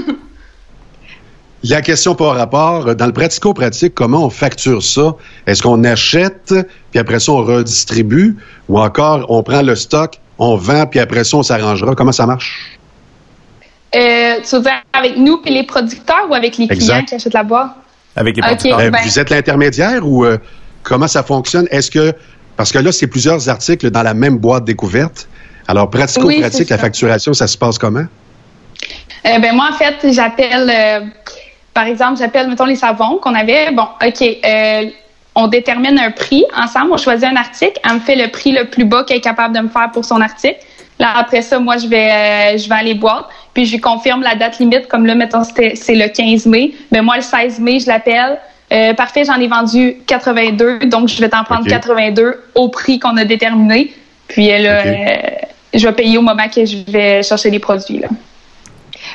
[1.63, 5.15] La question par rapport, dans le pratico-pratique, comment on facture ça?
[5.47, 6.55] Est-ce qu'on achète,
[6.91, 8.39] puis après ça, on redistribue,
[8.69, 11.95] ou encore on prend le stock, on vend, puis après ça, on s'arrangera?
[11.95, 12.79] Comment ça marche?
[13.95, 17.35] Euh, tu veux dire avec nous puis les producteurs ou avec les clients qui achètent
[17.35, 17.71] la boîte?
[18.17, 18.79] Avec les producteurs.
[18.79, 20.39] Euh, ben- Vous êtes l'intermédiaire ou euh,
[20.83, 21.67] comment ça fonctionne?
[21.71, 22.15] Est-ce que,
[22.61, 25.27] parce que là, c'est plusieurs articles dans la même boîte découverte.
[25.67, 28.05] Alors, pratico-pratique, la facturation, ça se passe comment?
[28.05, 31.07] Euh, ben moi, en fait, j'appelle, euh,
[31.73, 33.71] par exemple, j'appelle, mettons, les savons qu'on avait.
[33.73, 34.91] Bon, OK, euh,
[35.35, 38.69] on détermine un prix ensemble, on choisit un article, elle me fait le prix le
[38.69, 40.59] plus bas qu'elle est capable de me faire pour son article.
[40.99, 44.21] Là, après ça, moi, je vais, euh, je vais aller boire, puis je lui confirme
[44.21, 46.75] la date limite, comme là, mettons, c'est le 15 mai.
[46.93, 48.39] Ben moi, le 16 mai, je l'appelle.
[48.73, 51.68] Euh, parfait, j'en ai vendu 82, donc je vais t'en prendre OK.
[51.68, 53.93] 82 au prix qu'on a déterminé.
[54.29, 55.16] Puis euh, là, euh,
[55.75, 57.99] je vais payer au moment que je vais chercher les produits.
[57.99, 58.09] Là.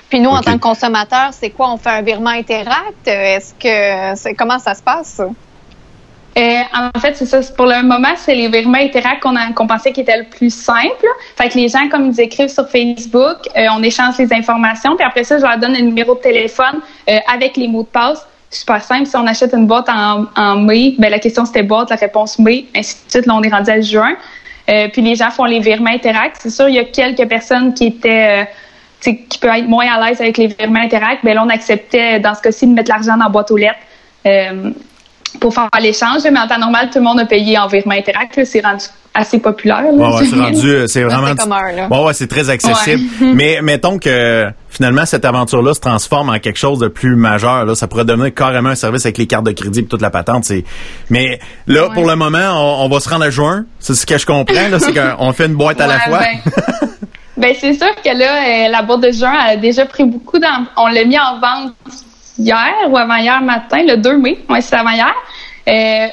[0.09, 1.71] Puis nous, en tant que consommateurs, c'est quoi?
[1.71, 3.07] On fait un virement Interact?
[3.07, 5.07] Est-ce que c'est comment ça se passe?
[5.07, 5.27] ça?
[6.37, 7.39] Euh, en fait, c'est ça.
[7.55, 10.53] Pour le moment, c'est les virements Interact qu'on a- qu'on pensait qui étaient le plus
[10.53, 11.05] simple.
[11.37, 15.05] Fait que les gens, comme ils écrivent sur Facebook, euh, on échange les informations, puis
[15.05, 18.27] après ça, je leur donne un numéro de téléphone euh, avec les mots de passe.
[18.55, 19.05] Super simple.
[19.05, 22.65] Si on achète une boîte en, mai, ben la question c'était boîte, la réponse mai,
[22.73, 23.25] ainsi de suite.
[23.25, 24.15] Là, on est rendu à juin.
[24.69, 26.37] Euh, puis les gens font les virements Interact.
[26.39, 30.07] C'est sûr, il y a quelques personnes qui étaient euh, qui peuvent être moins à
[30.07, 31.23] l'aise avec les virements Interact.
[31.23, 33.75] Ben là, on acceptait dans ce cas-ci de mettre l'argent dans la boîte aux lettres.
[34.25, 34.71] Euh,
[35.41, 38.45] pour faire l'échange, mais en temps normal, tout le monde a payé en virement Interact.
[38.45, 38.85] C'est rendu
[39.15, 39.85] assez populaire.
[39.91, 41.27] Ouais, c'est rendu, euh, c'est vraiment.
[41.29, 41.87] C'est commun, là.
[41.89, 43.03] Ouais, c'est très accessible.
[43.21, 43.31] Ouais.
[43.33, 47.65] Mais mettons que finalement cette aventure-là se transforme en quelque chose de plus majeur.
[47.65, 50.09] Là, ça pourrait devenir carrément un service avec les cartes de crédit et toute la
[50.09, 50.43] patente.
[50.45, 50.65] C'est.
[51.09, 53.65] Mais là, pour le moment, on, on va se rendre à juin.
[53.79, 54.67] C'est ce que je comprends.
[54.69, 56.19] Là, c'est qu'on fait une boîte à la fois.
[56.19, 56.51] ben,
[57.37, 60.39] ben, c'est sûr que là, euh, la boîte de juin elle a déjà pris beaucoup
[60.39, 60.65] d'en...
[60.77, 61.73] On l'a mis en vente
[62.37, 64.39] hier ou avant-hier matin, le 2 mai.
[64.49, 65.13] Ouais, c'est avant-hier.
[65.67, 66.07] Euh,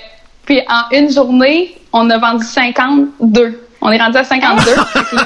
[0.44, 3.60] puis en une journée, on a vendu 52.
[3.80, 4.62] On est rendu à 52.
[4.92, 5.24] Fait que là,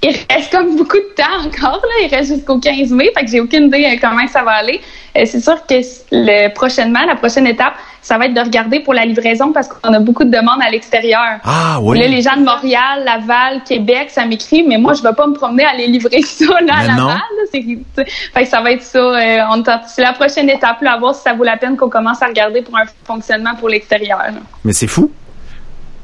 [0.00, 1.82] il reste comme beaucoup de temps encore.
[1.82, 2.06] Là.
[2.06, 3.10] Il reste jusqu'au 15 mai.
[3.16, 4.80] Fait que j'ai aucune idée euh, comment ça va aller.
[5.16, 5.74] Euh, c'est sûr que
[6.12, 9.92] le prochainement, la prochaine étape, ça va être de regarder pour la livraison parce qu'on
[9.92, 11.40] a beaucoup de demandes à l'extérieur.
[11.42, 11.98] Ah oui.
[11.98, 15.34] Là, les gens de Montréal, Laval, Québec, ça m'écrit, mais moi, je vais pas me
[15.34, 17.16] promener à aller livrer ça là, à Laval.
[17.16, 18.04] là.
[18.34, 18.98] Fait que ça va être ça.
[19.00, 21.90] euh, on c'est la prochaine étape, là, à voir si ça vaut la peine qu'on
[21.90, 24.26] commence à regarder pour un fonctionnement pour l'extérieur.
[24.64, 25.10] Mais c'est fou.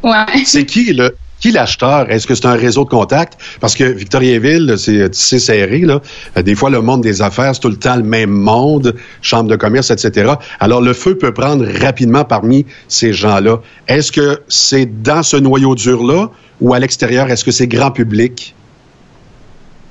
[0.04, 0.44] Ouais.
[0.44, 2.10] C'est qui le qui l'acheteur?
[2.10, 3.38] Est-ce que c'est un réseau de contacts?
[3.60, 5.80] Parce que Victoriaville, c'est tissé serré.
[5.80, 6.00] Là.
[6.38, 9.50] Euh, Des fois, le monde des affaires, c'est tout le temps le même monde, chambre
[9.50, 10.34] de commerce, etc.
[10.58, 13.58] Alors, le feu peut prendre rapidement parmi ces gens-là.
[13.88, 16.30] Est-ce que c'est dans ce noyau dur-là
[16.62, 17.30] ou à l'extérieur?
[17.30, 18.54] Est-ce que c'est grand public?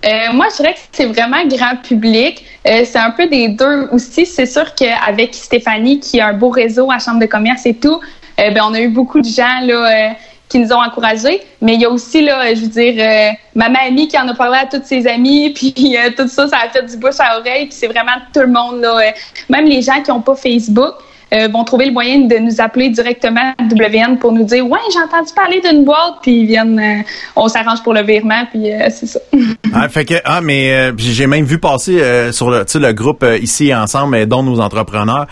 [0.05, 2.43] Euh, moi, je dirais que c'est vraiment grand public.
[2.67, 4.25] Euh, c'est un peu des deux aussi.
[4.25, 8.01] C'est sûr qu'avec Stéphanie, qui a un beau réseau à Chambre de commerce et tout,
[8.39, 10.13] euh, ben, on a eu beaucoup de gens là, euh,
[10.53, 11.41] qui nous ont encouragés.
[11.61, 14.35] Mais il y a aussi, là, je veux dire, euh, ma mamie qui en a
[14.35, 17.39] parlé à toutes ses amies, puis euh, tout ça, ça a fait du bouche à
[17.39, 17.65] oreille.
[17.65, 18.81] Puis c'est vraiment tout le monde.
[18.81, 19.11] Là, euh,
[19.49, 20.93] même les gens qui n'ont pas Facebook.
[21.33, 24.79] Euh, vont trouver le moyen de nous appeler directement à WN pour nous dire ouais
[24.91, 27.01] j'ai entendu parler d'une boîte puis ils viennent euh,
[27.35, 29.19] on s'arrange pour le virement puis euh, c'est ça
[29.75, 31.99] Ah, fait que ah mais euh, j'ai même vu passer
[32.31, 35.27] sur le le groupe ici ensemble dont nos entrepreneurs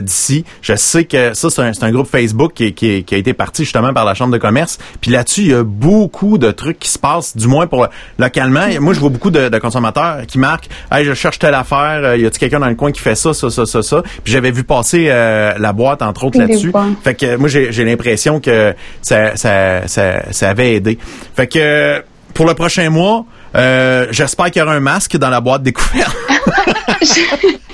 [0.00, 0.44] d'ici.
[0.62, 3.64] Je sais que ça c'est un, un groupe Facebook qui, qui, qui a été parti
[3.64, 4.78] justement par la chambre de commerce.
[5.00, 7.88] Puis là-dessus il y a beaucoup de trucs qui se passent du moins pour
[8.18, 8.66] localement.
[8.80, 12.24] Moi je vois beaucoup de, de consommateurs qui marquent hey je cherche telle affaire, y
[12.24, 14.02] a-tu quelqu'un dans le coin qui fait ça ça ça ça ça.
[14.22, 16.72] Puis j'avais vu passer euh, la boîte entre autres Des là-dessus.
[17.02, 20.98] Fait que moi j'ai j'ai l'impression que ça, ça ça ça avait aidé.
[21.34, 22.02] Fait que
[22.34, 23.24] pour le prochain mois,
[23.54, 26.16] euh, j'espère qu'il y aura un masque dans la boîte découverte.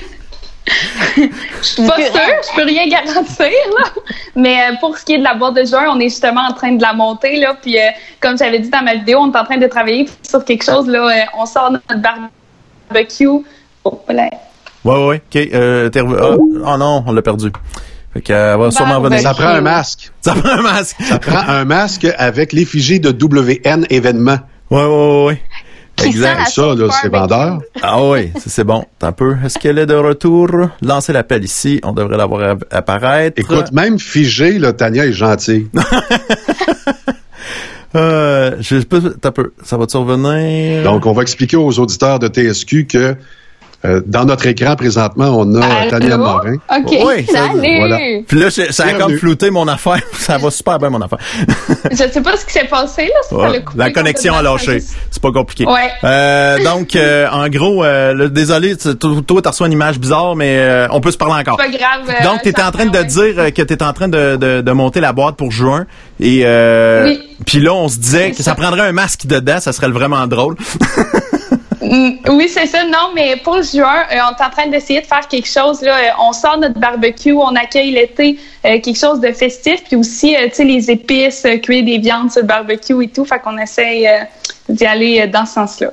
[1.16, 3.90] Je suis pas sûre, je peux rien garantir, là.
[4.34, 6.52] Mais euh, pour ce qui est de la boîte de juin, on est justement en
[6.52, 7.56] train de la monter, là.
[7.60, 7.88] Puis, euh,
[8.20, 10.86] comme j'avais dit dans ma vidéo, on est en train de travailler sur quelque chose,
[10.86, 11.08] là.
[11.08, 13.44] Euh, on sort notre barbecue.
[13.84, 14.30] Oh, là.
[14.84, 15.22] Ouais, ouais, ouais.
[15.34, 15.48] OK.
[15.54, 17.50] Euh, ah, oh non, on l'a perdu.
[18.14, 19.20] Fait que, euh, va sûrement venir.
[19.20, 20.10] Ça prend un masque.
[20.20, 20.96] Ça prend un masque.
[21.02, 24.38] Ça prend un masque avec l'effigie de WN événement.
[24.70, 25.42] Ouais, ouais, ouais,
[26.16, 27.60] la Ça, là, c'est vendeur.
[27.82, 28.84] Ah oui, c'est bon.
[28.98, 29.36] T'as un peu.
[29.44, 30.48] Est-ce qu'elle est de retour?
[30.82, 31.80] Lancez l'appel ici.
[31.84, 33.38] On devrait la voir app- apparaître.
[33.38, 35.68] Écoute, même figé, là, Tania est gentille.
[37.96, 39.52] Euh, je sais pas, t'as un peu.
[39.64, 40.84] Ça va-tu revenir?
[40.84, 43.16] Donc, on va expliquer aux auditeurs de TSQ que
[43.84, 45.90] euh, dans notre écran, présentement, on a Allô?
[45.90, 46.54] Tania Morin.
[46.54, 46.86] OK.
[47.04, 47.76] Oui, ça- Salut.
[47.78, 47.98] voilà.
[48.28, 49.04] Puis là, c'est- ça a Bienvenue.
[49.06, 50.00] comme flouté mon affaire.
[50.18, 51.18] Ça va super bien, mon affaire.
[51.90, 53.12] Je sais pas ce qui s'est passé, là.
[53.28, 54.80] Ça Ouais, l'a coupé la connexion a lâché.
[55.10, 55.64] C'est pas compliqué.
[55.66, 55.90] Ouais.
[56.04, 59.98] Euh, donc, euh, en gros, euh, là, désolé, tu- toi, toi, t'as reçu une image
[59.98, 61.56] bizarre, mais euh, on peut se parler encore.
[61.56, 62.02] Pas grave.
[62.08, 65.00] euh, Donc, t'étais en train de dire que t'étais en train de, de, de monter
[65.00, 65.86] la boîte pour juin.
[66.20, 67.20] Et euh, Oui.
[67.46, 68.42] puis là, on se disait que ça.
[68.50, 68.54] ça.
[68.54, 70.54] prendrait un masque dedans, ça serait vraiment drôle.
[71.80, 72.84] Mm, Oui, c'est ça.
[72.84, 75.80] Non, mais pour juin, euh, on est en train d'essayer de faire quelque chose.
[75.82, 79.96] Là, Euh, on sort notre barbecue, on accueille l'été, euh, quelque chose de festif, puis
[79.96, 83.24] aussi, tu sais, les épices, cuire des viandes sur le barbecue et tout.
[83.24, 84.06] Fait qu'on essaye
[84.68, 85.90] d'y aller dans ce sens-là.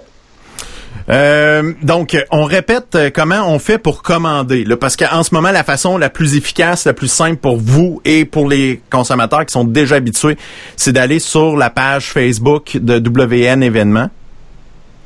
[1.83, 6.09] Donc, on répète comment on fait pour commander, parce qu'en ce moment, la façon la
[6.09, 10.37] plus efficace, la plus simple pour vous et pour les consommateurs qui sont déjà habitués,
[10.75, 14.09] c'est d'aller sur la page Facebook de WN événements.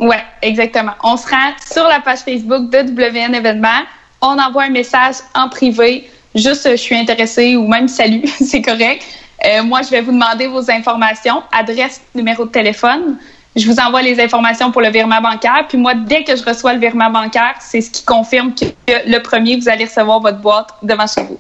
[0.01, 0.93] Ouais, exactement.
[1.03, 3.83] On se rend sur la page Facebook de WN événement.
[4.19, 9.05] On envoie un message en privé, juste je suis intéressé ou même salut, c'est correct.
[9.45, 13.17] Euh, moi, je vais vous demander vos informations, adresse, numéro de téléphone.
[13.55, 15.65] Je vous envoie les informations pour le virement bancaire.
[15.67, 19.21] Puis moi, dès que je reçois le virement bancaire, c'est ce qui confirme que le
[19.21, 21.37] premier, vous allez recevoir votre boîte devant chez vous.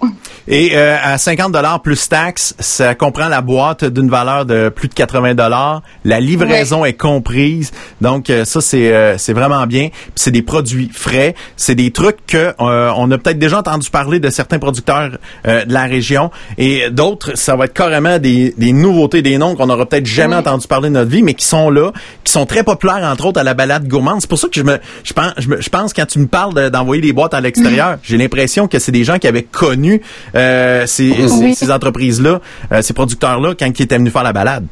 [0.47, 4.89] Et euh, à 50 dollars plus taxes, ça comprend la boîte d'une valeur de plus
[4.89, 5.81] de 80 dollars.
[6.03, 7.71] La livraison est comprise.
[8.01, 9.89] Donc euh, ça c'est euh, c'est vraiment bien.
[10.15, 11.35] C'est des produits frais.
[11.55, 15.11] C'est des trucs que on a peut-être déjà entendu parler de certains producteurs
[15.45, 19.67] de la région et d'autres ça va être carrément des, des nouveautés, des noms qu'on
[19.67, 21.91] n'aura peut-être jamais entendu parler de notre vie, mais qui sont là,
[22.23, 24.21] qui sont très populaires entre autres à la balade gourmande.
[24.21, 27.01] C'est pour ça que je me je pense je, pense quand tu me parles d'envoyer
[27.01, 30.01] des boîtes à l'extérieur, j'ai l'impression que c'est des gens qui avaient connu
[30.35, 32.39] euh, ces, entreprises-là,
[32.71, 34.65] euh, ces producteurs-là, quand ils étaient venus faire la balade.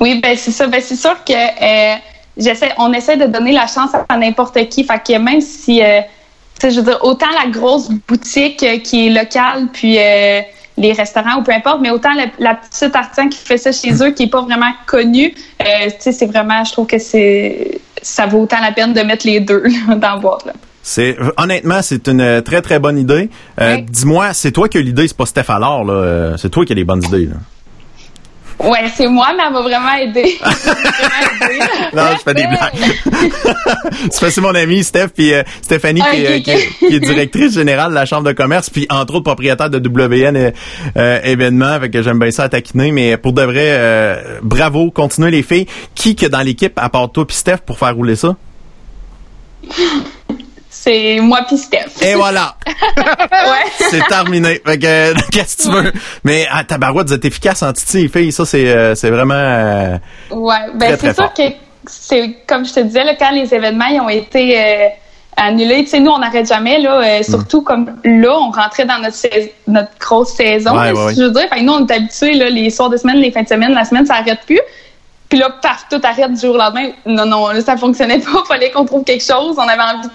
[0.00, 0.66] Oui, ben c'est ça.
[0.66, 1.96] Ben c'est sûr que euh,
[2.36, 4.84] j'essaie, on essaie de donner la chance à n'importe qui.
[4.84, 5.80] Fait que même si,
[6.62, 9.98] je veux dire, autant la grosse boutique qui est locale, puis
[10.76, 14.10] les restaurants ou peu importe, mais autant la, petite artisan qui fait ça chez eux,
[14.10, 15.34] qui est pas vraiment connue,
[15.98, 19.62] c'est vraiment, je trouve que c'est, ça vaut autant la peine de mettre les deux
[19.96, 20.46] dans le boîte.
[20.46, 20.52] Là.
[20.86, 23.30] C'est honnêtement, c'est une euh, très très bonne idée.
[23.58, 25.94] Euh, dis-moi, c'est toi qui as l'idée, c'est pas Steph alors là.
[25.94, 27.26] Euh, c'est toi qui as les bonnes idées.
[27.26, 27.36] Là.
[28.60, 30.38] Ouais, c'est moi, mais elle m'a vraiment aidé.
[31.94, 34.10] non, je fais des blagues.
[34.10, 38.70] c'est mon ami Steph puis Stéphanie qui, est directrice générale de la chambre de commerce
[38.70, 40.52] puis entre autres propriétaire de WN
[41.24, 45.42] événements, fait que j'aime bien ça à taquiner mais pour de vrai bravo, continuez les
[45.42, 45.66] filles.
[45.94, 48.36] Qui que dans l'équipe à part toi puis Steph pour faire rouler ça?
[50.84, 52.02] c'est moi puis Steph.
[52.02, 52.56] Et voilà.
[52.66, 53.70] ouais.
[53.78, 54.60] C'est terminé.
[54.66, 55.92] Fait que, qu'est-ce que tu veux?
[56.24, 58.32] Mais à tabarouette, vous êtes efficace en titi, filles.
[58.32, 59.34] Ça, c'est, euh, c'est vraiment.
[59.34, 59.96] Euh,
[60.30, 60.56] ouais.
[60.74, 61.42] Ben, c'est sûr que
[61.86, 64.88] c'est, comme je te disais, là, quand les événements ils ont été euh,
[65.38, 67.20] annulés, tu sais, nous, on n'arrête jamais, là.
[67.20, 67.22] Mm.
[67.22, 69.16] Surtout comme là, on rentrait dans notre,
[69.66, 70.78] notre grosse saison.
[70.78, 73.16] Ouais, ouais, je veux dire, fait nous, on est habitués, là, les soirs de semaine,
[73.16, 74.60] les fins de semaine, la semaine, ça n'arrête plus.
[75.30, 76.90] Puis là, paf, tout arrête du jour au lendemain.
[77.06, 78.44] Non, non, là, ça fonctionnait pas.
[78.46, 79.56] Fallait qu'on trouve quelque chose.
[79.56, 80.08] On avait envie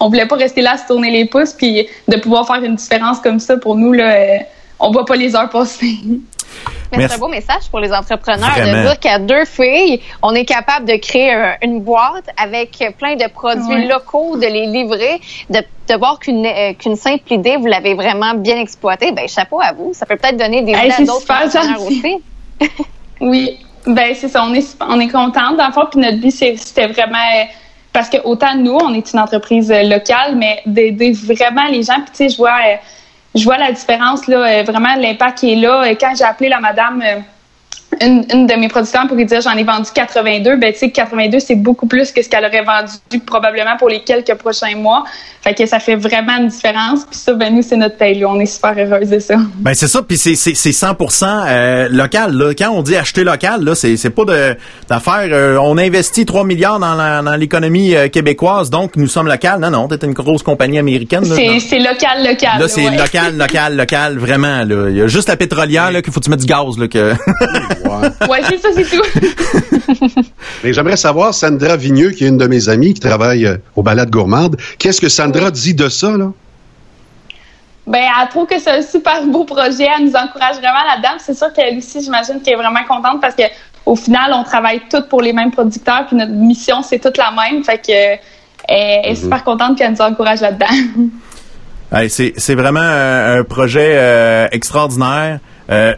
[0.00, 2.74] on voulait pas rester là à se tourner les pouces puis de pouvoir faire une
[2.74, 4.38] différence comme ça pour nous là, euh,
[4.80, 5.98] on voit pas les heures passer.
[6.92, 10.44] Mais c'est un beau message pour les entrepreneurs de dire qu'à deux filles, on est
[10.44, 11.32] capable de créer
[11.62, 15.62] une boîte avec plein de produits locaux, de les livrer, de,
[15.96, 19.12] voir qu'une euh, qu'une simple idée, vous l'avez vraiment bien exploitée.
[19.12, 19.92] Ben chapeau à vous.
[19.94, 22.16] Ça peut peut-être donner des idées à d'autres entrepreneurs aussi.
[23.20, 24.44] oui, ben c'est ça.
[24.44, 27.18] On est on est contente d'en Puis notre but c'était vraiment
[27.92, 31.96] parce que autant nous, on est une entreprise euh, locale, mais d'aider vraiment les gens.
[31.96, 32.76] Puis tu sais, je vois, euh,
[33.34, 35.84] je vois la différence là, euh, vraiment l'impact qui est là.
[36.00, 37.02] Quand j'ai appelé la madame
[38.00, 40.90] une, une, de mes producteurs pour lui dire j'en ai vendu 82, ben tu sais
[40.90, 45.04] 82 c'est beaucoup plus que ce qu'elle aurait vendu probablement pour les quelques prochains mois.
[45.42, 47.04] Fait que ça fait vraiment une différence.
[47.04, 48.24] Puis ça, ben nous c'est notre paye.
[48.24, 49.36] On est super heureuse de ça.
[49.56, 50.02] Ben c'est ça.
[50.02, 52.32] Puis c'est c'est 100% euh, local.
[52.32, 52.52] Là.
[52.54, 54.56] Quand on dit acheter local, là c'est c'est pas de
[54.88, 55.28] d'affaire.
[55.30, 59.60] Euh, on investit 3 milliards dans dans l'économie euh, québécoise, donc nous sommes local.
[59.60, 61.24] Non non, t'es une grosse compagnie américaine.
[61.24, 62.60] C'est c'est local local.
[62.60, 64.64] Là c'est local local local vraiment.
[64.64, 66.78] Là il y a juste la pétrolière là qu'il faut que tu mettes du gaz
[66.78, 67.14] là que.
[68.28, 70.22] Ouais, c'est ça, c'est tout.
[70.64, 73.82] Mais j'aimerais savoir, Sandra Vigneux, qui est une de mes amies qui travaille euh, au
[73.82, 76.32] Balade Gourmande, qu'est-ce que Sandra dit de ça, là?
[77.86, 79.88] Ben, elle trouve que c'est un super beau projet.
[79.96, 81.16] Elle nous encourage vraiment là-dedans.
[81.18, 83.42] C'est sûr qu'elle aussi, j'imagine qu'elle est vraiment contente parce que
[83.86, 87.32] au final, on travaille toutes pour les mêmes producteurs, puis notre mission, c'est toute la
[87.32, 87.64] même.
[87.64, 88.20] Fait que
[88.68, 89.16] elle est mhm.
[89.16, 90.66] super contente qu'elle nous encourage là-dedans.
[92.08, 95.40] c'est vraiment un, projet euh, extraordinaire.
[95.70, 95.94] Euh,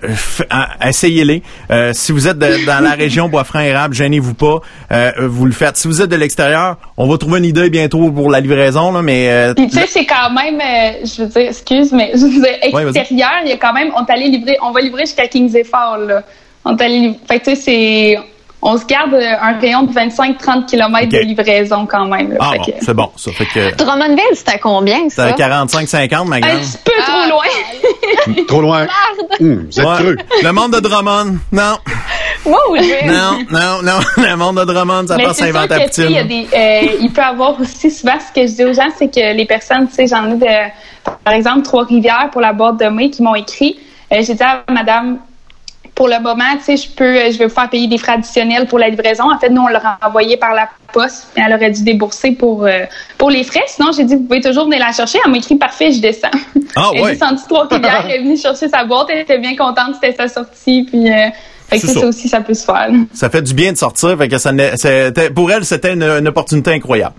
[0.87, 1.43] essayez-les.
[1.71, 4.61] Euh, si vous êtes dans la région Bois-Franc-Érable, gênez-vous pas.
[4.91, 5.77] Euh, vous le faites.
[5.77, 9.03] Si vous êtes de l'extérieur, on va trouver une idée bientôt pour la livraison, là,
[9.03, 9.53] mais...
[9.57, 10.61] Puis tu sais, c'est quand même,
[11.05, 14.05] je veux dire, excuse, mais je veux dire, extérieur, il y a quand même, on
[14.05, 16.23] t'allait livrer, on va livrer jusqu'à Kings Effort, là.
[16.65, 18.19] On t'allait, fait tu sais, c'est
[18.65, 22.37] on se garde un rayon de 25-30 km de livraison quand même.
[22.39, 23.11] ah bon, c'est bon.
[23.17, 23.75] Ça fait que...
[23.77, 25.29] Drummondville, c'était à combien, ça?
[25.29, 26.53] C'était 45-50, ma grande.
[26.53, 28.45] Un petit peu trop loin.
[28.47, 28.87] trop loin.
[29.41, 30.17] Vous êtes creux.
[30.45, 31.77] Le monde de Drummond, non.
[32.45, 33.99] Wow, non, non, non.
[34.17, 37.13] Le monde de Drummond, ça passe à inventer la Il, y a des, euh, il
[37.13, 39.95] peut avoir aussi souvent, ce que je dis aux gens, c'est que les personnes, tu
[39.95, 40.71] sais, j'en ai de,
[41.25, 43.79] par exemple, Trois-Rivières pour la boîte de mai qui m'ont écrit.
[44.13, 45.19] Euh, j'ai dit à madame
[45.95, 48.67] pour le moment, tu sais, je peux, je vais vous faire payer des frais additionnels
[48.67, 49.31] pour la livraison.
[49.31, 52.65] En fait, nous, on l'a renvoyé par la poste, mais elle aurait dû débourser pour,
[52.65, 52.85] euh,
[53.19, 53.65] pour les frais.
[53.67, 55.19] Sinon, j'ai dit, vous pouvez toujours venir la chercher.
[55.25, 56.29] Elle m'a écrit, parfait, je descends.
[56.77, 59.97] Ah, elle descendue trois rivières, elle est venue chercher sa boîte, elle était bien contente,
[60.01, 61.29] c'était sa sortie, puis, euh,
[61.69, 62.07] fait que ça.
[62.07, 62.91] aussi, ça peut se faire.
[63.13, 64.53] Ça fait du bien de sortir, fait que ça,
[65.35, 67.15] pour elle, c'était une, une opportunité incroyable.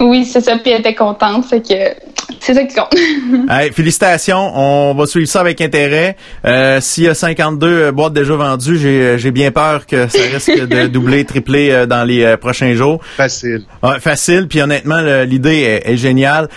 [0.00, 2.94] Oui, c'est ça, puis elle était contente, fait que c'est ça qui compte.
[3.50, 6.16] hey, félicitations, on va suivre ça avec intérêt.
[6.44, 10.66] Euh, S'il y a 52 boîtes déjà vendues, j'ai, j'ai bien peur que ça risque
[10.66, 13.00] de doubler, tripler euh, dans les euh, prochains jours.
[13.16, 13.64] Facile.
[13.82, 16.48] Ouais, facile, puis honnêtement, le- l'idée est, est géniale.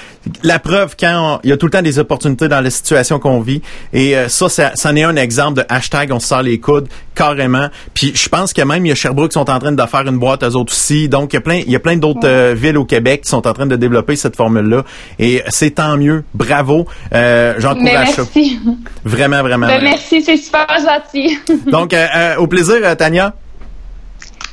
[0.44, 3.20] La preuve, quand on- il y a tout le temps des opportunités dans la situation
[3.20, 3.62] qu'on vit,
[3.94, 6.88] et euh, ça, ça, c'en est un exemple de hashtag on se sort les coudes,
[7.16, 7.68] carrément.
[7.94, 10.02] Puis je pense que même, il y a Sherbrooke qui sont en train de faire
[10.08, 11.08] une boîte, eux autres aussi.
[11.10, 13.30] Donc, il y a plein, il y a plein d'autres euh, villes au Québec qui
[13.30, 14.84] sont en train de développer cette formule-là.
[15.20, 16.24] Et c'est tant mieux.
[16.34, 16.86] Bravo.
[17.14, 18.24] Euh, J'encourage ça.
[18.24, 18.60] merci.
[19.04, 19.68] Vraiment, vraiment.
[19.68, 19.90] Ben, vraiment.
[19.92, 21.38] merci, c'est super gentil.
[21.72, 23.34] Donc, euh, euh, au plaisir, euh, Tania.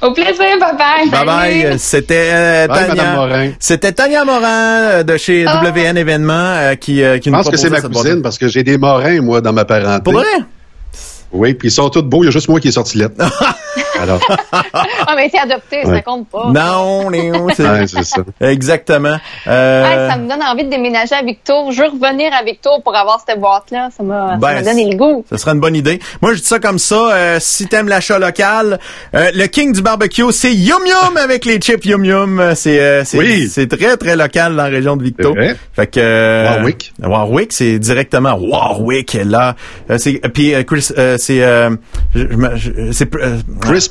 [0.00, 1.10] Au plaisir, bye bye.
[1.10, 1.78] Bye bye.
[1.78, 2.88] C'était euh, Tania.
[2.88, 3.50] Madame Morin.
[3.60, 5.62] C'était Tania Morin de chez Ah.
[5.64, 8.04] WN Événements euh, qui, euh, qui Je nous pense que c'est ma cette boîte.
[8.06, 10.02] cousine parce que j'ai des morins, moi, dans ma parenté.
[10.02, 10.26] Pour vrai?
[11.30, 12.22] Oui, puis ils sont tous beaux.
[12.24, 13.14] Il y a juste moi qui est sorti lettre.
[14.02, 14.20] Alors,
[14.72, 16.46] Ah, mais c'est adopté, ça compte pas.
[16.52, 18.22] Non, non, c'est ouais, c'est ça.
[18.40, 19.16] exactement.
[19.46, 21.70] Euh, Hey, ça me donne envie de déménager à Victor.
[21.72, 23.88] Je veux revenir à Victor pour avoir cette boîte-là.
[23.96, 25.24] Ça m'a Ben, ça m'a donné le goût.
[25.30, 26.00] Ce serait une bonne idée.
[26.20, 26.94] Moi, je dis ça comme ça.
[27.12, 28.78] euh, si t'aimes l'achat local,
[29.14, 32.40] euh, le king du barbecue, c'est Yum Yum avec les chips Yum Yum.
[32.40, 33.48] Euh, C'est euh, c'est Oui.
[33.50, 35.32] c'est très très local dans la région de Victo.
[35.34, 35.56] C'est vrai.
[35.74, 36.92] Fait que euh, Warwick.
[37.02, 39.54] Warwick, c'est directement Warwick là.
[39.90, 41.70] Euh, c'est puis euh, Chris, euh, c'est euh,
[42.14, 43.36] je- je me- je- c'est euh,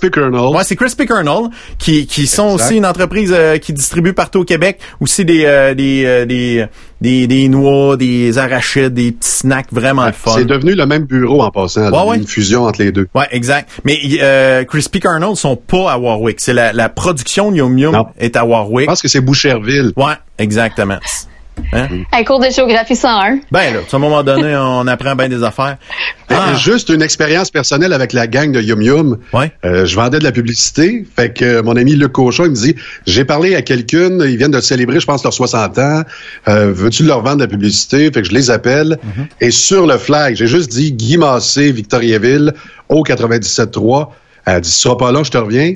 [0.01, 0.55] Crispy Colonel.
[0.55, 2.65] Ouais, c'est Crispy Kernel qui qui sont Exact.
[2.65, 6.65] aussi une entreprise euh, qui distribue partout au Québec aussi des euh, des, euh, des
[7.01, 10.31] des des noix, des arachides, des petits snacks vraiment le fun.
[10.35, 11.91] C'est devenu le même bureau en passant.
[11.91, 12.17] Ouais, ouais.
[12.17, 13.07] Une fusion entre les deux.
[13.13, 13.69] Ouais, exact.
[13.85, 16.39] Mais euh, Crispy Kernel sont pas à Warwick.
[16.39, 18.07] C'est la, la production de Yum Yum Non.
[18.19, 18.81] est à Warwick.
[18.85, 19.91] Je pense que c'est Boucherville.
[19.95, 20.97] Ouais, exactement.
[21.73, 21.87] Hein?
[22.11, 23.39] Un cours de géographie 101.
[23.51, 25.77] Ben là, à un moment donné, on apprend bien des affaires.
[26.29, 26.53] Ah.
[26.55, 29.17] Juste une expérience personnelle avec la gang de Yum Yum.
[29.33, 29.51] Ouais.
[29.65, 31.05] Euh, je vendais de la publicité.
[31.15, 32.75] Fait que euh, mon ami Luc Cochon, il me dit,
[33.05, 36.03] j'ai parlé à quelqu'un, ils viennent de célébrer, je pense, leurs 60 ans.
[36.47, 38.11] Euh, Veux-tu leur vendre de la publicité?
[38.11, 38.97] Fait que je les appelle.
[39.05, 39.27] Mm-hmm.
[39.41, 42.53] Et sur le flag, j'ai juste dit Guy Massé, Victoriaville,
[42.89, 44.09] au 97.3.
[44.45, 45.75] Elle dit, ce sera pas long, je te reviens.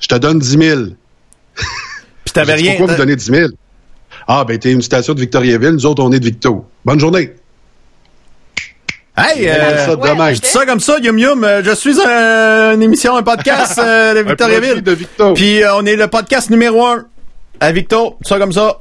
[0.00, 0.80] Je te donne 10 000.
[2.24, 2.72] Puis t'avais rien.
[2.76, 3.48] Pourquoi vous donnez 10 000?
[4.26, 6.64] Ah, ben, t'es une station de Victoriaville, nous autres, on est de Victo.
[6.84, 7.32] Bonne journée.
[9.16, 11.44] Hey, euh, ça ouais, je dis ça comme ça, Yum Yum.
[11.44, 14.82] euh, je suis un- une émission, un podcast euh, de Victoriaville.
[14.82, 15.34] de Victo.
[15.34, 17.04] Puis euh, on est le podcast numéro un
[17.60, 18.16] à Victo.
[18.22, 18.78] Ça comme ça.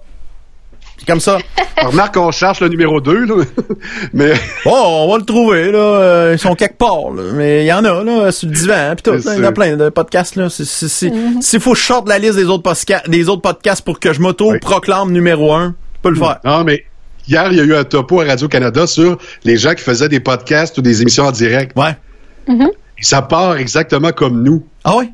[0.97, 1.37] C'est comme ça.
[1.81, 3.35] Remarque qu'on cherche le numéro 2, là.
[4.13, 4.33] Mais
[4.65, 5.77] Oh, on va le trouver, là.
[5.79, 7.23] Euh, Ils sont quelque part, là.
[7.33, 9.11] Mais il y en a, là, sur le divan, pis tout.
[9.11, 10.49] Là, Il y en a plein de podcasts, là.
[10.49, 12.71] C'est- S'il faut que je sorte la liste des autres,
[13.09, 16.39] des autres podcasts pour que je m'auto-proclame numéro un, je peux le faire.
[16.45, 16.85] Non, mais
[17.27, 20.19] hier, il y a eu un topo à Radio-Canada sur les gens qui faisaient des
[20.21, 21.75] podcasts ou des émissions en direct.
[21.77, 21.97] Ouais.
[22.47, 25.09] Et ça part exactement comme nous, Ah ouais?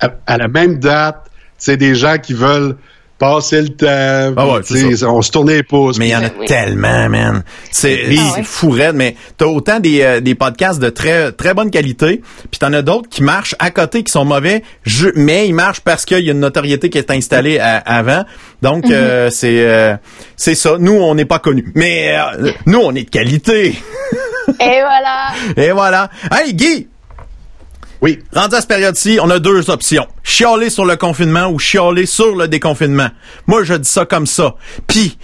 [0.00, 1.24] à, à la même date.
[1.58, 2.76] C'est des gens qui veulent
[3.18, 4.34] passer le temps.
[4.36, 4.62] Ah ouais,
[4.96, 5.08] ça.
[5.08, 5.98] on se tournait les pouces.
[5.98, 6.46] Mais il y en a Oui.
[6.46, 7.44] tellement, man.
[7.70, 8.42] C'est Ah ouais.
[8.42, 12.58] fou raide, mais t'as autant des, euh, des podcasts de très très bonne qualité, puis
[12.58, 16.04] t'en as d'autres qui marchent à côté, qui sont mauvais, je- mais ils marchent parce
[16.04, 18.24] qu'il y a une notoriété qui est installée à- avant.
[18.62, 19.94] Donc, euh, c'est euh,
[20.36, 20.76] c'est ça.
[20.78, 21.70] Nous, on n'est pas connus.
[21.74, 23.74] Mais euh, nous, on est de qualité.
[24.60, 25.28] Et voilà.
[25.56, 26.10] Et voilà.
[26.32, 26.88] Hey, Guy!
[28.02, 28.18] Oui.
[28.34, 30.08] Rendu à cette période-ci, on a deux options.
[30.24, 33.08] Chialer sur le confinement ou chialer sur le déconfinement.
[33.46, 34.56] Moi, je dis ça comme ça.
[34.88, 35.16] Puis,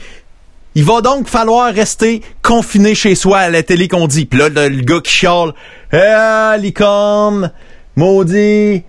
[0.77, 4.27] il va donc falloir rester confiné chez soi à la télé qu'on dit.
[4.27, 5.55] Puis là, le, gars qui chiale,
[5.93, 7.51] ah, licorne,
[7.97, 8.85] maudit,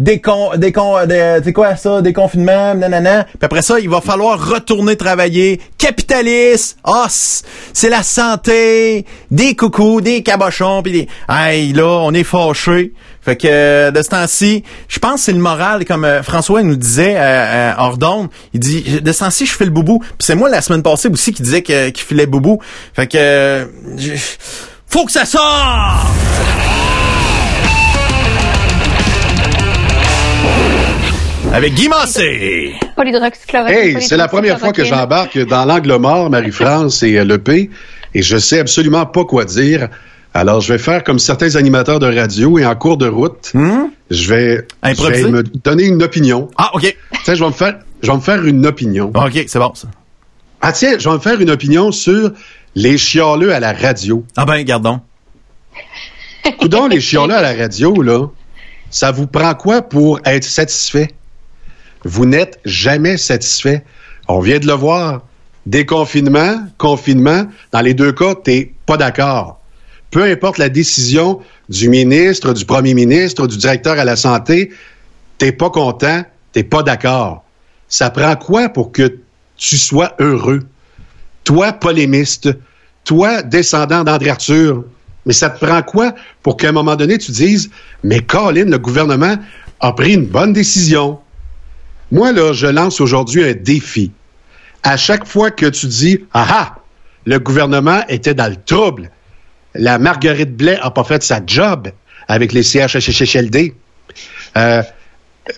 [0.00, 3.24] décon, décon, de- c'est quoi ça, déconfinement, nanana.
[3.24, 5.60] Puis après ça, il va falloir retourner travailler.
[5.78, 6.78] Capitaliste,
[7.08, 12.92] c- c'est la santé, des coucous, des cabochons, puis des, hey, là, on est fâchés.
[13.22, 16.62] Fait que euh, de ce temps-ci, je pense que c'est le moral, comme euh, François
[16.62, 17.20] nous disait euh,
[17.78, 19.98] euh, il dit de ce temps-ci, je fais le boubou.
[19.98, 22.60] Puis c'est moi la semaine passée aussi qui disait qu'il filait boubou.
[22.94, 23.66] Fait que euh,
[24.88, 25.44] faut que ça sorte.
[31.52, 32.74] Avec Guy Massé.
[32.94, 33.76] Polydroxychloroquine.
[33.76, 37.70] Hey, c'est la première fois que j'embarque dans l'angle mort, Marie-France et euh, le P,
[38.14, 39.88] et je sais absolument pas quoi dire.
[40.32, 43.52] Alors, je vais faire comme certains animateurs de radio et en cours de route,
[44.10, 46.48] je vais, je vais me donner une opinion.
[46.56, 46.96] Ah, OK.
[47.24, 49.10] Tiens, je vais me faire, je vais me faire une opinion.
[49.12, 49.88] OK, c'est bon, ça.
[50.60, 52.30] Ah tiens, je vais me faire une opinion sur
[52.76, 54.24] les chialeux à la radio.
[54.36, 55.00] Ah ben, gardons.
[56.60, 58.28] Coudon, les chialeux à la radio, là,
[58.88, 61.08] ça vous prend quoi pour être satisfait?
[62.04, 63.84] Vous n'êtes jamais satisfait.
[64.28, 65.22] On vient de le voir.
[65.66, 69.60] Déconfinement, confinement, dans les deux cas, t'es pas d'accord.
[70.10, 74.70] Peu importe la décision du ministre, du premier ministre, du directeur à la santé,
[75.38, 77.44] t'es pas content, t'es pas d'accord.
[77.88, 79.18] Ça prend quoi pour que
[79.56, 80.66] tu sois heureux?
[81.44, 82.48] toi, polémiste,
[83.04, 84.84] toi, descendant d'André Arthur,
[85.26, 87.70] mais ça te prend quoi pour qu'à un moment donné, tu dises,
[88.04, 89.36] mais Colin, le gouvernement
[89.80, 91.18] a pris une bonne décision.
[92.12, 94.10] Moi, là, je lance aujourd'hui un défi.
[94.82, 96.74] À chaque fois que tu dis, ah ah,
[97.24, 99.10] le gouvernement était dans le trouble,
[99.74, 101.88] la Marguerite Blais n'a pas fait sa job
[102.28, 103.74] avec les CHHLD.
[104.56, 104.82] Euh,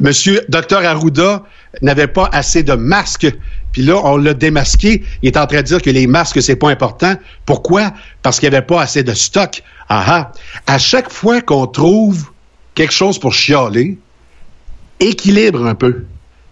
[0.00, 1.42] Monsieur Dr Arruda
[1.80, 3.30] n'avait pas assez de masques,
[3.72, 5.02] puis là on l'a démasqué.
[5.22, 7.14] Il est en train de dire que les masques c'est pas important.
[7.46, 7.92] Pourquoi?
[8.22, 9.62] Parce qu'il n'y avait pas assez de stock.
[9.88, 10.32] Ah ah.
[10.66, 12.30] À chaque fois qu'on trouve
[12.74, 13.98] quelque chose pour chialer,
[15.00, 16.04] équilibre un peu.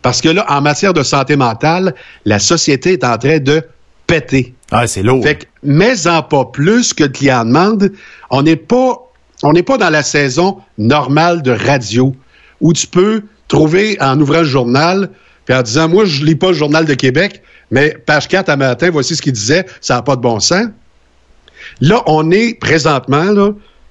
[0.03, 1.95] Parce que là, en matière de santé mentale,
[2.25, 3.63] la société est en train de
[4.07, 4.55] péter.
[4.71, 5.23] Ah, c'est lourd.
[5.23, 7.93] Fait que, mais en pas plus que le client demande,
[8.31, 8.99] on n'est pas,
[9.43, 12.15] on n'est pas dans la saison normale de radio
[12.61, 15.11] où tu peux trouver en ouvrant le journal
[15.45, 18.57] puis en disant, moi, je lis pas le journal de Québec, mais page 4 à
[18.57, 20.67] matin, voici ce qu'il disait, ça n'a pas de bon sens.
[21.81, 23.51] Là, on est présentement, là,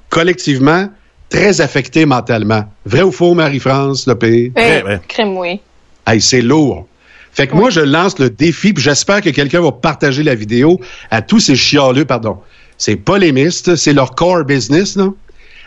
[0.10, 0.89] collectivement,
[1.30, 2.64] très affecté mentalement.
[2.86, 4.51] Vrai ou faux, Marie-France, le pays?
[4.57, 5.62] Euh, crème, oui.
[6.10, 6.88] Hey, c'est lourd.
[7.32, 10.80] Fait que moi, je lance le défi, puis j'espère que quelqu'un va partager la vidéo
[11.12, 12.39] à tous ces chialeux, pardon.
[12.80, 15.10] C'est polémistes, c'est leur core business, là.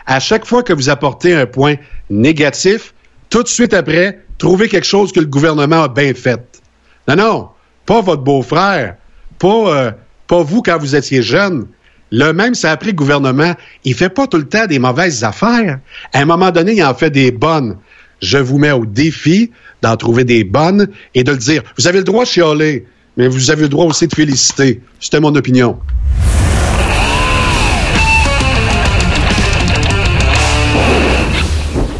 [0.05, 1.75] À chaque fois que vous apportez un point
[2.09, 2.93] négatif,
[3.29, 6.61] tout de suite après, trouvez quelque chose que le gouvernement a bien fait.
[7.07, 7.49] Non, non,
[7.85, 8.97] pas votre beau-frère,
[9.39, 9.91] pas, euh,
[10.27, 11.67] pas vous quand vous étiez jeune.
[12.11, 13.53] Le même, ça a pris le gouvernement.
[13.85, 15.79] Il fait pas tout le temps des mauvaises affaires.
[16.11, 17.77] À un moment donné, il en fait des bonnes.
[18.23, 19.51] Je vous mets au défi
[19.81, 21.61] d'en trouver des bonnes et de le dire.
[21.77, 22.85] Vous avez le droit de chialer,
[23.17, 24.79] mais vous avez le droit aussi de féliciter.
[25.01, 25.77] C'était mon opinion.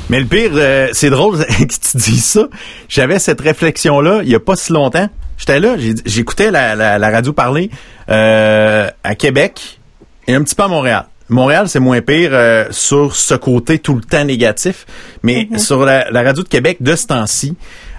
[0.10, 2.48] Mais le pire, euh, c'est drôle que tu dis ça.
[2.88, 5.10] J'avais cette réflexion-là il y a pas si longtemps.
[5.38, 7.70] J'étais là, j'écoutais la, la, radio parler
[8.08, 9.82] euh, à Québec
[10.28, 11.08] et un petit peu à Montréal.
[11.30, 14.86] Montréal, c'est moins pire euh, sur ce côté tout le temps négatif,
[15.24, 15.58] mais Mhm.
[15.58, 17.56] sur la, la radio de Québec de ce temps-ci,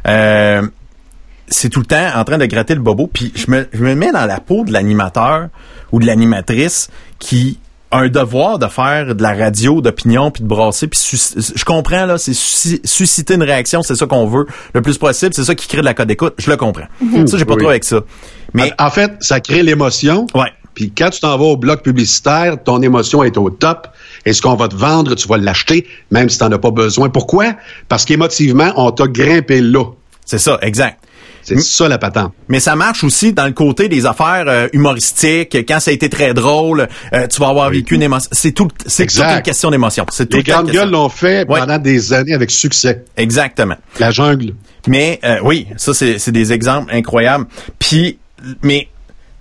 [0.06, 0.62] euh,
[1.48, 3.06] c'est tout le temps en train de gratter le bobo.
[3.06, 5.48] Puis je me, je me mets dans la peau de l'animateur
[5.92, 7.58] ou de l'animatrice qui
[7.90, 10.98] a un devoir de faire de la radio d'opinion puis de brasser puis
[11.54, 15.32] je comprends là c'est susci- susciter une réaction c'est ça qu'on veut le plus possible
[15.32, 17.28] c'est ça qui crée de la code d'écoute je le comprends Mhm.
[17.28, 17.60] ça j'ai pas Oui.
[17.60, 18.00] trop avec ça
[18.52, 22.62] mais en fait ça crée l'émotion ouais puis quand tu t'en vas au bloc publicitaire
[22.62, 23.88] ton émotion est au top
[24.26, 26.70] et ce qu'on va te vendre tu vas l'acheter même si tu n'en as pas
[26.70, 27.08] besoin.
[27.08, 27.54] Pourquoi?
[27.88, 29.84] Parce qu'émotivement on t'a grimpé là.
[30.24, 30.98] C'est ça exact.
[31.44, 32.32] C'est ça la patente.
[32.48, 35.56] Mais ça marche aussi dans le côté des affaires euh, humoristiques.
[35.68, 38.30] Quand ça a été très drôle, euh, tu vas avoir vécu une émotion.
[38.32, 40.06] C'est tout, c'est toute une question d'émotion.
[40.10, 43.04] C'est tout les grandes gueules l'ont fait pendant des années avec succès.
[43.16, 43.76] Exactement.
[44.00, 44.54] la jungle.
[44.86, 47.46] Mais euh, oui, ça c'est c'est des exemples incroyables.
[47.78, 48.18] Puis
[48.62, 48.88] mais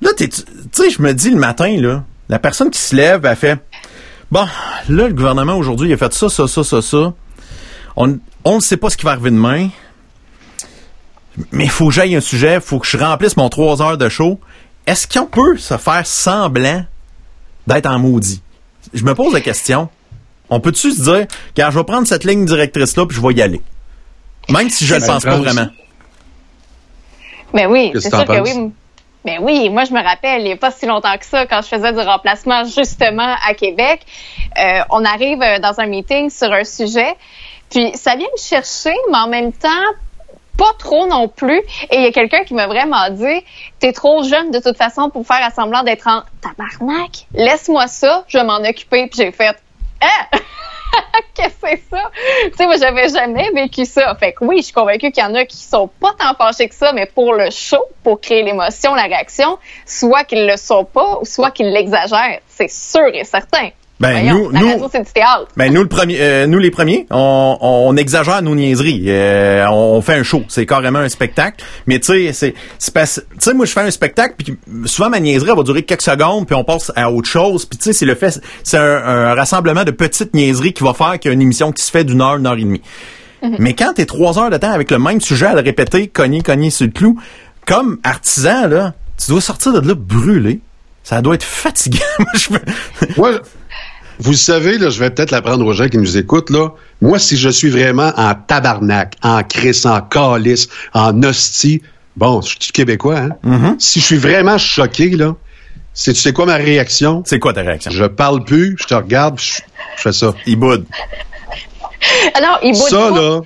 [0.04, 0.30] là tu
[0.72, 3.60] sais je me dis le matin là, la personne qui se lève elle fait
[4.32, 4.46] bon,
[4.90, 7.14] là le gouvernement aujourd'hui il a fait ça ça ça ça ça.
[7.96, 9.70] On on ne sait pas ce qui va arriver demain.
[11.52, 14.10] Mais il faut que j'aille un sujet, faut que je remplisse mon trois heures de
[14.10, 14.40] show.
[14.86, 16.86] Est-ce qu'on peut se faire semblant
[17.66, 18.42] d'être en maudit?
[18.94, 19.90] Je me pose la question.
[20.50, 21.26] On peut-tu se dire,
[21.56, 23.62] car je vais prendre cette ligne directrice-là puis je vais y aller?
[24.50, 25.68] Même si je ne le pense pas vraiment.
[27.54, 28.72] Mais oui, c'est que sûr que oui.
[29.26, 31.62] Mais oui, moi je me rappelle, il n'y a pas si longtemps que ça, quand
[31.62, 34.02] je faisais du remplacement justement à Québec,
[34.58, 37.16] euh, on arrive euh, dans un meeting sur un sujet,
[37.70, 39.70] puis ça vient me chercher, mais en même temps,
[40.58, 41.60] pas trop non plus.
[41.90, 43.44] Et il y a quelqu'un qui m'a vraiment dit,
[43.80, 47.26] t'es trop jeune de toute façon pour faire semblant d'être en tabarnak.
[47.34, 49.08] Laisse-moi ça, je vais m'en occuper.
[49.08, 49.58] Puis j'ai fait,
[50.02, 50.38] hein?
[51.34, 52.12] Qu'est-ce que c'est ça?
[52.46, 54.16] Tu sais, moi, j'avais jamais vécu ça.
[54.16, 56.68] Fait que oui, je suis convaincue qu'il y en a qui sont pas tant fâchés
[56.68, 60.86] que ça, mais pour le show, pour créer l'émotion, la réaction, soit qu'ils le sont
[60.86, 62.40] pas, soit qu'ils l'exagèrent.
[62.48, 63.70] C'est sûr et certain.
[64.04, 65.48] Ben, Voyons, nous- la nous- c'est du théâtre.
[65.58, 69.06] Ben nous le premier, euh, nous les premiers, on, on exagère nos niaiseries.
[69.08, 71.64] Euh, on fait un show, c'est carrément un spectacle.
[71.88, 75.10] Mais tu sais, c'est, c'est parce- tu sais, moi je fais un spectacle, puis souvent
[75.10, 77.66] ma niaiserie elle va durer quelques secondes, puis on passe à autre chose.
[77.66, 78.84] Puis tu sais, c'est le fait, c'est un,
[79.32, 81.90] un rassemblement de petites niaiseries qui va faire qu'il y a une émission qui se
[81.92, 82.82] fait d'une heure, une heure et demie.
[83.60, 86.42] Mais quand t'es trois heures de temps avec le même sujet à le répéter, cogner,
[86.42, 87.20] cogner sur le clou,
[87.68, 90.62] comme artisan là, tu dois sortir de là brûlé.
[91.04, 92.00] Ça doit être fatigant.
[92.20, 93.32] Moi, je Ouais.
[94.20, 96.70] Vous savez, là, je vais peut-être l'apprendre aux gens qui nous écoutent, là.
[97.02, 101.82] Moi, si je suis vraiment en tabarnak, en crisse, en calice, en hostie,
[102.16, 103.30] bon, je suis québécois, hein?
[103.46, 103.76] Mm-hmm.
[103.80, 105.36] Si je suis vraiment choqué, là,
[105.94, 107.24] c'est, tu sais quoi ma réaction?
[107.26, 107.92] C'est quoi ta réaction?
[107.92, 109.62] Je parle plus, je te regarde, puis je,
[109.98, 110.34] je fais ça.
[110.46, 110.86] Il boude.
[112.34, 113.12] Ah non, il boude Ça, pas?
[113.12, 113.42] là.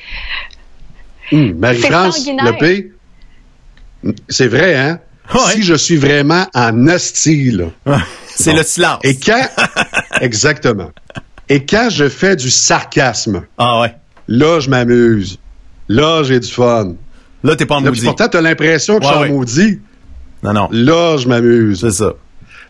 [1.33, 2.91] Hum, Marie-France, le P,
[4.29, 4.99] c'est vrai, hein?
[5.51, 7.65] si je suis vraiment en asti, là.
[8.33, 8.99] C'est le silence.
[9.03, 9.45] Et quand,
[10.21, 10.91] exactement.
[11.49, 13.95] Et quand je fais du sarcasme, ah ouais.
[14.27, 15.39] là, je m'amuse.
[15.87, 16.93] Là, j'ai du fun.
[17.43, 18.03] Là, t'es pas en Là, maudit.
[18.03, 19.29] pourtant, t'as l'impression que Ouais, je suis ouais.
[19.29, 19.79] en maudit.
[20.43, 20.69] Non, non.
[20.71, 21.79] Là, je m'amuse.
[21.81, 22.13] C'est ça.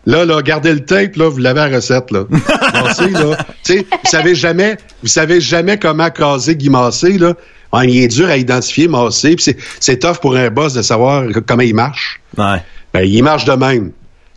[0.06, 2.24] Là, là, gardez le tape, là, vous l'avez à la recette, là.
[2.72, 3.36] Massé, là.
[3.68, 7.34] Vous savez jamais, vous savez jamais comment caser Guy Massé, là.
[7.72, 10.80] Ah, il est dur à identifier, Massé, puis c'est, c'est tough pour un boss de
[10.82, 12.20] savoir comment il marche.
[12.38, 12.62] Ouais.
[12.94, 13.90] Ben, il marche de même.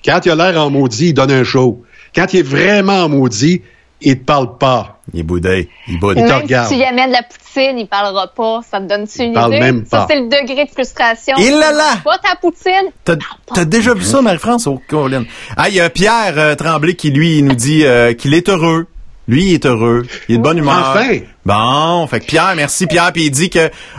[0.03, 1.84] Quand il a l'air en maudit, il donne un show.
[2.16, 3.62] Quand il est vraiment en maudit,
[4.01, 4.99] il te parle pas.
[5.14, 5.70] Il est boudé.
[5.88, 6.18] Il boude.
[6.18, 6.68] Il te Même regarde.
[6.70, 8.62] si tu y amènes de la poutine, il parlera pas.
[8.70, 9.59] Ça te donne-tu une parle idée?
[9.59, 10.07] même Ça, pas.
[10.09, 11.36] c'est le degré de frustration.
[11.38, 11.97] Il là là!
[12.03, 12.89] Pas ta poutine.
[13.05, 13.16] T'as,
[13.53, 14.68] t'as déjà vu ça, Marie-France?
[14.68, 15.26] Oh, Colin.
[15.55, 18.49] Ah, il y a Pierre euh, Tremblay qui, lui, il nous dit euh, qu'il est
[18.49, 18.88] heureux.
[19.28, 20.03] Lui, il est heureux.
[20.28, 20.93] Il est de bonne humeur.
[20.95, 21.20] Enfin!
[21.46, 23.58] Bon, fait que Pierre, merci Pierre, puis il dit que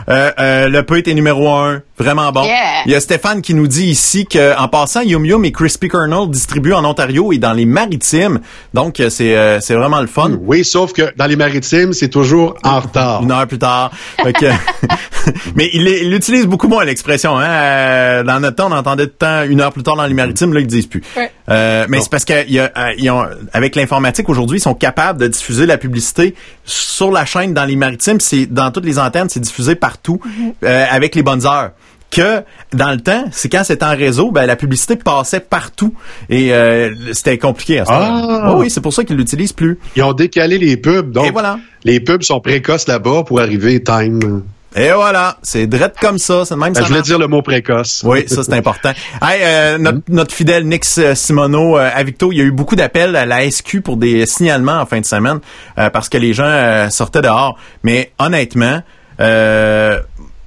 [0.09, 2.43] euh, euh, le peu était numéro un, vraiment bon.
[2.45, 2.83] Yeah.
[2.85, 5.89] Il y a Stéphane qui nous dit ici que en passant, Yum Yum et Crispy
[5.89, 8.39] Kernel distribuent en Ontario et dans les Maritimes,
[8.73, 10.31] donc euh, c'est euh, c'est vraiment le fun.
[10.41, 13.21] Oui, sauf que dans les maritimes, c'est toujours en retard.
[13.23, 13.91] Une heure plus tard.
[14.23, 14.45] Fait que-
[15.55, 17.37] mais il, il utilise beaucoup moins l'expression.
[17.37, 17.45] Hein?
[17.49, 20.13] Euh, Dans notre temps, on entendait tout le temps une heure plus tard dans les
[20.13, 20.53] maritimes.
[20.53, 21.03] Là, ils disent plus.
[21.17, 21.29] Ouais.
[21.49, 24.73] Euh, mais c'est parce que y a, euh, ils ont, avec l'informatique aujourd'hui, ils sont
[24.75, 26.35] capables de diffuser la publicité
[26.65, 28.19] sur la chaîne dans les maritimes.
[28.19, 30.19] C'est dans toutes les antennes, c'est diffusé partout
[30.63, 31.71] euh, avec les bonnes heures.
[32.11, 35.95] Que dans le temps, c'est quand c'était en réseau, ben la publicité passait partout
[36.29, 37.79] et euh, c'était compliqué.
[37.79, 38.53] À ce Ah!
[38.55, 39.79] oui, c'est pour ça qu'ils l'utilisent plus.
[39.95, 41.57] Ils ont décalé les pubs, donc Et voilà.
[41.83, 44.43] les pubs sont précoces là-bas pour arriver time.
[44.75, 47.07] Et voilà, c'est drette comme ça, c'est même Ben, ça je voulais marche.
[47.07, 48.01] dire le mot précoce.
[48.05, 48.91] Oui, ça c'est important.
[49.21, 52.75] Hey, euh, notre, notre fidèle Nix Simoneau euh, à Victo, il y a eu beaucoup
[52.75, 55.39] d'appels à la SQ pour des signalements en fin de semaine
[55.77, 57.57] euh, parce que les gens euh, sortaient dehors.
[57.83, 58.81] Mais honnêtement,
[59.19, 59.99] euh,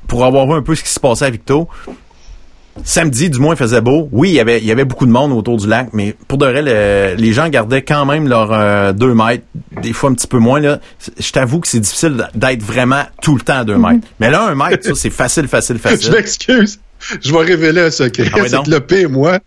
[0.09, 1.69] pour avoir vu un peu ce qui se passait à Victo,
[2.85, 4.09] samedi, du moins, il faisait beau.
[4.13, 6.39] Oui, il y avait, il y avait beaucoup de monde autour du lac, mais pour
[6.39, 9.45] de vrai, le- les gens gardaient quand même leurs euh, deux mètres,
[9.83, 10.61] des fois un petit peu moins.
[10.61, 10.79] Là.
[11.19, 14.07] Je t'avoue que c'est difficile d'être vraiment tout le temps à deux mètres.
[14.21, 16.13] Mais là, un mètre, ça, c'est facile, facile, Je facile.
[16.13, 16.81] m'excuse.
[17.23, 18.31] Je vais révéler un secret.
[18.33, 19.39] Ah c'est que le P et moi,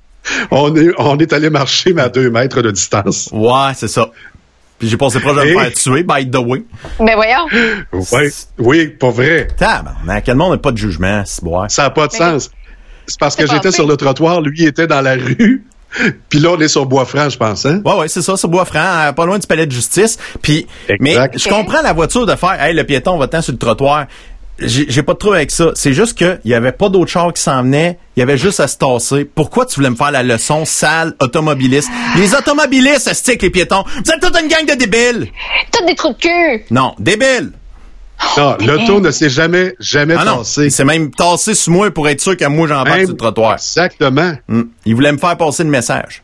[0.52, 3.30] on est, on est allé marcher, mais à deux mètres de distance.
[3.32, 4.10] Ouais, c'est ça.
[4.78, 6.64] Puis j'ai passé proche de me faire tuer, by the way.
[7.02, 7.48] Mais voyons.
[7.92, 9.48] Oui, oui, pas vrai.
[9.58, 11.70] Tabarnak, quel monde n'a pas de jugement, c'est boire?
[11.70, 12.50] Ça n'a pas de Mais- sens.
[13.10, 15.66] C'est parce que j'étais sur le trottoir, lui il était dans la rue.
[16.30, 17.66] Puis là, on est sur Bois-Franc, je pense.
[17.66, 17.82] Hein?
[17.84, 20.18] Ouais, ouais, c'est ça, c'est Bois-Franc, euh, pas loin du palais de justice.
[20.42, 20.68] Puis,
[21.00, 24.06] mais je comprends la voiture de faire, hey, le piéton va-t'en sur le trottoir.
[24.62, 25.72] J'ai j'ai pas de trouble avec ça.
[25.74, 27.98] C'est juste que il y avait pas d'autres chars qui s'en venaient.
[28.18, 29.24] Il y avait juste à se tasser.
[29.24, 31.90] Pourquoi tu voulais me faire la leçon sale automobiliste?
[32.18, 33.86] Les automobilistes, c'est avec les piétons.
[33.88, 35.32] Vous êtes toute une gang de débiles.
[35.72, 36.66] Toutes des trous de cul.
[36.72, 37.54] Non, débiles.
[38.38, 40.66] Non, l'auto ne s'est jamais, jamais Ah non, passé.
[40.66, 43.18] il s'est même tassé sur moi pour être sûr que moi j'embarque Même- sur le
[43.18, 43.54] trottoir.
[43.54, 44.34] Exactement.
[44.48, 44.64] Hmm.
[44.86, 46.22] Il voulait me faire passer le message.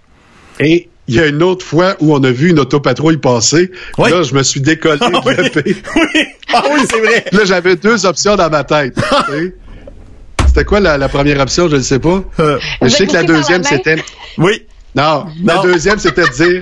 [0.59, 3.71] Et il y a une autre fois où on a vu une autopatrouille passer.
[3.97, 4.11] Oui.
[4.11, 5.61] Là, je me suis décollé Ah de P.
[5.95, 7.25] oui, ah oui, c'est vrai.
[7.31, 8.95] Là, j'avais deux options dans ma tête.
[10.47, 11.67] C'était quoi la, la première option?
[11.69, 12.23] Je ne sais pas.
[12.39, 13.97] Euh, Mais je sais que la la deuxième, c'était...
[14.37, 14.63] oui,
[14.95, 15.63] Non, la Non.
[15.63, 16.61] deuxième, c'était de dire,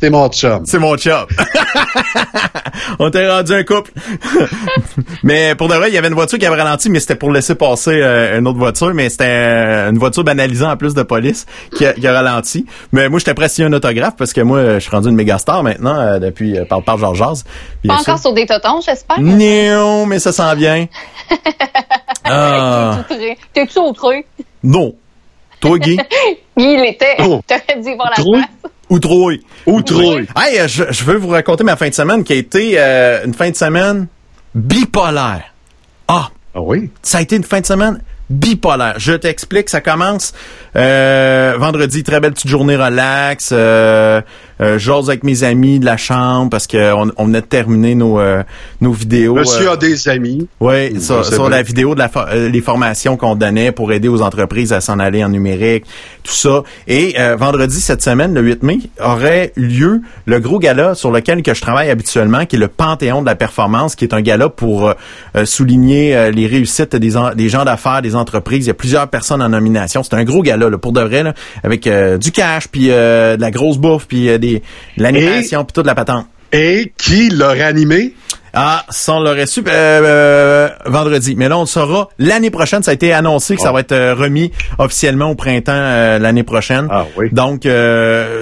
[0.00, 0.62] c'est mon chum.
[0.64, 1.26] c'est mon chum.
[2.98, 3.90] On t'est rendu un couple.
[5.22, 7.30] mais pour de vrai, il y avait une voiture qui avait ralenti, mais c'était pour
[7.30, 11.02] laisser passer euh, une autre voiture, mais c'était euh, une voiture banalisée en plus de
[11.02, 11.46] police
[11.76, 12.66] qui a, qui a ralenti.
[12.92, 15.16] Mais moi, j'étais prêt à signer un autographe parce que moi, je suis rendu une
[15.16, 17.44] méga star maintenant euh, depuis euh, par par Georges Jazz.
[17.86, 18.00] Pas sûr.
[18.12, 19.20] encore sur des totons, j'espère.
[19.20, 20.86] Non, mais ça s'en vient.
[22.24, 23.36] ah, T'es-tu?
[23.52, 24.24] T'es-tu outré?
[24.62, 24.94] non.
[25.60, 25.96] Toi, Guy?
[25.96, 26.04] Guy,
[26.56, 27.16] il était.
[27.18, 27.40] Oh.
[27.46, 28.34] T'aurais dû voir la Trop?
[28.36, 28.70] face.
[28.90, 29.30] Ou trop.
[29.66, 30.18] Ou trop.
[30.36, 33.34] Hey, je, je veux vous raconter ma fin de semaine qui a été euh, une
[33.34, 34.06] fin de semaine
[34.54, 35.44] bipolaire.
[36.08, 36.90] Ah, Ah oui?
[37.02, 38.94] ça a été une fin de semaine bipolaire.
[38.98, 40.32] Je t'explique, ça commence
[40.76, 43.50] euh, vendredi, très belle petite journée relax.
[43.52, 44.20] Euh,
[44.60, 48.18] euh, j'ose avec mes amis de la chambre parce qu'on on venait de terminer nos,
[48.20, 48.42] euh,
[48.80, 49.34] nos vidéos.
[49.36, 50.46] Monsieur euh, a des amis.
[50.60, 54.08] oui, sur, sur la vidéo de la for- euh, les formations qu'on donnait pour aider
[54.08, 55.84] aux entreprises à s'en aller en numérique,
[56.24, 56.62] tout ça.
[56.86, 61.10] Et euh, vendredi cette semaine, le 8 mai, aurait eu lieu le gros gala sur
[61.10, 64.20] lequel que je travaille habituellement, qui est le Panthéon de la performance, qui est un
[64.22, 64.92] gala pour
[65.44, 68.64] souligner euh, les réussites des, des gens d'affaires, des entreprises.
[68.64, 70.02] Il y a plusieurs personnes en nomination.
[70.02, 71.34] C'est un gros gala là, pour de vrai, là,
[71.64, 75.64] avec euh, du cash, puis euh, de la grosse bouffe, puis euh, des de l'animation,
[75.64, 76.26] puis toute la patente.
[76.52, 78.14] Et qui l'a réanimé?
[78.54, 81.34] Ah, ça, on l'aurait su euh, euh, vendredi.
[81.36, 82.82] Mais là, on le saura l'année prochaine.
[82.82, 86.88] Ça a été annoncé que ça va être euh, remis officiellement au printemps l'année prochaine.
[86.90, 87.28] Ah oui.
[87.30, 87.68] Donc,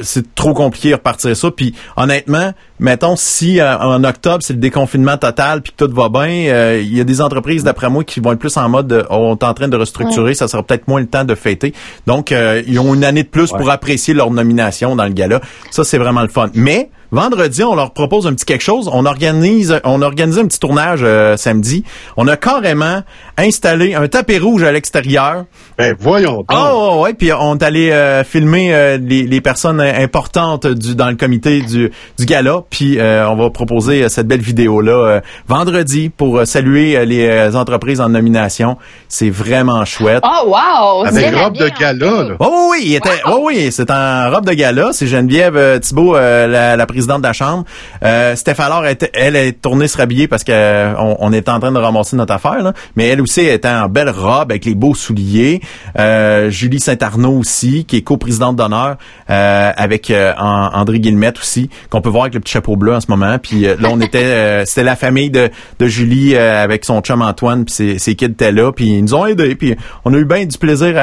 [0.02, 1.50] c'est trop compliqué de repartir ça.
[1.50, 6.08] Puis, honnêtement, mettons, si euh, en octobre, c'est le déconfinement total puis que tout va
[6.08, 8.88] bien, euh, il y a des entreprises, d'après moi, qui vont être plus en mode,
[8.88, 11.34] de, oh, on est en train de restructurer, ça sera peut-être moins le temps de
[11.34, 11.74] fêter.
[12.06, 15.40] Donc, euh, ils ont une année de plus pour apprécier leur nomination dans le gala.
[15.70, 16.50] Ça, c'est vraiment le fun.
[16.54, 18.90] Mais, vendredi, on leur propose un petit quelque chose.
[18.92, 21.84] On organise, on a organisé un petit tournage euh, samedi.
[22.16, 23.02] On a carrément
[23.38, 25.44] installé un tapis rouge à l'extérieur.
[25.78, 26.46] Ben, voyons donc.
[26.52, 31.08] Oh, ouais, puis on est allé euh, filmer euh, les, les personnes importantes du, dans
[31.08, 35.20] le comité du, du gala, puis euh, on va proposer euh, cette belle vidéo-là euh,
[35.48, 38.76] vendredi pour euh, saluer euh, les entreprises en nomination.
[39.08, 40.22] C'est vraiment chouette.
[40.24, 41.04] Oh, wow!
[41.06, 42.36] Avec robe de gala, là.
[42.40, 44.88] Oh oui, oui, il était, oh oui, c'est en robe de gala.
[44.92, 47.64] C'est Geneviève euh, Thibault, euh, la, la présidente de la chambre.
[48.02, 51.48] Euh, Steph alors, était- elle est tournée se rhabiller parce que euh, on, on est
[51.48, 52.72] en train de ramasser notre affaire, là.
[52.96, 55.60] mais elle était en belle robe avec les beaux souliers.
[55.98, 58.96] Euh, Julie Saint-Arnaud aussi, qui est coprésidente d'honneur
[59.30, 62.94] euh, avec euh, An- André Guillemette aussi, qu'on peut voir avec le petit chapeau bleu
[62.94, 63.38] en ce moment.
[63.38, 65.50] Puis là, on était, c'était la famille de,
[65.80, 69.26] Julie avec son chum Antoine, puis ses, ses kids étaient là, puis ils nous ont
[69.26, 70.94] aidés, puis on a eu bien du plaisir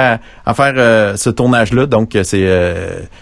[0.45, 2.47] à, faire ce tournage-là, donc c'est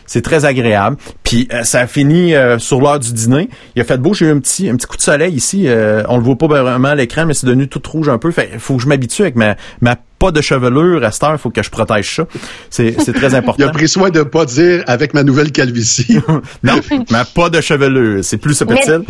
[0.06, 0.98] c'est très agréable.
[1.24, 3.50] Puis ça a fini sur l'heure du dîner.
[3.76, 5.68] Il a fait beau, j'ai eu un petit un petit coup de soleil ici.
[6.10, 8.32] on le voit pas vraiment à l'écran, mais c'est devenu tout rouge un peu.
[8.32, 11.70] Faut que m'habitue avec ma ma pas de chevelure à cette heure, faut que je
[11.72, 12.24] protège ça.
[12.70, 13.64] C'est c'est très important.
[13.66, 16.20] Il a pris soin de pas dire avec ma nouvelle calvitie.
[16.64, 19.02] non, mais pas de chevelure, c'est plus Mais, subtil.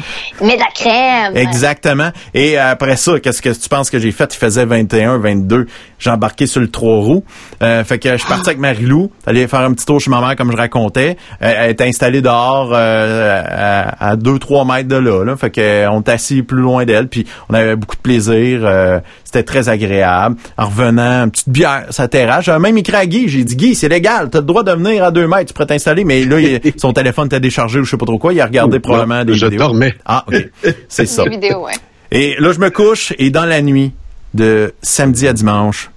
[0.42, 1.36] mais de la crème.
[1.36, 2.12] Exactement.
[2.34, 4.34] Et après ça, qu'est-ce que tu penses que j'ai fait?
[4.34, 5.68] Il faisait 21, 22.
[6.00, 7.24] J'ai embarqué sur le trois roues.
[7.62, 10.22] Euh, fait que je suis parti avec Marie-Lou, aller faire un petit tour chez ma
[10.22, 11.18] mère, comme je racontais.
[11.42, 15.36] Elle était installée dehors euh, à 2-3 mètres de là, là.
[15.36, 18.62] Fait que on était assis plus loin d'elle, puis on avait beaucoup de plaisir.
[18.64, 20.38] euh, C'était très agréable.
[20.58, 22.46] En revenant, une petite bière, ça terrasse.
[22.46, 25.04] J'avais même écrit à Guy, j'ai dit, Guy, c'est légal, t'as le droit de venir
[25.04, 26.04] à 2 mètres, tu pourrais t'installer.
[26.06, 28.34] Mais là, il- son téléphone était déchargé ou je sais pas trop quoi.
[28.34, 29.60] Il a regardé Non, probablement des je vidéos.
[29.60, 29.94] dormais.
[30.06, 30.36] Ah, OK.
[30.90, 31.24] C'est ça.
[31.24, 31.74] Ouais.
[32.12, 33.94] Et là, je me couche et dans la nuit
[34.34, 35.90] de samedi à dimanche,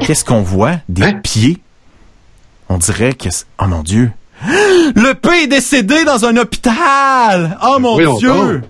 [0.00, 0.76] qu'est-ce qu'on voit?
[0.88, 1.20] Des Hein?
[1.22, 1.58] pieds?
[2.68, 3.30] On dirait que...
[3.30, 4.10] c'est- Oh mon Dieu.
[4.46, 7.58] Le P est décédé dans un hôpital!
[7.64, 8.62] Oh mon Dieu!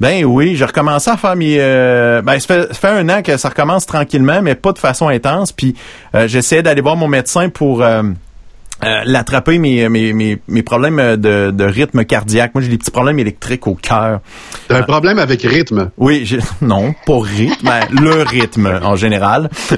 [0.00, 1.56] Ben oui, j'ai recommencé à faire mes...
[1.60, 4.78] euh, ben, ça fait, ça fait un an que ça recommence tranquillement, mais pas de
[4.78, 5.52] façon intense.
[5.52, 5.74] Puis
[6.14, 7.82] euh, j'essayais d'aller voir mon médecin pour...
[7.82, 8.02] euh,
[8.82, 12.52] euh, l'attraper mes, mes, mes, mes problèmes de, de rythme cardiaque.
[12.54, 14.20] Moi, j'ai des petits problèmes électriques au cœur.
[14.68, 15.90] T'as un problème avec rythme?
[15.96, 19.48] Oui, j'ai- non, pas rythme, mais le rythme en général.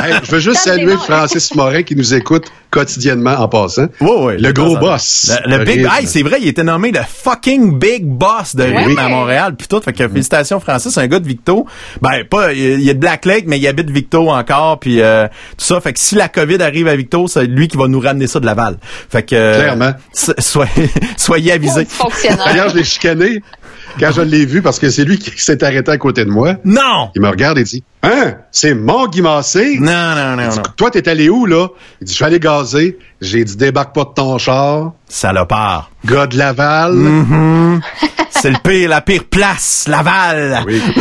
[0.00, 0.94] Hey, je veux juste saluer.
[0.96, 3.86] Francis Morin qui nous écoute quotidiennement en passant.
[4.00, 4.32] Oui, oui.
[4.38, 5.32] Le gros boss.
[5.44, 9.08] Le, big, hey, c'est vrai, il était nommé le fucking big boss de rythme à
[9.08, 9.80] Montréal, puis tout.
[9.80, 11.66] Fait que félicitations, Francis, c'est un gars de Victo.
[12.00, 15.26] Ben, pas, il y a de Black Lake, mais il habite Victo encore, puis euh,
[15.56, 15.80] tout ça.
[15.80, 18.37] Fait que si la COVID arrive à Victo, c'est lui qui va nous ramener ça
[18.40, 18.76] de Laval.
[19.10, 19.34] Fait que...
[19.34, 19.92] euh, Clairement.
[20.12, 21.86] so- soyez, soyez avisés.
[22.44, 23.42] D'ailleurs, je l'ai chicané
[23.98, 26.54] quand je l'ai vu parce que c'est lui qui s'est arrêté à côté de moi.
[26.64, 27.10] Non!
[27.16, 29.76] Il me regarde et dit Hein, c'est mon Guy Massé?
[29.80, 30.62] Non, non, non, non.
[30.76, 31.66] Toi, t'es allé où, là?
[32.00, 32.96] Il dit Je suis allé gazer.
[33.20, 34.92] J'ai dit Débarque pas de ton char.
[35.08, 35.90] Salopard.
[36.06, 36.92] Gars de Laval.
[36.94, 37.80] Mm.
[38.40, 40.60] C'est le pire, la pire place, Laval.
[40.66, 40.80] Oui.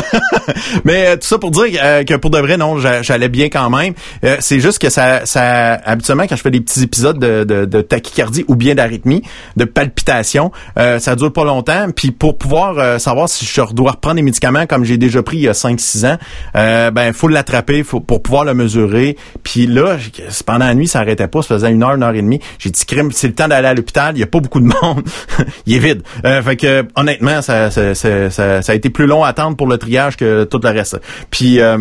[0.84, 3.46] Mais euh, tout ça pour dire euh, que pour de vrai, non, j'a- j'allais bien
[3.46, 3.94] quand même.
[4.24, 7.64] Euh, c'est juste que ça, ça, habituellement, quand je fais des petits épisodes de, de,
[7.64, 9.22] de tachycardie ou bien d'arythmie,
[9.56, 11.86] de palpitation, euh, ça dure pas longtemps.
[11.94, 15.42] Puis pour pouvoir savoir si je dois reprendre des médicaments comme j'ai déjà pris il
[15.42, 16.18] y a 5-6 ans,
[16.54, 19.16] ben faut l'attraper faut, pour pouvoir le mesurer.
[19.42, 19.96] Puis là,
[20.46, 22.40] pendant la nuit, ça arrêtait pas, ça faisait une heure, une heure et demie.
[22.58, 24.66] J'ai dit, crime, c'est le temps d'aller à l'hôpital, il y a pas beaucoup de
[24.82, 25.02] monde.
[25.66, 26.02] il est vide.
[26.52, 29.66] Fait que honnêtement, ça, ça, ça, ça, ça a été plus long à attendre pour
[29.66, 31.00] le triage que tout le reste.
[31.30, 31.78] Puis euh,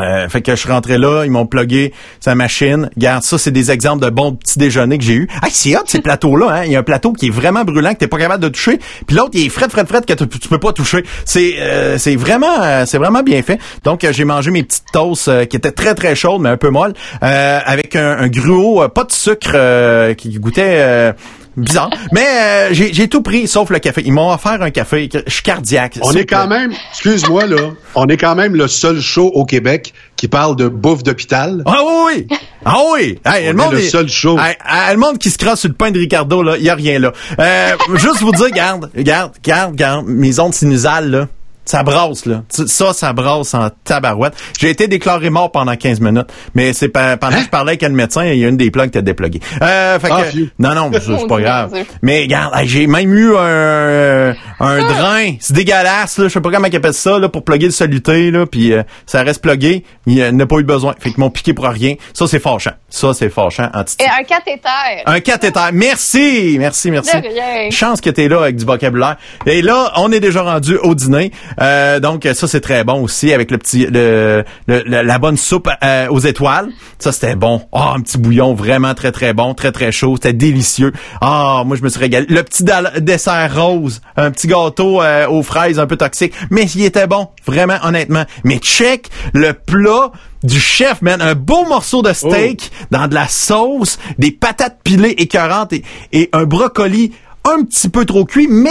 [0.00, 2.90] euh, fait que je suis rentré là, ils m'ont plugué sa machine.
[2.96, 5.28] Regarde, ça, c'est des exemples de bons petits déjeuners que j'ai eu.
[5.42, 6.64] Ah, c'est hot, ces plateaux-là, hein.
[6.64, 8.80] Il y a un plateau qui est vraiment brûlant, que t'es pas capable de toucher.
[9.06, 11.04] Puis l'autre, il est fret, fret, fret, que tu, peux pas toucher.
[11.24, 13.60] C'est, euh, c'est vraiment, euh, c'est vraiment bien fait.
[13.84, 16.56] Donc, euh, j'ai mangé mes petites toasts euh, qui étaient très, très chaudes, mais un
[16.56, 21.14] peu molles, euh, avec un, un gruau, pas de sucre, euh, qui goûtait...
[21.56, 21.90] Bizarre.
[22.12, 24.02] Mais euh, j'ai j'ai tout pris, sauf le café.
[24.04, 25.08] Ils m'ont offert un café.
[25.12, 25.98] Je suis cardiaque.
[26.02, 29.94] On est quand même, excuse-moi là, on est quand même le seul show au Québec
[30.16, 31.62] qui parle de bouffe d'hôpital.
[31.66, 32.38] Ah oui, oui!
[32.64, 33.18] Ah oui!
[33.24, 34.38] Hey, On le monde est le seul show.
[34.38, 34.56] Hey,
[34.92, 37.12] le monde qui se crasse sur le pain de Ricardo, là, y a rien là.
[37.38, 41.28] Euh, juste vous dire, garde, garde, garde, garde, mes ondes sinusales, là,
[41.64, 42.42] ça brasse, là.
[42.48, 44.34] Ça, ça brasse en tabarouette.
[44.58, 47.82] J'ai été déclaré mort pendant 15 minutes, mais c'est pas, pendant que je parlais avec
[47.82, 49.40] un médecin, il y a une des plugs qui était dépluguée.
[49.62, 51.72] Euh, fait Ah, que, non, non, c'est c'est pas grave.
[52.02, 55.32] Mais regarde, j'ai même eu un, un drain.
[55.40, 56.24] C'est dégueulasse, là.
[56.28, 58.82] Je sais pas comment ils appellent ça, là, pour plugger le soluté, là, puis euh,
[59.06, 59.84] ça reste plugué.
[60.06, 60.94] Il euh, n'a pas eu besoin.
[60.98, 61.94] Fait qu'ils m'ont piqué pour rien.
[62.12, 62.72] Ça, c'est fâchant.
[62.88, 63.70] Ça, c'est fâchant.
[64.00, 65.02] Et un cathéter.
[65.06, 65.60] Un cathéter.
[65.72, 67.16] Merci, merci, merci.
[67.20, 67.70] De rien.
[67.70, 69.16] Chance que t'es là avec du vocabulaire.
[69.46, 71.32] Et là, on est déjà rendu au dîner.
[71.60, 76.08] Euh, donc ça, c'est très bon aussi avec le petit, le, la bonne soupe euh,
[76.08, 76.70] aux étoiles.
[76.98, 77.62] Ça, c'était bon.
[77.72, 80.16] Ah, un petit bouillon vraiment très très bon, très très chaud.
[80.16, 80.92] C'était délicieux.
[81.20, 82.26] Ah, moi je me suis régalé.
[82.28, 82.64] Le petit
[83.00, 87.28] dessert rose, un petit gâteau euh, aux fraises un peu toxique, mais il était bon,
[87.46, 88.24] vraiment honnêtement.
[88.44, 90.10] Mais check le plat
[90.42, 95.14] du chef, man, un beau morceau de steak dans de la sauce, des patates pilées
[95.16, 95.82] écœurantes et,
[96.12, 97.12] et un brocoli
[97.44, 98.70] un petit peu trop cuit, mais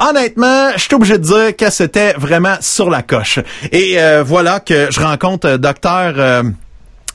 [0.00, 3.40] honnêtement, je suis obligé de dire que c'était vraiment sur la coche.
[3.72, 6.42] Et euh, voilà que je rencontre euh, docteur euh,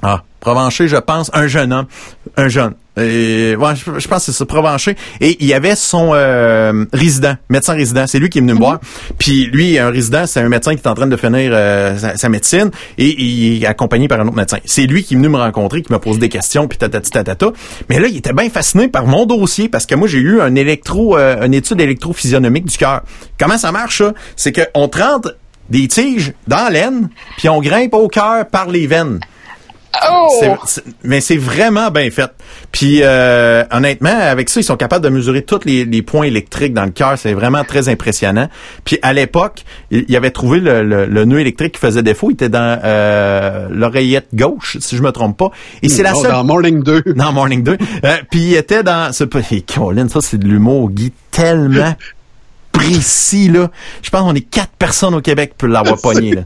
[0.01, 1.87] ah, Provencher, je pense, un jeune homme,
[2.35, 2.73] un jeune.
[2.97, 4.95] Et, ouais, je, je pense que c'est ça, Provencher.
[5.19, 8.05] Et il y avait son euh, résident, médecin résident.
[8.07, 8.79] C'est lui qui est venu me voir.
[9.17, 12.17] Puis lui, un résident, c'est un médecin qui est en train de finir euh, sa,
[12.17, 14.57] sa médecine et il est accompagné par un autre médecin.
[14.65, 17.51] C'est lui qui est venu me rencontrer, qui m'a posé des questions, puis tatati tatata.
[17.89, 20.53] Mais là, il était bien fasciné par mon dossier parce que moi, j'ai eu un
[20.55, 23.01] électro, euh, une étude électrophysionomique du cœur.
[23.39, 24.13] Comment ça marche, ça?
[24.35, 25.35] C'est qu'on te rentre
[25.69, 29.19] des tiges dans l'aine, puis on grimpe au cœur par les veines.
[30.11, 30.27] Oh!
[30.39, 32.31] C'est- c'est- mais c'est vraiment bien fait.
[32.71, 36.73] Puis euh, honnêtement, avec ça, ils sont capables de mesurer tous les, les points électriques
[36.73, 37.17] dans le cœur.
[37.17, 38.49] C'est vraiment très impressionnant.
[38.85, 42.29] Puis à l'époque, il il avait trouvé le, le- le nœud électrique qui faisait défaut.
[42.31, 45.51] Il était dans euh, l'oreillette gauche, si je me trompe pas.
[45.81, 46.31] Et c'est la Non, seule.
[46.31, 47.03] Dans Morning 2.
[47.15, 47.77] Dans Morning 2.
[48.03, 49.11] Euh, puis il était dans...
[49.13, 49.23] Ce...
[49.75, 51.93] Colin, ça c'est de l'humour, Guy, tellement
[52.73, 53.69] précis, là.
[54.01, 56.41] Je pense qu'on est quatre personnes au Québec qui peuvent l'avoir pogné, là.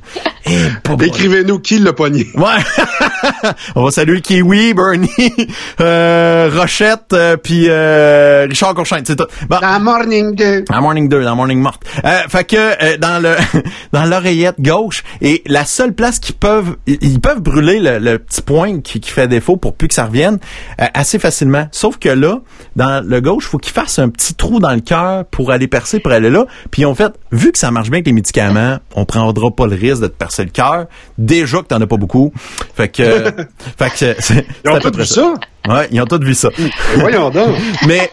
[0.46, 1.06] Eh.
[1.06, 2.28] Écrivez-nous qui l'a pogné.
[2.36, 3.50] Ouais.
[3.76, 5.10] On va saluer Kiwi, Bernie,
[5.82, 9.26] euh, Rochette, euh, puis euh, Richard Courchaine, c'est tout.
[9.50, 9.58] Bon.
[9.60, 10.64] Dans Morning 2.
[10.70, 11.84] Dans Morning 2, dans Morning Morte.
[12.06, 13.36] Euh, fait que euh, dans le
[13.92, 18.42] dans l'oreillette gauche et la seule place qu'ils peuvent ils peuvent brûler le, le petit
[18.42, 20.40] point qui, qui fait défaut pour plus que ça revienne
[20.82, 21.68] euh, assez facilement.
[21.72, 22.40] Sauf que là,
[22.76, 26.00] dans le gauche, faut qu'ils fassent un petit trou dans le cœur pour aller percer
[26.00, 26.46] pour aller là.
[26.72, 29.66] Puis ils ont fait vu que ça marche bien avec les médicaments, on prendra pas
[29.68, 30.86] le risque de te percer le cœur.
[31.18, 32.32] Déjà que t'en as pas beaucoup.
[32.76, 33.04] Fait que
[33.78, 35.34] fait que c'est- Ils ont tous vu ça?
[35.68, 36.50] Ouais, ils ont tous vu ça.
[36.96, 37.56] voyons donc.
[37.88, 38.10] mais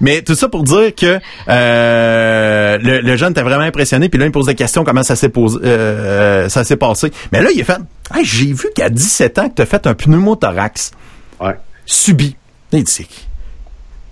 [0.00, 1.18] mais tout ça pour dire que
[1.48, 5.02] euh, le, le jeune était vraiment impressionné puis là il me pose des questions comment
[5.02, 7.12] ça s'est posé euh, ça s'est passé.
[7.32, 7.78] Mais là il a fait
[8.14, 10.92] hey, j'ai vu qu'à 17 ans que tu as fait un pneumothorax
[11.40, 11.56] Ouais.
[11.84, 12.34] subi.
[12.72, 13.06] Il dit c'est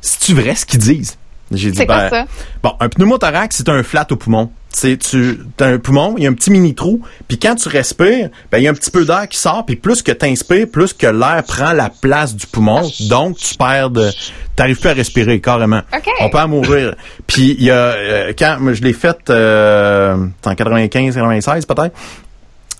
[0.02, 1.16] c'est-tu vrai ce qu'ils disent
[1.56, 2.26] J'ai dit ben, ça?
[2.62, 4.51] Bon, un pneumothorax, c'est un flat au poumon.
[4.70, 7.68] C'est tu as un poumon, il y a un petit mini trou, puis quand tu
[7.68, 10.26] respires, ben il y a un petit peu d'air qui sort, puis plus que tu
[10.26, 14.10] inspires, plus que l'air prend la place du poumon, donc tu perds de
[14.56, 15.82] t'arrives plus à respirer carrément.
[16.20, 16.97] On peut en mourir.
[17.26, 21.94] puis il y a euh, quand je l'ai fait euh, en 95 96 peut-être.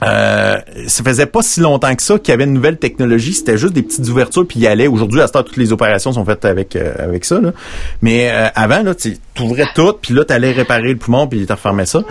[0.03, 3.33] Euh, ça faisait pas si longtemps que ça qu'il y avait une nouvelle technologie.
[3.33, 4.87] C'était juste des petites ouvertures puis y allait.
[4.87, 7.41] Aujourd'hui, à ce temps, toutes les opérations sont faites avec euh, avec ça.
[8.03, 11.53] Mais euh, avant, là, tu ouvrais tout puis là, tu réparer le poumon puis tu
[11.53, 12.03] refermais ça.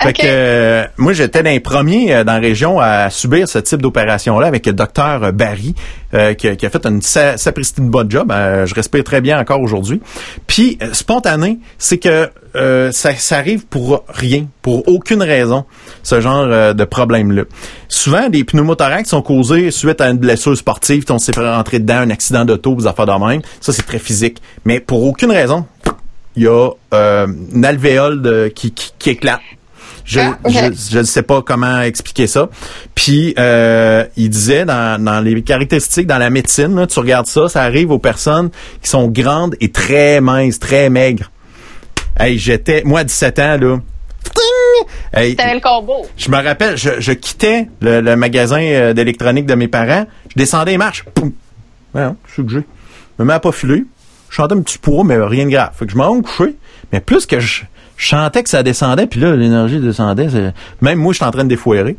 [0.00, 3.58] Fait que euh, moi, j'étais l'un des premiers euh, dans la région à subir ce
[3.58, 5.74] type d'opération-là avec le docteur Barry
[6.14, 8.30] euh, qui, a- qui a fait une sa- sapristi de bon job.
[8.30, 10.00] Euh, je respire très bien encore aujourd'hui.
[10.46, 15.64] Puis euh, spontané, c'est que euh, ça, ça arrive pour rien, pour aucune raison,
[16.04, 17.42] ce genre euh, de problème-là.
[17.88, 21.96] Souvent, des pneumothorax sont causés suite à une blessure sportive, on s'est fait rentrer dedans,
[21.98, 23.42] un accident d'auto, des affaires de même.
[23.60, 24.38] Ça, c'est très physique.
[24.64, 25.66] Mais pour aucune raison,
[26.36, 29.40] il y a euh, une alvéole de- qui, qui, qui éclate.
[30.08, 32.48] Je, Ah, je je ne sais pas comment expliquer ça.
[32.94, 37.48] Puis euh, il disait dans, dans les caractéristiques dans la médecine, là, tu regardes ça,
[37.48, 38.50] ça arrive aux personnes
[38.82, 41.30] qui sont grandes et très minces, très maigres.
[42.18, 43.78] Hey, j'étais moi à 17 ans là.
[45.12, 46.06] Hey, le combo.
[46.16, 50.34] je me rappelle, je, je quittais le, le magasin euh, d'électronique de mes parents, je
[50.36, 51.32] descendais les marches, poum.
[51.94, 52.02] Ouais,
[52.34, 52.58] c'est que j'ai.
[53.18, 53.84] Je me mets à pas filer.
[54.30, 55.70] Je chantais un petit poids, mais rien de grave.
[55.78, 56.56] Fait que je m'en coucher.
[56.92, 57.62] Mais plus que je,
[57.98, 60.30] je sentais que ça descendait, puis là, l'énergie descendait.
[60.30, 61.96] c'est- Même moi, je suis en train de défouérer.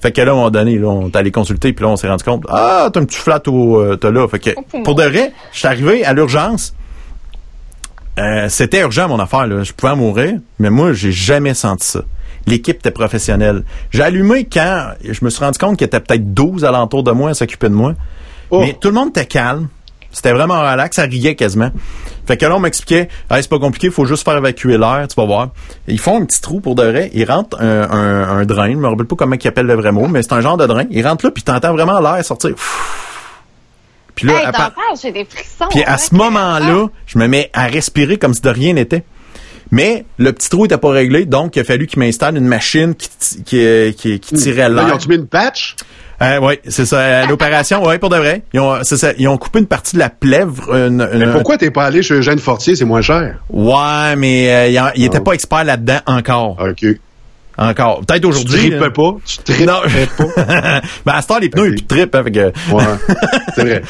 [0.00, 1.96] Fait que là, à un moment donné, là, on est allé consulter, puis là, on
[1.96, 4.26] s'est rendu compte, ah, t'as un petit flat au, euh, t'as là.
[4.26, 4.50] Fait que,
[4.82, 6.74] pour de vrai, je suis arrivé à l'urgence.
[8.18, 9.62] Euh, c'était urgent mon affaire là.
[9.62, 12.00] Je pouvais en mourir, mais moi j'ai jamais senti ça.
[12.46, 13.64] L'équipe était professionnelle.
[13.90, 17.12] J'ai allumé quand je me suis rendu compte qu'il y était peut-être 12 alentour de
[17.12, 17.94] moi à s'occuper de moi.
[18.60, 19.68] Mais tout le monde était calme.
[20.10, 21.70] C'était vraiment relax, ça riait quasiment.
[22.26, 25.06] Fait que là, on m'expliquait, hey, c'est pas compliqué, il faut juste faire évacuer l'air,
[25.08, 25.48] tu vas voir.
[25.88, 28.76] Ils font un petit trou pour de vrai, ils rentrent un, un, un drain, je
[28.76, 30.84] me rappelle pas comment ils appellent le vrai mot, mais c'est un genre de drain.
[30.90, 32.54] Ils rentrent là, puis t'entends vraiment l'air sortir.
[34.14, 34.72] Puis là, hey, à part-
[35.02, 35.66] j'ai des frissons.
[35.70, 39.04] puis à hein, ce moment-là, je me mets à respirer comme si de rien n'était.
[39.70, 42.94] Mais le petit trou était pas réglé, donc il a fallu qu'il m'installe une machine
[42.94, 43.08] qui,
[43.42, 44.88] qui, qui, qui tirait Là, l'air.
[44.88, 45.76] ils ont-tu mis une patch?
[46.20, 47.20] Euh, oui, c'est ça.
[47.22, 48.42] à L'opération, oui, pour de vrai.
[48.52, 50.72] Ils ont, c'est ça, ils ont coupé une partie de la plèvre.
[50.74, 52.76] Une, Mais une- pourquoi t'es pas allé chez Eugène Fortier?
[52.76, 53.38] C'est moins cher.
[53.50, 55.24] Ouais, mais euh, il, était Oh.
[55.24, 56.56] pas expert là-dedans encore.
[56.60, 56.84] OK.
[57.58, 58.00] Encore.
[58.06, 58.58] Peut-être Tu aujourd'hui.
[58.70, 58.90] tripes là.
[58.90, 59.12] pas?
[59.24, 59.80] Tu tripes Non.
[60.16, 60.80] pas?
[61.06, 62.52] ben, à ce temps, les pneus, ils plus de trip, hein, fait que...
[62.72, 62.84] Ouais,
[63.54, 63.82] c'est vrai.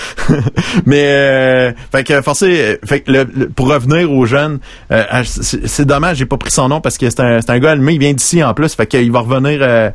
[0.87, 4.59] Mais euh, fait que forcé, fait que le- le- pour revenir aux jeunes,
[4.91, 7.73] euh, c'est dommage, j'ai pas pris son nom parce que c'est un, c'est un gars
[7.73, 9.91] allumé, il vient d'ici en plus, fait qu'il va revenir euh,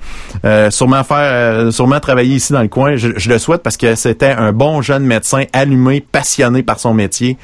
[0.45, 2.95] euh, sûrement faire, euh, sûrement travailler ici dans le coin.
[2.95, 6.93] Je, je le souhaite parce que c'était un bon jeune médecin allumé, passionné par son
[6.93, 7.37] métier.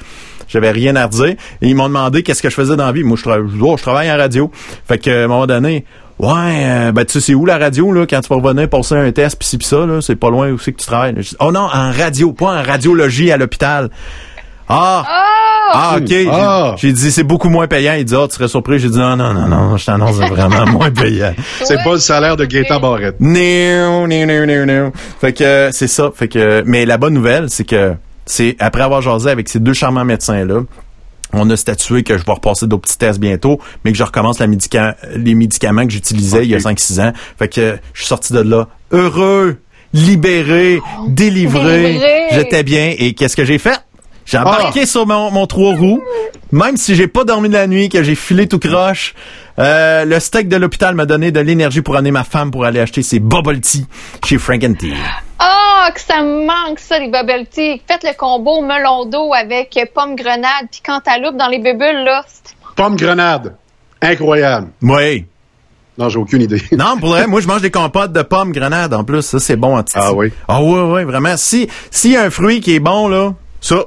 [0.48, 1.36] J'avais rien à redire.
[1.62, 3.04] Et ils m'ont demandé qu'est-ce que je faisais dans la vie.
[3.04, 4.52] Moi, je, tra- Oh, je travaille en radio.
[4.88, 5.86] Fait que, à un moment donné,
[6.20, 6.30] ouais,
[6.66, 9.12] euh, ben, tu sais, c'est où la radio, là, quand tu vas revenir passer un
[9.12, 11.14] test, pis ci, pis ça, là, c'est pas loin où c'est que tu travailles.
[11.14, 13.90] Dis, oh non, en radio, pas en radiologie à l'hôpital.
[14.70, 15.04] Ah!
[15.76, 16.08] Ah, ok.
[16.08, 16.76] J'ai- Ah.
[16.78, 17.94] J'ai dit, c'est beaucoup moins payant.
[17.98, 18.80] Il dit, ah, tu serais surpris.
[18.80, 21.34] J'ai dit, non, non, non, non, je t'annonce c'est vraiment moins payant.
[21.64, 23.16] C'est pas le salaire de Gaétan Barrette.
[23.20, 24.92] Non, non, non, non, non.
[25.20, 26.12] Fait que c'est ça.
[26.14, 27.94] Fait que mais la bonne nouvelle, c'est que
[28.26, 30.60] c'est après avoir jasé avec ces deux charmants médecins là.
[31.34, 34.40] On a statué que je vais repasser d'autres petits tests bientôt, mais que je recommence
[34.40, 37.12] la médica- les médicaments que j'utilisais il y a 5-6 ans.
[37.40, 39.58] Fait que je suis sorti de là heureux,
[39.94, 41.84] libéré, délivré.
[41.84, 42.28] Délivré.
[42.32, 42.94] J'étais bien.
[42.98, 43.80] Et qu'est-ce que j'ai fait?
[44.26, 46.02] J'ai embarqué sur mon, mon trois roues,
[46.54, 49.14] même si j'ai pas dormi de la nuit, que j'ai filé tout croche.
[49.60, 52.80] Euh, le steak de l'hôpital m'a donné de l'énergie pour amener ma femme pour aller
[52.80, 53.86] acheter ses bubble tea
[54.26, 54.94] chez Frank and Tea.
[55.46, 57.82] Ah, que ça me manque, ça, les bubble tea.
[57.86, 62.24] Faites le combo melon d'eau avec pomme grenade puis cantaloupe dans les bulles, là.
[62.78, 63.58] Pomme grenade.
[64.02, 64.70] Incroyable.
[64.82, 65.26] Oui.
[65.98, 66.62] Non, j'ai aucune idée.
[66.72, 69.22] Non, pour vrai, moi, je mange des compotes de pommes grenades en plus.
[69.22, 70.00] Ça, c'est bon en titi.
[70.02, 70.32] Ah oui?
[70.48, 71.36] Ah oui, oui, vraiment.
[71.36, 73.84] Si, s'il y a un fruit qui est bon, là, ça.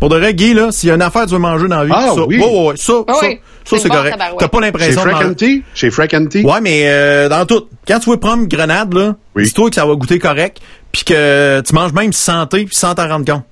[0.00, 1.78] Pour de vrai, Guy, là, s'il y a une affaire que tu veux manger dans
[1.78, 2.22] la vie, Ah ça.
[2.24, 2.38] oui?
[2.38, 3.40] Ouais, ouais, ça, Ah ça, oui.
[3.64, 4.16] ça, C'est bon, correct.
[4.38, 5.62] T'as pas Chez l'impression de Frank manger- and Tea?
[5.74, 6.44] Chez Frank and Tea?
[6.44, 7.66] Ouais, mais euh, dans tout.
[7.86, 9.42] Quand tu veux prendre grenade, là, Oui.
[9.44, 10.58] dis-toi que ça va goûter correct,
[10.92, 13.44] puis que tu manges même santé, puis sans t'en rendre compte.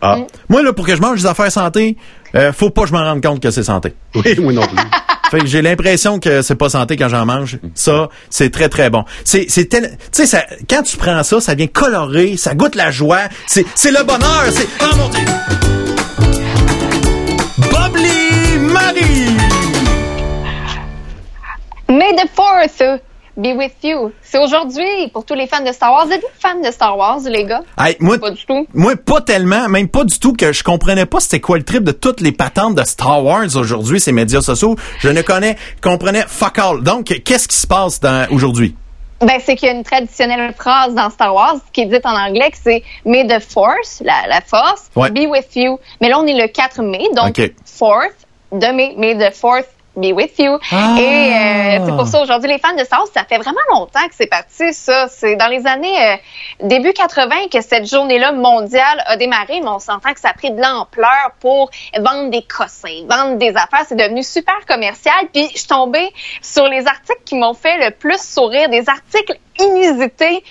[0.00, 0.18] Ah.
[0.48, 1.96] Moi, là, pour que je mange des affaires santé,
[2.36, 3.94] euh, faut pas que je m'en rende compte que c'est santé.
[4.14, 4.76] Oui, moi non plus.
[5.30, 7.58] Fait que j'ai l'impression que c'est pas santé quand j'en mange.
[7.74, 9.04] Ça, c'est très très bon.
[9.24, 9.78] C'est c'est tu
[10.12, 13.90] sais ça quand tu prends ça, ça vient colorer, ça goûte la joie, c'est c'est
[13.90, 15.24] le bonheur, c'est oh mon dieu.
[18.58, 19.36] Marie.
[21.88, 22.82] May the fourth
[23.38, 24.12] be with you.
[24.20, 26.10] C'est aujourd'hui pour tous les fans de Star Wars.
[26.10, 27.62] Êtes-vous fans de Star Wars, les gars?
[27.78, 28.66] Hey, moi, Pas du tout.
[28.74, 31.84] moi, pas tellement, même pas du tout que je comprenais pas c'était quoi le trip
[31.84, 34.76] de toutes les patentes de Star Wars aujourd'hui, ces médias sociaux.
[34.98, 36.82] Je ne connais, comprenais fuck all.
[36.82, 38.00] Donc, qu'est-ce qui se passe
[38.30, 38.74] aujourd'hui?
[39.20, 42.16] Ben, c'est qu'il y a une traditionnelle phrase dans Star Wars qui est dite en
[42.16, 45.10] anglais que c'est May the Force, la, la force, Ouais.
[45.10, 45.78] be with you.
[46.00, 47.52] Mais là, on est le 4 mai, donc Ok.
[47.64, 48.14] fourth
[48.52, 49.66] de mai, May the fourth
[50.00, 50.58] be with you.
[50.70, 50.96] Ah.
[50.98, 54.06] Et euh, c'est pour ça aujourd'hui, les fans de Star Wars, ça fait vraiment longtemps
[54.08, 55.08] que c'est parti, ça.
[55.08, 56.16] C'est dans les années euh,
[56.66, 60.50] début 80 que cette journée-là mondiale a démarré, mais on s'entend que ça a pris
[60.50, 63.84] de l'ampleur pour vendre des cossins, vendre des affaires.
[63.88, 65.14] C'est devenu super commercial.
[65.32, 66.10] Puis je suis tombée
[66.42, 70.42] sur les articles qui m'ont fait le plus sourire, des articles inusités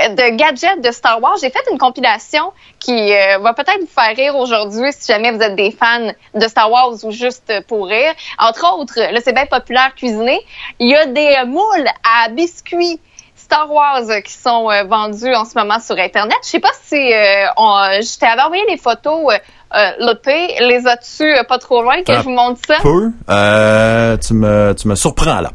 [0.00, 1.36] euh, de gadgets de Star Wars.
[1.40, 5.40] J'ai fait une compilation qui euh, va peut-être vous faire rire aujourd'hui si jamais vous
[5.40, 8.12] êtes des fans de Star Wars ou juste pour rire.
[8.38, 10.40] Entre autres, là, c'est bien populaire cuisiner.
[10.78, 13.00] Il y a des euh, moules à biscuits
[13.36, 16.38] Star Wars qui sont euh, vendus en ce moment sur Internet.
[16.42, 19.34] Je sais pas si euh, on, je t'avais envoyé les photos,
[19.74, 20.54] euh, Lopé.
[20.60, 22.76] Les as-tu pas trop loin que Ah, je vous montre ça?
[22.82, 23.10] Peu.
[23.28, 25.50] Euh, tu me, tu me surprends là.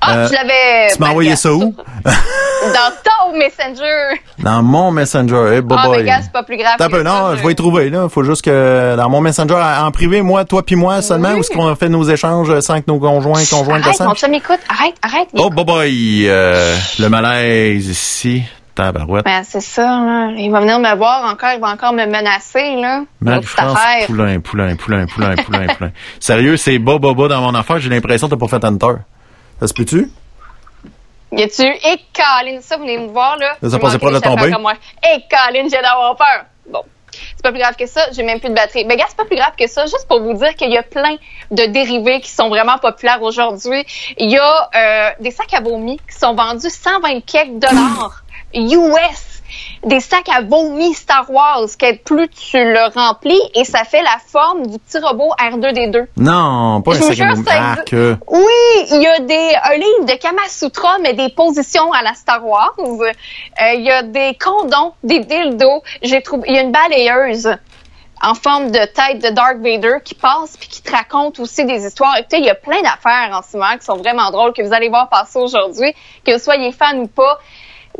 [0.00, 0.92] Ah, Euh, je l'avais...
[0.92, 1.74] tu m'as ben, envoyé ça où?
[2.04, 4.20] Dans ton Messenger.
[4.38, 5.54] Dans mon Messenger.
[5.56, 6.74] Eh, bye Ah, mais gars, c'est pas plus grave.
[6.78, 8.08] T'as peu, non, je vais y trouver, là.
[8.08, 11.50] Faut juste que, dans mon Messenger, en privé, moi, toi puis moi seulement, où est-ce
[11.50, 14.60] qu'on a fait nos échanges sans que nos conjoints, conjoints Arrête, de mon chum, écoute.
[14.68, 15.28] Arrête, arrête.
[15.34, 16.28] Oh, bye bye.
[16.28, 18.42] Euh, le malaise ici.
[18.74, 19.24] Tabarouette.
[19.24, 20.30] Ben, c'est ça, là.
[20.36, 23.02] Il va venir me voir encore, il va encore me menacer, là.
[23.20, 23.76] Marie-France.
[24.06, 25.90] Poulain, Poulain, Poulain, Poulain, Poulain, Poulain.
[26.20, 27.80] Sérieux, c'est bas, bas, bas dans mon affaire.
[27.80, 29.00] J'ai l'impression que t'as pas fait Enter.
[29.60, 30.10] Ça se peut-tu?
[31.32, 33.56] Y a-tu, et Colin, ça, vous venez me voir, là.
[33.62, 34.50] Ça passait pas de tomber.
[34.50, 36.44] Et Colin, j'ai d'avoir peur.
[36.70, 36.82] Bon.
[37.10, 38.84] C'est pas plus grave que ça, j'ai même plus de batterie.
[38.84, 40.82] Mais gars, c'est pas plus grave que ça, juste pour vous dire qu'il y a
[40.82, 41.16] plein
[41.50, 43.84] de dérivés qui sont vraiment populaires aujourd'hui.
[44.16, 48.22] Il y a euh, des sacs à vomi qui sont vendus 120 quelques dollars
[48.54, 49.27] US.
[49.84, 54.16] Des sacs à vomi Star Wars, que plus tu le remplis et ça fait la
[54.26, 56.06] forme du petit robot R2D2.
[56.16, 58.16] Non, pas un Je vous sac à jure, vomi.
[58.28, 62.14] Oui, il y a des un livre de Kama Sutra, mais des positions à la
[62.14, 62.74] Star Wars.
[62.78, 63.12] Euh,
[63.74, 65.82] Il y a des condoms, des dildos.
[66.02, 66.48] J'ai trouvé.
[66.48, 67.48] Il y a une balayeuse.
[68.20, 71.86] en forme de tête de Dark Vader qui passe puis qui te raconte aussi des
[71.86, 72.16] histoires.
[72.18, 74.72] Écoutez, il y a plein d'affaires en ce moment qui sont vraiment drôles que vous
[74.72, 75.94] allez voir passer aujourd'hui,
[76.26, 77.38] que vous soyez fan ou pas.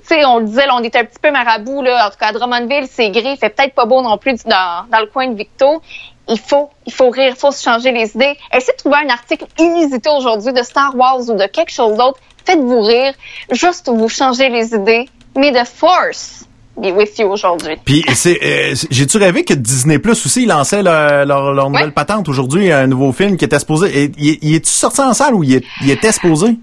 [0.00, 2.06] Tu sais, on le disait, là, on était un petit peu marabout, là.
[2.06, 4.84] En tout cas, à Drummondville, c'est gris, il fait peut-être pas beau non plus dans,
[4.90, 5.82] dans le coin de Victo.
[6.28, 8.36] Il faut, il faut rire, il faut se changer les idées.
[8.52, 12.18] Essayez de trouver un article inusité aujourd'hui de Star Wars ou de quelque chose d'autre.
[12.44, 13.14] Faites-vous rire.
[13.50, 15.08] Juste vous changer les idées.
[15.36, 16.44] Mais the force
[16.76, 17.76] be with you aujourd'hui.
[17.84, 22.28] Puis c'est euh, j'ai-tu rêvé que Disney Plus aussi lançait leur, leur, leur nouvelle patente
[22.28, 23.56] aujourd'hui, un nouveau film qui était.
[23.92, 26.56] Et, il, il est-tu sorti en salle ou il, est- il était supposé?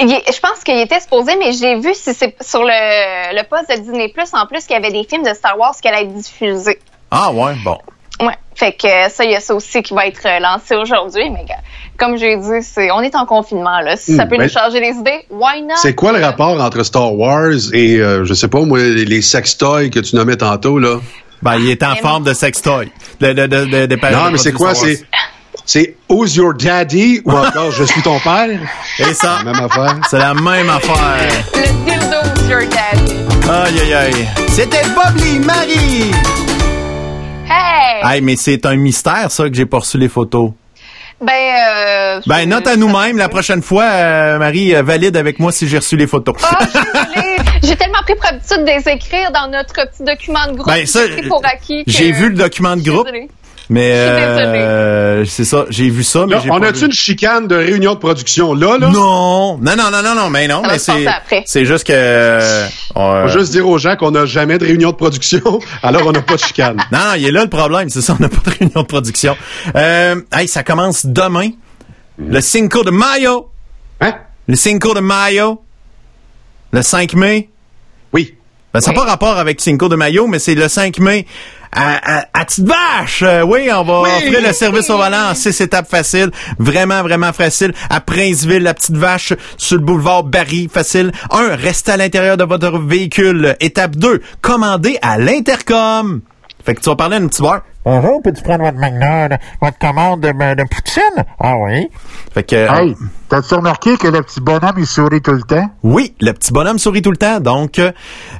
[0.00, 3.76] Je pense qu'il était supposé, mais j'ai vu si c'est sur le, le poste de
[3.80, 6.14] Disney Plus en plus qu'il y avait des films de Star Wars qui allaient être
[6.14, 6.78] diffusés.
[7.10, 7.78] Ah ouais, bon.
[8.20, 8.34] Ouais.
[8.56, 11.28] Fait que euh, ça, il y a ça aussi qui va être euh, lancé aujourd'hui.
[11.30, 11.56] Mais gars,
[11.96, 13.96] comme j'ai dit, c'est on est en confinement là.
[13.96, 15.74] Si ça Hmm, peut mais- nous changer les idées, why not?
[15.76, 19.22] C'est quoi le rapport entre Star Wars et, euh, je sais pas, moi, les les
[19.22, 20.98] sextoys que tu nommais tantôt, là?
[21.42, 22.90] Ben, il est en forme de sextoy.
[23.20, 24.74] De, de, de, de, de- Non, mais c'est quoi?
[24.74, 25.04] C'est,
[25.66, 28.48] c'est Who's your daddy ou encore Je suis ton père?
[28.98, 29.96] Et ça, Même affaire.
[30.10, 31.16] c'est la même affaire.
[31.54, 33.14] Le dildo's your daddy.
[33.50, 34.28] Aïe, aïe, aïe.
[34.48, 36.10] C'était Bob Lee Marie!
[37.46, 38.00] Hey!
[38.02, 40.52] Aïe, mais c'est un mystère, ça, que j'ai pas reçu les photos.
[41.20, 45.52] Ben, euh, Ben, note à nous-mêmes, la prochaine fois, euh, Marie, euh, valide avec moi
[45.52, 46.34] si j'ai reçu les photos.
[46.42, 47.36] Ah, je suis désolée.
[47.62, 50.66] J'ai tellement pris pour habitude de les écrire dans notre petit document de groupe.
[50.66, 53.28] Ben, ça, pour acquis J'ai vu le document de groupe, Désolée.
[53.70, 57.94] Mais euh, c'est ça, j'ai vu ça, mais Là, on a-tu une chicane de réunion
[57.94, 58.88] de production là, là?
[58.88, 61.42] Non, non, non, non, non, non, mais non, Ça mais c'est, après.
[61.46, 64.64] c'est juste que, euh, on- On va juste dire aux gens qu'on n'a jamais de
[64.66, 66.76] réunion de production, alors on n'a pas de chicane.
[66.92, 68.86] Non, non, il est là le problème, c'est ça, on n'a pas de réunion de
[68.86, 69.36] production.
[69.76, 71.50] Euh, hey, ça commence demain.
[72.18, 73.50] Le Cinco de Mayo.
[74.00, 74.14] Hein?
[74.46, 75.60] Le Cinco de Mayo.
[76.72, 77.50] Le 5 mai.
[78.12, 78.34] Oui.
[78.72, 81.24] Ben, ça n'a pas rapport avec Cinco de Mayo, mais c'est le 5 mai.
[81.76, 85.34] À, à, à Petite Vache, Euh, oui, on va offrir le service au volant en
[85.34, 86.30] six étapes faciles.
[86.58, 87.72] Vraiment, vraiment facile.
[87.90, 91.10] À Princeville, la Petite Vache, sur le boulevard Barry, facile.
[91.30, 93.56] Un, restez à l'intérieur de votre véhicule.
[93.60, 96.20] Étape 2, commandez à l'intercom.
[96.64, 97.60] Fait que tu vas parler à une petite bar.
[97.84, 101.24] Bonjour, peux-tu prendre votre McDonald's, votre commande de, de poutine?
[101.38, 101.88] Ah oui.
[102.32, 102.94] Fait que, Hey,
[103.28, 105.68] t'as-tu remarqué que le petit bonhomme, il sourit tout le temps?
[105.82, 107.40] Oui, le petit bonhomme sourit tout le temps.
[107.40, 107.92] Donc, euh,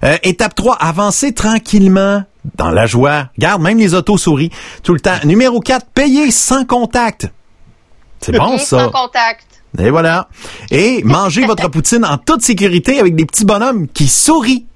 [0.04, 2.22] euh, étape 3, avancez tranquillement
[2.56, 3.28] dans la joie.
[3.38, 4.50] Garde, même les autos sourient
[4.82, 5.18] tout le temps.
[5.24, 7.28] Numéro 4, payez sans contact.
[8.20, 8.84] C'est bon, ça.
[8.84, 9.46] Sans contact.
[9.78, 10.28] Et voilà.
[10.70, 14.66] Et mangez votre poutine en toute sécurité avec des petits bonhommes qui sourient.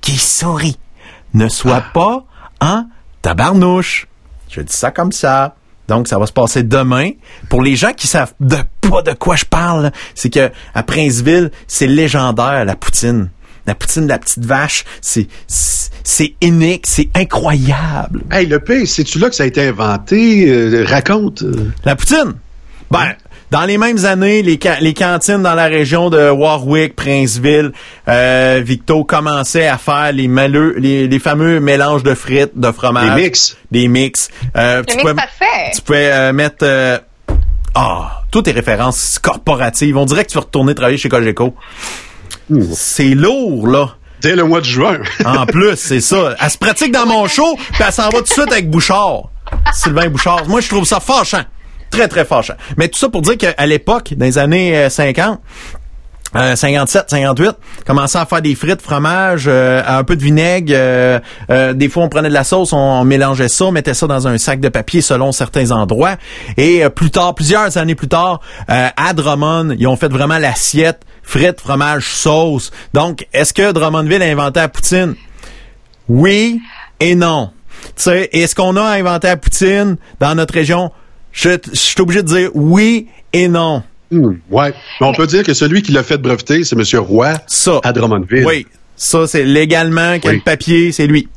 [0.00, 0.78] Qui sourient.
[1.34, 2.24] Ne sois pas
[2.60, 2.86] en
[3.22, 4.08] tabarnouche.
[4.48, 5.54] Je dis ça comme ça.
[5.88, 7.10] Donc, ça va se passer demain.
[7.48, 11.50] Pour les gens qui savent de pas de quoi je parle, c'est que à Princeville,
[11.66, 13.28] c'est légendaire, la poutine.
[13.66, 18.22] La poutine de la petite vache, c'est, c'est c'est unique, c'est incroyable.
[18.32, 20.48] Hey, le P, c'est-tu là que ça a été inventé?
[20.48, 21.44] Euh, raconte.
[21.84, 22.34] La poutine?
[22.90, 23.12] Ben,
[23.50, 27.72] dans les mêmes années, les, ca- les cantines dans la région de Warwick, Princeville,
[28.08, 33.14] euh, Victo commençaient à faire les, maleux, les, les fameux mélanges de frites, de fromage.
[33.14, 33.56] Des mix.
[33.70, 34.28] Des mix.
[34.56, 35.70] Euh, tu mix pouvais- parfait.
[35.74, 36.58] Tu pouvais euh, mettre...
[36.62, 36.98] euh,
[37.74, 39.96] Ah, toutes tes références corporatives.
[39.96, 41.54] On dirait que tu vas retourner travailler chez Cogeco.
[42.74, 43.90] C'est lourd, là.
[44.20, 44.98] Dès le mois de juin.
[45.24, 46.34] En plus, c'est ça.
[46.40, 49.30] Elle se pratique dans mon show, puis elle s'en va tout de suite avec Bouchard.
[49.72, 50.46] Sylvain Bouchard.
[50.48, 51.42] Moi, je trouve ça fâchant.
[51.90, 52.54] Très, très fâchant.
[52.76, 55.40] Mais tout ça pour dire qu'à l'époque, dans les années euh, 50,
[56.36, 57.50] euh, 57, 58,
[57.84, 60.72] commençait à faire des frites, fromage, euh, un peu de vinaigre.
[60.76, 61.18] euh,
[61.50, 64.06] euh, des fois, on prenait de la sauce, on, on mélangeait ça, on mettait ça
[64.06, 66.14] dans un sac de papier selon certains endroits.
[66.56, 68.40] Et euh, plus tard, plusieurs années plus tard,
[68.70, 71.00] euh, à Drummond, ils ont fait vraiment l'assiette
[71.30, 72.70] frites, fromage, sauce.
[72.92, 75.14] Donc, est-ce que Drummondville a inventé la poutine?
[76.08, 76.60] Oui
[76.98, 77.50] et non.
[77.84, 80.90] Tu sais, est-ce qu'on a inventé la poutine dans notre région?
[81.32, 83.82] Je, je suis obligé de dire oui et non.
[84.10, 84.74] Hmm, ouais.
[85.00, 86.84] Mais on peut dire que celui qui l'a fait breveter, c'est M.
[87.00, 87.78] Roy Ça.
[87.84, 88.44] à Drummondville.
[88.44, 88.66] Oui.
[88.96, 90.40] Ça, c'est légalement, quel Oui.
[90.44, 91.28] papier, c'est lui.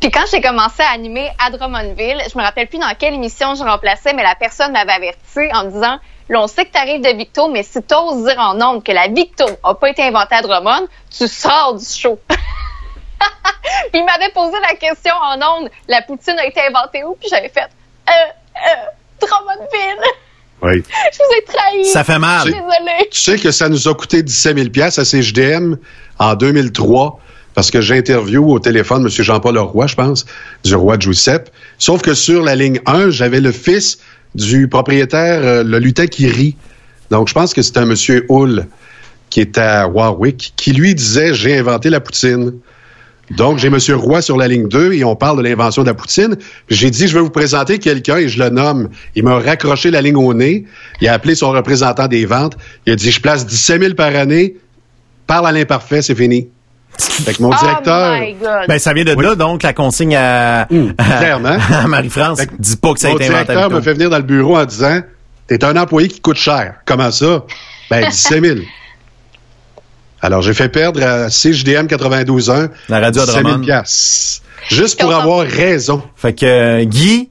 [0.00, 3.54] Puis quand j'ai commencé à animer à Drummondville, je me rappelle plus dans quelle émission
[3.54, 5.98] je remplaçais, mais la personne m'avait averti en me disant
[6.30, 8.84] Là, on sait que tu arrives de Victo, mais si tu oses dire en ondes
[8.84, 12.18] que la Victo a pas été inventée à Drummond, tu sors du show.
[12.28, 17.28] Puis il m'avait posé la question en ondes La poutine a été inventée où Puis
[17.30, 17.68] j'avais fait
[18.08, 20.04] Euh, euh, Drummondville.
[20.62, 20.82] Oui.
[21.12, 21.84] Je vous ai trahi.
[21.86, 22.46] Ça fait mal.
[22.46, 23.08] Je suis désolée.
[23.10, 25.76] Tu sais que ça nous a coûté 17 000 à CGDM
[26.18, 27.20] en 2003
[27.58, 29.08] parce que j'interview au téléphone M.
[29.10, 30.26] Jean-Paul Roy, je pense,
[30.62, 31.50] du roi Giuseppe.
[31.76, 33.98] Sauf que sur la ligne 1, j'avais le fils
[34.36, 36.54] du propriétaire, euh, le lutin qui rit.
[37.10, 37.96] Donc, je pense que c'était un M.
[38.28, 38.68] Hull
[39.28, 42.52] qui était à Warwick, qui lui disait «J'ai inventé la poutine».
[43.36, 43.78] Donc, j'ai M.
[43.96, 46.36] Roy sur la ligne 2 et on parle de l'invention de la poutine.
[46.68, 48.88] J'ai dit, je vais vous présenter quelqu'un et je le nomme.
[49.16, 50.64] Il m'a raccroché la ligne au nez.
[51.00, 52.56] Il a appelé son représentant des ventes.
[52.86, 54.54] Il a dit, je place 17 000 par année.
[55.26, 56.50] Parle à l'imparfait, c'est fini.
[56.96, 58.16] Fait que mon directeur.
[58.18, 58.66] Oh my God.
[58.68, 60.62] Ben, ça vient de là, donc, la consigne à,
[60.98, 62.40] à Marie-France.
[62.58, 63.44] Dis pas que ça a Mon été inventé.
[63.46, 65.00] directeur me fait venir dans le bureau en disant,
[65.46, 66.74] t'es un employé qui coûte cher.
[66.84, 67.44] Comment ça?
[67.90, 68.58] Ben, 17 000.
[70.20, 73.64] Alors, j'ai fait perdre à CJDM 92.1 La radio à 17 000 Drummond.
[73.64, 74.42] piastres.
[74.68, 76.02] Juste pour avoir raison.
[76.16, 77.30] Fait que euh, Guy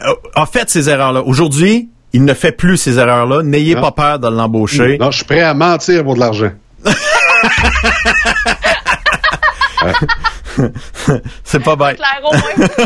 [0.00, 1.22] euh, a fait ces erreurs-là.
[1.22, 3.42] Aujourd'hui, il ne fait plus ces erreurs-là.
[3.42, 4.96] N'ayez pas peur de l'embaucher.
[4.98, 6.50] Non, je suis prêt à mentir pour de l'argent.
[11.44, 11.98] C'est pas bête.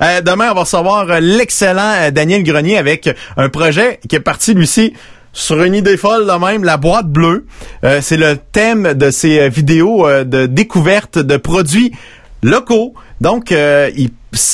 [0.00, 4.20] Euh, demain, on va recevoir euh, l'excellent euh, Daniel Grenier avec un projet qui est
[4.20, 4.94] parti, lui-ci,
[5.32, 7.46] sur une idée folle, là même, la boîte bleue.
[7.84, 11.92] Euh, c'est le thème de euh, vidéos de découverte de produits
[12.42, 12.94] locaux.
[13.20, 14.10] Donc, euh, il-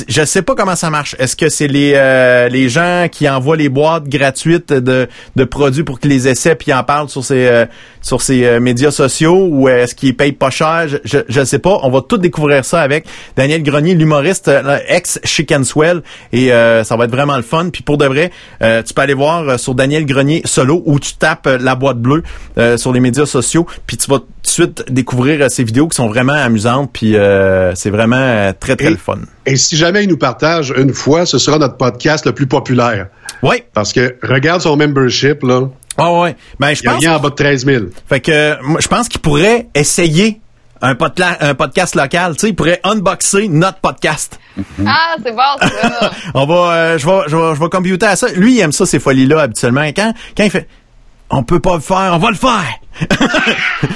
[0.09, 1.15] je sais pas comment ça marche.
[1.21, 5.07] Est-ce que c'est les euh, les gens qui envoient les boîtes gratuites de,
[5.37, 7.65] de produits pour qu'ils les essaient puis en parlent sur ces euh,
[8.03, 10.87] sur ces euh, médias sociaux ou est-ce qu'ils payent pas cher?
[11.05, 11.79] Je, je sais pas.
[11.85, 13.07] On va tout découvrir ça avec
[13.37, 16.03] Daniel Grenier, l'humoriste euh, ex Chicken Swell
[16.33, 17.71] et euh, ça va être vraiment le fun.
[17.73, 18.33] Puis pour de vrai,
[18.63, 22.25] euh, tu peux aller voir sur Daniel Grenier solo ou tu tapes la boîte bleue
[22.59, 25.95] euh, sur les médias sociaux puis tu vas tout de suite découvrir ces vidéos qui
[25.97, 29.19] sont vraiment amusantes puis euh, c'est vraiment très très Et- le fun.
[29.47, 33.09] Et si jamais il nous partage une fois, ce sera notre podcast le plus populaire.
[33.43, 33.63] Oui.
[33.75, 35.69] Parce que regarde son membership, là.
[35.99, 36.37] Ah ouais.
[36.59, 37.01] Ben, je Il y a pense.
[37.01, 37.85] rien en bas de 13 000.
[38.09, 40.41] Fait que je pense qu'il pourrait essayer
[40.81, 42.33] un, podcast local.
[42.37, 44.41] Tu sais, il pourrait unboxer notre podcast.
[44.87, 46.13] Ah, c'est bon, ça.
[46.35, 48.29] On va, euh, je vais, je vais, je vais computer à ça.
[48.29, 49.87] Lui, il aime ça ces folies-là habituellement.
[49.95, 50.67] Quand, quand il fait,
[51.31, 52.65] on peut pas le faire, on va le faire.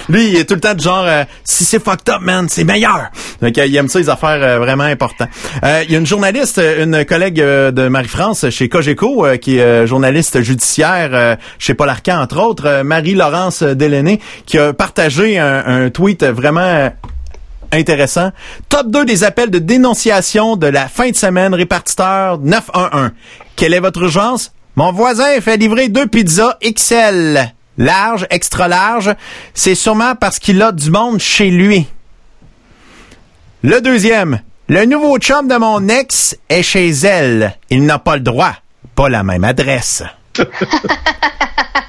[0.08, 2.62] Lui, il est tout le temps du genre, euh, si c'est fucked up, man, c'est
[2.64, 3.10] meilleur.
[3.40, 5.28] Donc, il aime ça, les affaires euh, vraiment importantes.
[5.64, 9.36] Euh, Il y a une journaliste, euh, une collègue euh, de Marie-France chez Cogeco, euh,
[9.38, 14.58] qui est euh, journaliste judiciaire euh, chez Paul Arcand, entre autres, euh, Marie-Laurence Delaney, qui
[14.58, 16.90] a partagé un, un tweet vraiment euh,
[17.72, 18.30] intéressant.
[18.68, 23.10] Top 2 des appels de dénonciation de la fin de semaine, répartiteur 911.
[23.56, 24.52] Quelle est votre urgence?
[24.74, 27.52] Mon voisin fait livrer deux pizzas XL.
[27.76, 29.14] Large, extra large.
[29.54, 31.86] C'est sûrement parce qu'il a du monde chez lui.
[33.62, 34.40] Le deuxième.
[34.68, 37.56] Le nouveau chum de mon ex est chez elle.
[37.68, 38.54] Il n'a pas le droit.
[38.94, 40.02] Pas la même adresse.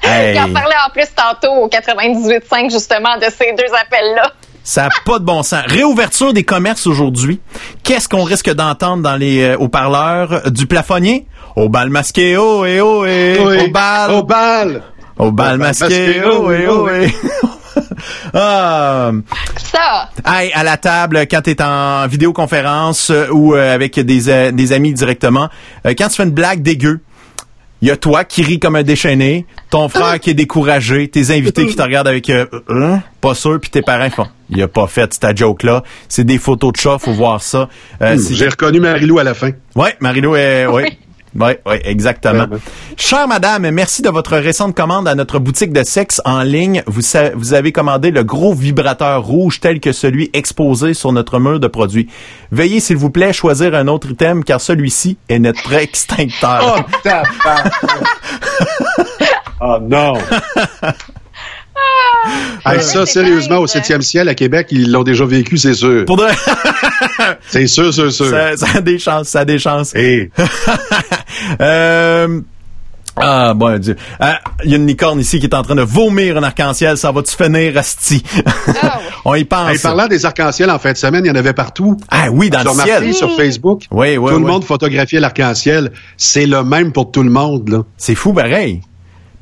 [0.02, 0.36] Hey.
[0.36, 4.32] Il en parlait en plus tantôt au 98.5 justement de ces deux appels-là.
[4.66, 5.62] Ça n'a pas de bon sens.
[5.66, 7.38] Réouverture des commerces aujourd'hui.
[7.82, 11.26] Qu'est-ce qu'on risque d'entendre dans les euh, haut-parleurs du plafonnier?
[11.54, 13.66] Au bal masqué, oh et oh et Oui.
[13.66, 14.10] au bal.
[14.10, 14.82] Au bal!
[15.18, 17.12] Au bal masqué, oh et oh et.
[18.34, 19.12] ah.
[19.56, 24.28] Ça, Hey, à la table, quand tu es en vidéoconférence euh, ou euh, avec des,
[24.28, 25.48] euh, des amis directement,
[25.86, 27.00] euh, quand tu fais une blague dégueu,
[27.84, 31.30] il y a toi qui ris comme un déchaîné, ton frère qui est découragé, tes
[31.36, 33.02] invités qui te regardent avec euh, Hein?
[33.20, 36.38] pas sûr, puis tes parents font il a pas fait ta joke là, c'est des
[36.38, 37.68] photos de chat, faut voir ça.
[38.00, 39.50] Euh, Hmm, J'ai reconnu Marilou à la fin.
[39.76, 40.64] Ouais, Marilo est
[41.38, 42.46] Ouais, ouais, exactement.
[42.96, 46.82] Chère madame, merci de votre récente commande à notre boutique de sexe en ligne.
[46.86, 47.02] Vous,
[47.34, 51.66] vous avez commandé le gros vibrateur rouge tel que celui exposé sur notre mur de
[51.66, 52.08] produits.
[52.52, 56.86] Veuillez, s'il vous plaît, choisir un autre item car celui-ci est notre extincteur.
[59.60, 60.14] Oh non!
[62.66, 66.04] Hey, ça, sérieusement, au 7e ciel, à Québec, ils l'ont déjà vécu, c'est sûr.
[66.06, 66.24] Pour de...
[67.48, 68.26] C'est sûr, c'est sûr.
[68.30, 69.94] ça, ça a des chances, ça a des chances.
[69.94, 70.30] Hey,
[71.60, 72.40] Euh,
[73.16, 73.96] Ah, bon Dieu.
[74.18, 76.96] Ah, Il y a une licorne ici qui est en train de vomir un arc-en-ciel.
[76.96, 78.22] Ça va-tu finir, Asti?
[79.24, 79.70] On y pense.
[79.70, 81.96] hey, parlant des arcs-en-ciel, en fin de semaine, il y en avait partout.
[82.10, 83.14] Ah oui, dans J'ai le ciel.
[83.14, 83.84] sur Facebook?
[83.90, 85.92] Oui, oui, tout le monde photographiait l'arc-en-ciel.
[86.16, 87.82] C'est le même pour tout le monde, là.
[87.96, 88.80] C'est fou, pareil.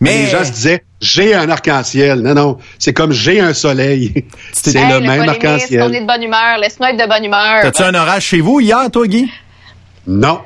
[0.03, 2.21] Mais Les gens se disaient, j'ai un arc-en-ciel.
[2.21, 2.59] Non, non.
[2.79, 4.13] C'est comme j'ai un soleil.
[4.53, 6.03] C'est Hey, le même polémiste, On est arc-en-ciel.
[6.03, 6.59] de bonne humeur.
[6.61, 7.63] Laisse-nous être de bonne humeur.
[7.63, 9.31] T'as-tu un orage chez vous hier, toi, Guy?
[10.07, 10.41] Non.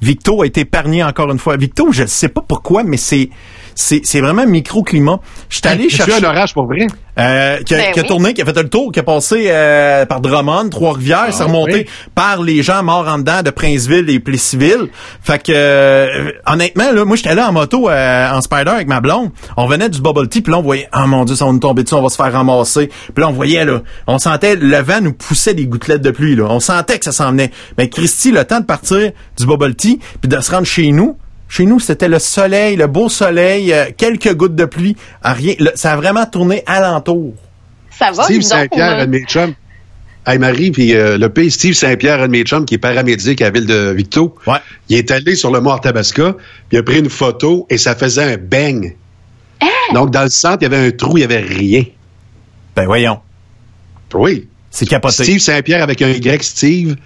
[0.00, 1.56] Victo a été épargné encore une fois.
[1.56, 3.30] Victo, je sais pas pourquoi, mais c'est
[3.76, 5.20] c'est c'est vraiment microclimat.
[5.48, 6.86] Je suis allé Hey, tu chercher as un orage pour vrai?
[7.18, 8.08] Euh, qui, a, Ben qui a oui.
[8.08, 11.74] tourné, qui a fait le tour, qui a passé euh, par Drummond, Trois-Rivières, s'est remonté
[11.74, 11.86] oui.
[12.14, 14.88] par les gens morts en dedans de Princeville et Plessisville.
[15.22, 19.00] Fait que euh, honnêtement, là, moi j'étais là en moto euh, en Spider avec ma
[19.00, 19.30] blonde.
[19.56, 21.58] On venait du bubble tea, puis là on voyait, oh mon dieu, ça va nous
[21.58, 22.88] tomber dessus, on va se faire ramasser.
[22.88, 26.34] Puis là on voyait là, on sentait le vent nous poussait des gouttelettes de pluie.
[26.36, 26.44] Là.
[26.48, 27.50] On sentait que ça s'en venait.
[27.76, 31.16] Mais Christy, le temps de partir du bubble tea, puis de se rendre chez nous.
[31.48, 35.54] Chez nous, c'était le soleil, le beau soleil, euh, quelques gouttes de pluie, à rien.
[35.58, 37.34] Le- ça a vraiment tourné alentour.
[37.90, 39.54] Ça va, Steve Saint-Pierre, un de mes chums,
[40.26, 43.40] Hey Marie, puis euh, le pays Steve Saint-Pierre, un de mes chums, qui est paramédic
[43.42, 44.58] à la ville de Victo, Ouais.
[44.88, 46.42] il est allé sur le mont Arthabasca, puis
[46.72, 48.96] il a pris une photo et ça faisait un bang.
[49.94, 51.84] Donc, dans le centre, il y avait un trou, il n'y avait rien.
[52.74, 53.20] Ben voyons.
[54.14, 54.48] Oui.
[54.68, 55.22] C'est capoté.
[55.22, 56.96] Steve Saint-Pierre avec un Y, Steve.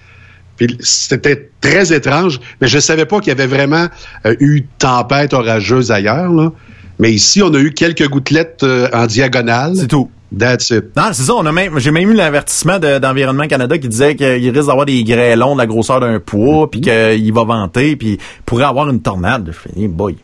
[0.60, 3.86] Puis c'était très étrange, mais je savais pas qu'il y avait vraiment
[4.26, 6.30] euh, eu tempête orageuse ailleurs.
[6.30, 6.52] Là.
[6.98, 9.72] Mais ici, on a eu quelques gouttelettes euh, en diagonale.
[9.74, 10.10] C'est tout.
[10.38, 10.94] That's it.
[10.96, 11.34] Non, c'est ça.
[11.34, 14.84] On a même, j'ai même eu l'avertissement de- d'Environnement Canada qui disait qu'il risque d'avoir
[14.84, 19.00] des grêlons de la grosseur d'un poids, puis qu'il va vanter, puis pourrait avoir une
[19.00, 19.46] tornade.
[19.50, 20.16] Je fais, boy,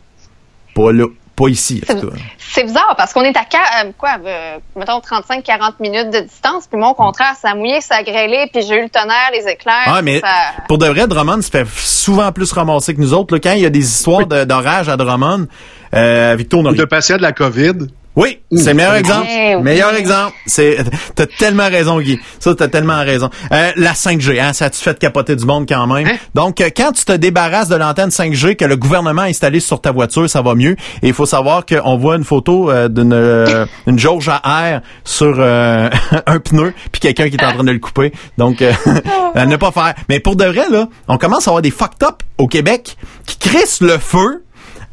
[0.75, 1.05] pas là,
[1.37, 1.81] pas ici.
[1.89, 2.15] En tout cas.
[2.39, 6.79] C'est bizarre parce qu'on est à euh, quoi, euh, mettons 35-40 minutes de distance, puis
[6.79, 9.47] moi au contraire, ça a mouillé, ça a grêlé, puis j'ai eu le tonnerre, les
[9.47, 9.85] éclairs.
[9.85, 10.27] Ah, mais ça...
[10.67, 13.35] pour de vrai, Drummond se fait souvent plus ramasser que nous autres.
[13.35, 15.45] Là, quand il y a des histoires de- d'orage à Drummond,
[15.93, 17.87] euh, Victor, on a De patients de la COVID.
[18.17, 19.27] Oui, c'est le meilleur exemple.
[19.61, 20.33] Meilleur exemple.
[20.47, 20.77] C'est,
[21.13, 22.19] t'as tellement raison, Guy.
[22.39, 23.29] Ça, t'as tellement raison.
[23.51, 26.09] Euh, la 5G, hein, ça a-tu fait capoter du monde quand même?
[26.33, 29.81] Donc, euh, quand tu te débarrasses de l'antenne 5G que le gouvernement a installée sur
[29.81, 30.75] ta voiture, ça va mieux.
[31.03, 34.81] Et il faut savoir qu'on voit une photo euh, d'une euh, une jauge à air
[35.03, 35.87] sur euh,
[36.25, 38.13] un pneu, puis quelqu'un qui est en train de le couper.
[38.39, 38.73] Donc, euh,
[39.45, 39.93] ne pas faire.
[40.09, 43.37] Mais pour de vrai, là, on commence à avoir des fucked up au Québec qui
[43.37, 44.43] crissent le feu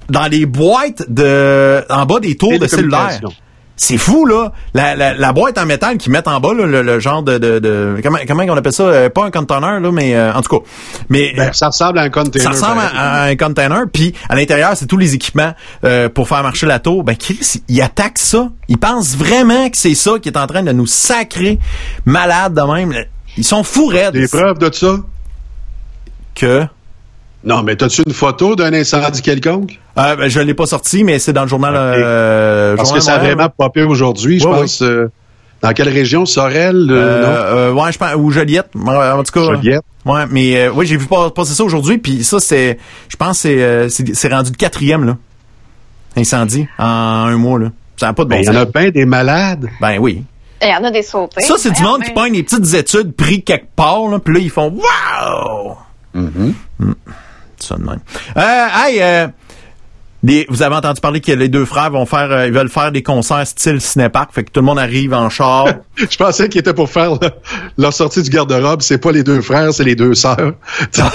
[0.08, 3.20] dans les boîtes de en bas des tours de cellulaire.
[3.76, 6.80] C'est fou là, la, la, la boîte en métal qu'ils mettent en bas là, le,
[6.82, 8.84] le genre de, de, de- comment comment on appelle ça?
[8.84, 10.64] Euh, pas un container là mais euh, en tout cas.
[11.08, 12.44] Mais Ben, ça ressemble à un container.
[12.44, 16.44] ça ressemble à un container puis à l'intérieur c'est tous les équipements euh, pour faire
[16.44, 17.02] marcher la tour.
[17.02, 18.48] Ben Chris il attaque ça.
[18.68, 21.58] Il pense vraiment que c'est ça qui est en train de nous sacrer
[22.04, 22.94] malade de même.
[23.36, 24.98] Ils sont fous raides Des preuves de ça?
[26.36, 26.62] que
[27.44, 29.78] Non, mais t'as-tu une photo d'un incendie quelconque?
[29.98, 33.14] euh, ben, je l'ai pas sorti mais c'est dans le journal euh, Parce que ça
[33.14, 34.80] a vraiment popé aujourd'hui, je pense.
[34.82, 35.10] euh,
[35.62, 36.26] dans quelle région?
[36.26, 36.88] Sorel?
[36.90, 39.40] euh, Euh, euh, ouais, je pense ou Joliette, en tout cas.
[39.40, 39.54] non?
[39.54, 39.82] Joliette.
[40.04, 43.42] Ouais, mais euh, oui, j'ai vu pas- passer ça aujourd'hui, puis ça c'est, je pense
[43.42, 45.16] que c'est, rendu le quatrième là,
[46.16, 47.68] incendie en un mois là.
[47.96, 49.68] Ça n'a pas de bon Ben, il y en a bien des malades.
[49.80, 50.22] Ben oui.
[50.62, 51.42] Il y en a des sautés.
[51.42, 54.40] Ça c'est du monde qui pogne des petites études pris quelque part là, puis là
[54.40, 55.76] ils font wow.
[56.14, 56.52] Mm.
[57.64, 58.00] Ça de même.
[58.36, 59.26] Euh, hey, euh,
[60.22, 62.90] des- vous avez entendu parler que les deux frères vont faire, euh, ils veulent faire
[62.92, 65.66] des concerts style cinépark, fait que tout le monde arrive en char.
[65.96, 67.30] Je pensais qu'ils étaient pour faire le-
[67.76, 68.80] leur sortie du garde-robe.
[68.82, 70.36] C'est pas les deux frères, c'est les deux sœurs.
[70.92, 71.10] Bien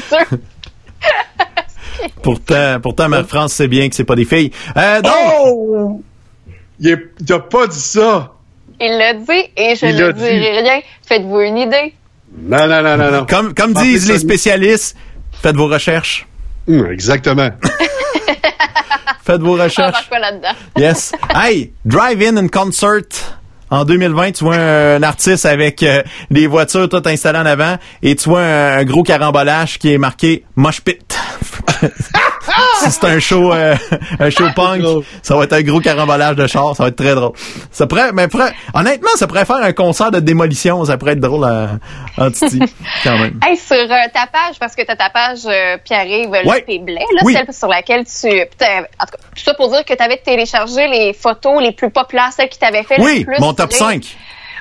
[0.00, 0.38] sûr.
[2.22, 4.50] pourtant, pourtant, Marie-France sait bien que c'est pas des filles.
[4.76, 5.12] Euh, donc,
[5.44, 6.02] Oh!
[6.80, 8.32] Il est- il a pas dit ça.
[8.80, 10.48] Il l'a dit et je Il ne dirai dit.
[10.60, 10.80] rien.
[11.06, 11.94] Faites-vous une idée?
[12.36, 13.26] Non, non, non, non, non.
[13.26, 14.96] comme, comme disent les spécialistes,
[15.42, 16.26] faites vos recherches.
[16.68, 17.50] Hum, exactement.
[19.24, 20.08] Faites vos On recherches.
[20.08, 20.48] quoi là-dedans?
[20.76, 21.12] Yes.
[21.34, 23.38] Hey, Drive-In and Concert.
[23.70, 28.14] En 2020, tu vois un artiste avec euh, des voitures toutes installées en avant et
[28.16, 31.16] tu vois un, un gros carambolage qui est marqué Mosh Pit.
[32.80, 33.74] si c'est un show euh,
[34.20, 34.82] un show punk,
[35.22, 37.32] ça va être un gros carambolage de char, ça va être très drôle.
[37.70, 41.20] Ça pourrait, mais pourrait- honnêtement, ça pourrait faire un concert de démolition, ça pourrait être
[41.20, 41.70] drôle à,
[42.18, 42.60] en Titi,
[43.04, 43.38] quand même.
[43.46, 46.64] Hey, sur euh, ta page, parce que t'as ta page euh, Pierre-Yves Ouais.
[46.80, 47.34] Blais, là, Oui.
[47.34, 48.28] celle sur laquelle tu...
[48.28, 51.72] putain, En tout cas, tout ça pour dire que tu avais téléchargé les photos les
[51.72, 53.78] plus populaires, celles qui t'avaient fait Oui, le plus mon top rire.
[53.78, 54.16] 5.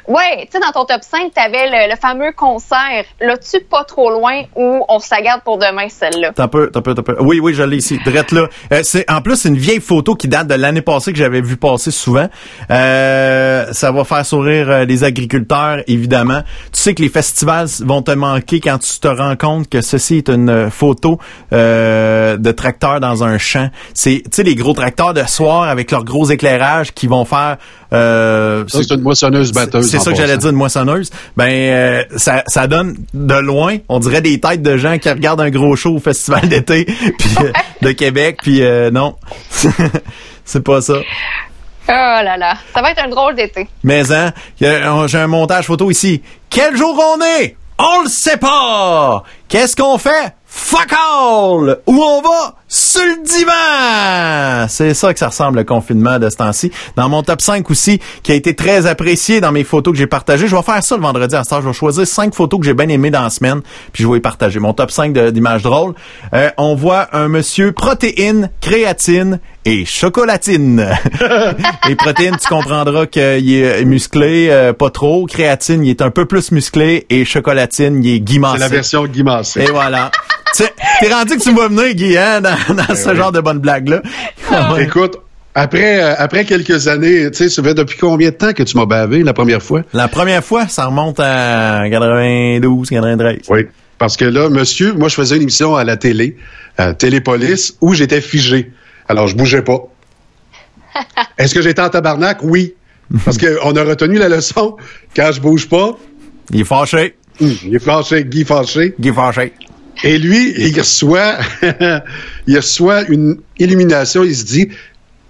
[0.08, 3.04] Ouais, tu sais, dans ton top 5, t'avais le, le fameux concert.
[3.20, 6.32] Là-tu pas trop loin ou on se la garde pour demain, celle-là?
[6.36, 7.16] T'as peu, t'as peu, t'as peu.
[7.20, 8.00] Oui, oui, je l'ai ici.
[8.06, 8.48] Drette là.
[8.74, 11.42] Euh, c'est, en plus, c'est une vieille photo qui date de l'année passée que j'avais
[11.42, 12.28] vu passer souvent.
[12.70, 16.42] Euh, ça va faire sourire euh, les agriculteurs, évidemment.
[16.72, 20.18] Tu sais que les festivals vont te manquer quand tu te rends compte que ceci
[20.18, 21.20] est une photo
[21.54, 23.70] euh, de tracteur dans un champ.
[23.94, 27.58] C'est, tu sais, les gros tracteurs de soir avec leurs gros éclairages qui vont faire...
[27.94, 29.91] Euh, c'est une moissonneuse batteuse.
[29.92, 31.12] C'est ça que j'allais dire, une moissonneuse.
[31.38, 35.42] Ben, euh, ça, ça donne de loin, on dirait des têtes de gens qui regardent
[35.42, 37.52] un gros show au festival d'été puis, euh,
[37.82, 39.16] de Québec, puis euh, non,
[40.46, 40.96] c'est pas ça.
[41.90, 41.92] Oh
[42.24, 43.68] là là, ça va être un drôle d'été.
[43.84, 46.22] Mais hein, j'ai un montage photo ici.
[46.50, 47.58] Quel jour on est?
[47.78, 49.24] On le sait pas!
[49.48, 50.36] Qu'est-ce qu'on fait?
[50.46, 51.80] Fuck all!
[51.88, 52.56] Où on va?
[52.74, 54.66] Sur le divan!
[54.70, 56.72] C'est ça que ça ressemble le confinement de ce temps-ci.
[56.96, 60.08] Dans mon top 5 aussi, qui a été très apprécié dans mes photos que j'ai
[60.08, 60.48] partagées.
[60.48, 62.74] Je vais faire ça le vendredi à ce Je vais choisir 5 photos que j'ai
[62.74, 63.60] bien aimées dans la semaine,
[63.92, 64.60] puis je vais les partager.
[64.62, 65.96] Mon top 5 de- d'images drôles.
[66.34, 70.88] Euh, on voit un monsieur protéine, créatine et chocolatine.
[71.90, 75.26] et protéine, tu comprendras qu'il est musclé, euh, pas trop.
[75.26, 77.06] Créatine, il est un peu plus musclé.
[77.10, 78.54] Et chocolatine, il est guimassé.
[78.54, 79.64] C'est la version Guy Massé.
[79.64, 80.10] Et voilà.
[80.56, 83.32] Tu sais, T'es rendu que tu me vas venir, Guy, hein, dans, dans ce genre
[83.32, 84.02] de bonne blague-là.
[84.80, 85.18] Écoute,
[85.56, 88.78] Après, euh, après quelques années, tu sais, ça fait depuis combien de temps que tu
[88.78, 89.82] m'as bavé la première fois?
[89.94, 93.40] La première fois, ça remonte à 92, 93.
[93.50, 93.68] Oui.
[93.98, 96.38] Parce que là, monsieur, moi, je faisais une émission à la télé,
[96.78, 98.72] à Télépolis, où j'étais figé.
[99.08, 99.80] Alors, je bougeais pas.
[101.38, 102.40] Est-ce que j'étais en tabarnak?
[102.42, 102.74] Oui.
[103.26, 104.78] Parce qu'on a retenu la leçon.
[105.16, 105.98] Quand je bouge pas.
[106.52, 107.16] Il est fâché.
[107.42, 108.24] Hum, il est fâché.
[108.24, 108.96] Guy fâché.
[109.00, 109.54] Guy fâché.
[110.04, 111.38] Et lui, il reçoit,
[112.48, 114.24] il reçoit une illumination.
[114.24, 114.70] Il se dit,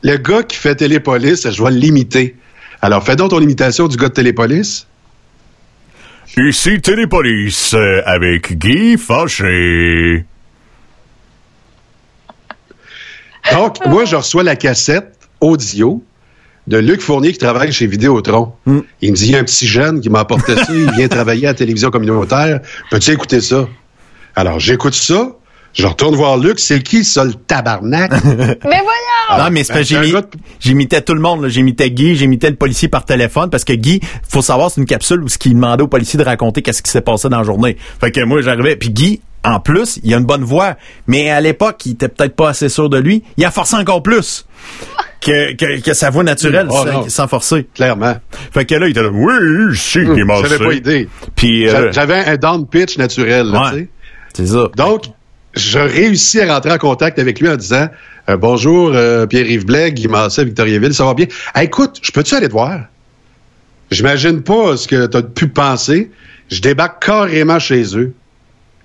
[0.03, 2.35] le gars qui fait Télépolis, je dois l'imiter.
[2.81, 4.87] Alors, fais donc ton imitation du gars de Télépolis.
[6.37, 10.25] Ici Télépolis euh, avec Guy Fâché.
[13.51, 16.01] Donc, moi, je reçois la cassette audio
[16.67, 18.53] de Luc Fournier qui travaille chez Vidéotron.
[18.65, 18.79] Hmm.
[19.01, 21.07] Il me dit, il y a un petit jeune qui m'a apporté ça, il vient
[21.09, 22.61] travailler à la télévision communautaire.
[22.89, 23.67] Peux-tu écouter ça?
[24.41, 25.33] Alors, j'écoute ça,
[25.73, 28.11] je retourne voir Luc, c'est qui ça, le tabarnak?
[28.23, 29.37] Mais voyons!
[29.37, 30.25] Non, mais c'est Ben, de-
[30.59, 31.47] j'imitais tout le monde.
[31.47, 35.21] J'imitais Guy, j'imitais le policier par téléphone parce que Guy, faut savoir, c'est une capsule
[35.23, 37.77] où ce qu'il demandait au policier de raconter qu'est-ce qui s'est passé dans la journée.
[38.01, 38.75] Fait que moi, j'arrivais.
[38.75, 40.75] Puis Guy, en plus, il a une bonne voix,
[41.07, 43.23] mais à l'époque, il était peut-être pas assez sûr de lui.
[43.37, 44.45] Il a forcé encore plus
[45.21, 47.67] que, que, que sa voix naturelle, Oh, sans, forcer.
[47.73, 48.15] Clairement.
[48.53, 49.33] Fait que là, il était là, oui,
[49.77, 50.41] c'est Hum, Guy Massé.
[50.49, 51.07] J'avais pas idée.
[51.35, 53.69] Puis, euh, J'a- J'avais un down pitch naturel, là, Ouais.
[53.71, 53.89] tu sais.
[54.33, 54.69] C'est ça.
[54.75, 55.03] Donc,
[55.55, 57.87] je réussis à rentrer en contact avec lui en disant
[58.29, 61.25] euh, Bonjour, euh, Pierre-Yves Blais, Guy Massé, Victoriaville, ça va bien?
[61.53, 62.81] Ah, écoute, je peux-tu aller te voir?
[63.89, 66.11] J'imagine pas ce que tu as pu penser.
[66.49, 68.13] Je débarque carrément chez eux.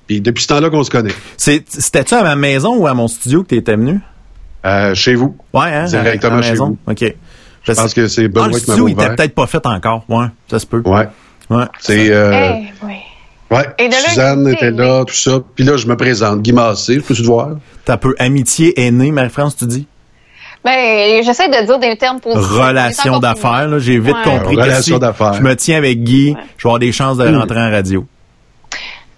[0.06, 1.12] Puis depuis ce temps-là qu'on se connaît.
[1.36, 4.00] C'est- C'était-tu à ma maison ou à mon studio que t'étais venu?
[4.64, 5.36] Euh, chez vous.
[5.52, 5.84] Ouais, hein?
[5.86, 6.76] Directement à la chez maison.
[6.86, 6.92] vous.
[6.92, 7.14] OK.
[7.64, 10.04] Je pense que c'est Ah, Benoît le qui il était peut-être pas fait encore.
[10.08, 10.82] Ouais, ça se peut.
[10.84, 11.08] Ouais.
[11.50, 11.64] Ouais.
[11.80, 12.94] C'est euh, Eh, oui.
[13.50, 13.64] Ouais.
[13.78, 15.40] Et de là, Suzanne était là, tout ça.
[15.54, 16.42] Puis là, je me présente.
[16.42, 17.50] Guy Massé, je peux-tu te voir?
[17.84, 19.86] T'as peu amitié aînée, Marie-France, tu dis?
[20.64, 22.44] Ben, j'essaie de dire des termes positifs.
[22.50, 23.78] Relation C'est d'affaires, là.
[23.78, 24.22] J'ai vite Ouais.
[24.24, 25.34] compris que Relation si d'affaires.
[25.34, 27.36] je me tiens avec Guy, je vais avoir des chances de Mm.
[27.36, 28.04] rentrer en radio.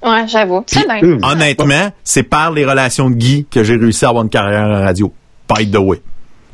[0.03, 0.63] Ouais, j'avoue.
[0.67, 1.01] C'est bien.
[1.03, 4.65] hum, Honnêtement, c'est par les relations de Guy que j'ai réussi à avoir une carrière
[4.65, 5.13] en radio.
[5.53, 6.01] By the way.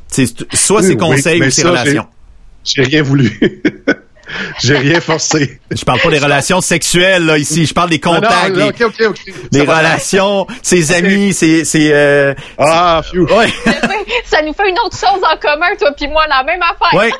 [0.07, 2.07] C'est soit ses Oui, conseils mais ou ses ça, relations.
[2.63, 3.39] J'ai rien voulu.
[4.63, 5.61] J'ai rien forcé.
[5.71, 7.67] Je parle pas des relations sexuelles, là, ici.
[7.67, 9.21] Je parle des Ah non, contacts, là, les, OK, OK, OK.
[9.53, 9.79] les Ça va.
[9.79, 13.23] relations, ses amis, ses, ses, euh, Ah, phew.
[13.25, 13.49] ouais.
[14.25, 16.99] Ça nous fait une autre chose en commun, toi puis moi, la même affaire.
[16.99, 17.11] Ouais.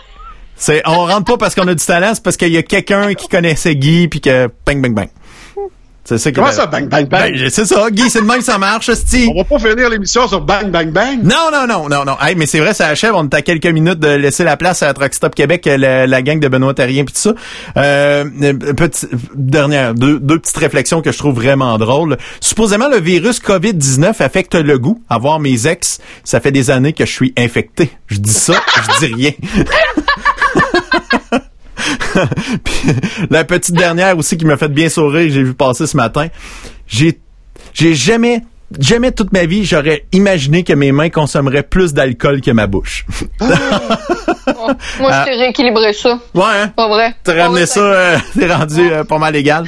[0.57, 3.15] C'est, on rentre pas parce qu'on a du talent, c'est parce qu'il y a quelqu'un
[3.15, 5.09] qui connaissait Guy puis que bang bang bang.
[6.05, 7.33] C'est ça Comment ça, bang, bang, bang?
[7.33, 9.31] Ben, c'est ça, Guy, c'est de même que ça marche, sti.
[9.35, 11.23] On va pas finir l'émission sur bang, bang, bang?
[11.23, 12.17] Non, non, non, non, non.
[12.21, 13.15] Hey, mais c'est vrai, ça achève.
[13.15, 16.23] On est à quelques minutes de laisser la place à Truck Stop Québec, la, la
[16.23, 17.35] gang de Benoît Terrien puis tout ça.
[17.79, 18.25] Euh,
[18.77, 22.19] petit, dernière, deux, deux petites réflexions que je trouve vraiment drôles.
[22.41, 25.03] Supposément, le virus COVID-19 affecte le goût.
[25.09, 27.91] À voir mes ex, ça fait des années que je suis infecté.
[28.09, 28.55] Je dis ça,
[29.01, 29.31] je dis rien.
[32.65, 32.93] Puis,
[33.31, 36.29] la petite dernière aussi qui m'a fait bien sourire, j'ai vu passer ce matin.
[36.87, 37.19] J'ai,
[37.73, 38.43] j'ai jamais,
[38.79, 43.05] jamais toute ma vie, j'aurais imaginé que mes mains consommeraient plus d'alcool que ma bouche.
[45.01, 45.25] Moi, Ah.
[45.27, 46.19] je t'ai rééquilibré ça.
[46.35, 46.69] Ouais, hein?
[46.77, 47.15] Pas vrai.
[47.25, 49.67] T'as ramené vrai, ça, euh, t'es rendu euh, pas mal égal.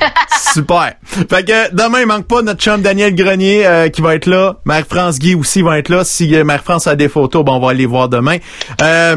[0.52, 0.94] Super.
[1.02, 4.56] Fait que demain, il manque pas notre chum Daniel Grenier euh, qui va être là.
[4.64, 6.04] Marie-France Guy aussi va être là.
[6.04, 8.36] Si euh, Marie-France a des photos, bon, on va aller voir demain.
[8.82, 9.16] Euh,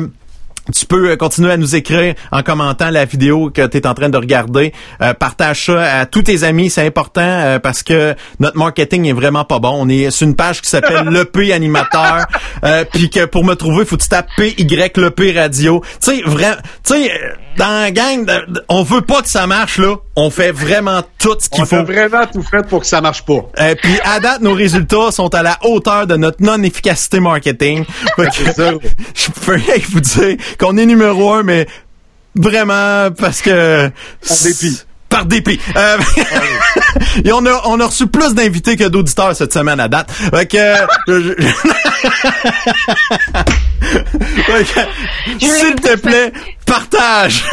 [0.73, 3.93] tu peux euh, continuer à nous écrire en commentant la vidéo que tu es en
[3.93, 4.73] train de regarder.
[5.01, 9.13] Euh, partage ça à tous tes amis, c'est important euh, parce que notre marketing est
[9.13, 9.71] vraiment pas bon.
[9.73, 12.25] On est sur une page qui s'appelle Le P animateur.
[12.63, 15.81] Euh, Puis que pour me trouver, faut que tu tapes PY Le P radio.
[16.01, 18.25] Tu sais, vraiment, tu sais, euh, dans la gang,
[18.69, 19.95] on veut pas que ça marche là.
[20.15, 21.75] On fait vraiment tout ce qu'il On faut.
[21.77, 23.45] a vraiment tout fait pour que ça marche pas.
[23.59, 27.83] Euh, puis à date, nos résultats sont à la hauteur de notre non-efficacité marketing.
[28.15, 28.71] Fait que, ça.
[29.15, 31.67] je peux rien vous dire qu'on est numéro un, mais
[32.35, 33.89] vraiment parce que...
[34.27, 34.81] Par dépit.
[35.09, 35.59] Par dépit.
[35.75, 35.97] Euh,
[37.25, 40.11] et on a, on a reçu plus d'invités que d'auditeurs cette semaine à date.
[40.11, 40.75] Fait que...
[41.07, 41.33] je-
[45.39, 46.31] S'il te plaît,
[46.65, 47.43] partage.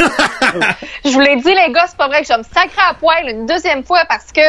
[1.04, 2.94] Je vous l'ai dit, les gars, c'est pas vrai que je vais me sacrer à
[2.94, 4.40] poil une deuxième fois parce que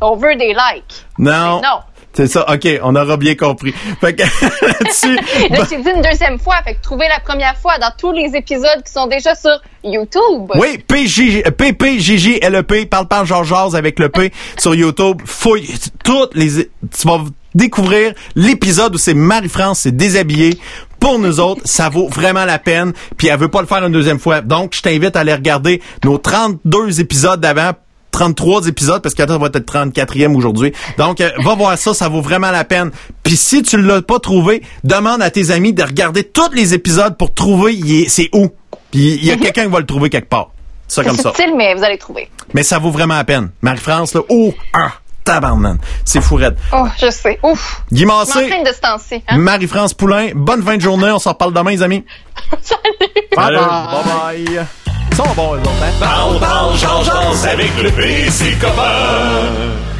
[0.00, 1.06] on veut des likes.
[1.18, 1.60] non.
[1.60, 1.80] Mais non.
[2.16, 3.74] C'est ça, ok, on aura bien compris.
[4.00, 4.22] Fait que
[4.66, 5.16] là-dessus,
[5.50, 8.34] Là, j'ai dit une deuxième fois, fait que trouvez la première fois dans tous les
[8.34, 10.50] épisodes qui sont déjà sur YouTube.
[10.54, 15.20] Oui, PJ, PPJJ LEP, parle parle Georges Jazz avec le P sur YouTube.
[15.26, 15.68] Fouille
[16.02, 17.20] toutes les, tu vas
[17.54, 20.58] découvrir l'épisode où c'est Marie-France s'est déshabillée.
[20.98, 22.94] Pour nous autres, ça vaut vraiment la peine.
[23.18, 24.40] Puis elle veut pas le faire une deuxième fois.
[24.40, 27.72] Donc, je t'invite à aller regarder nos 32 épisodes d'avant.
[28.16, 30.72] 33 épisodes, parce que ça va être le 34e aujourd'hui.
[30.96, 32.90] Donc, euh, va voir ça, ça vaut vraiment la peine.
[33.22, 37.18] Puis si tu l'as pas trouvé, demande à tes amis de regarder tous les épisodes
[37.18, 37.76] pour trouver
[38.08, 38.48] c'est où.
[38.90, 40.48] Puis il y a quelqu'un qui va le trouver quelque part.
[40.88, 41.34] Ça comme C'est ça.
[41.34, 42.30] subtil, mais vous allez trouver.
[42.54, 43.50] Mais ça vaut vraiment la peine.
[43.60, 45.76] Marie-France, là, oh, ah, tabarnan.
[46.06, 46.56] C'est fou raide.
[46.72, 47.38] Oh, je sais.
[47.42, 47.82] Ouf.
[47.92, 49.22] Guy Je Massé.
[49.28, 49.36] Hein?
[49.36, 51.10] Marie-France Poulain, bonne fin de journée.
[51.10, 52.02] On s'en reparle demain, les amis.
[52.62, 53.10] Salut.
[53.36, 54.66] Bye bye.
[54.85, 54.85] Ils
[55.16, 55.92] sont bons, les autres, hein?
[55.98, 57.08] Parle, parle, change,
[57.48, 59.95] avec le PC copain.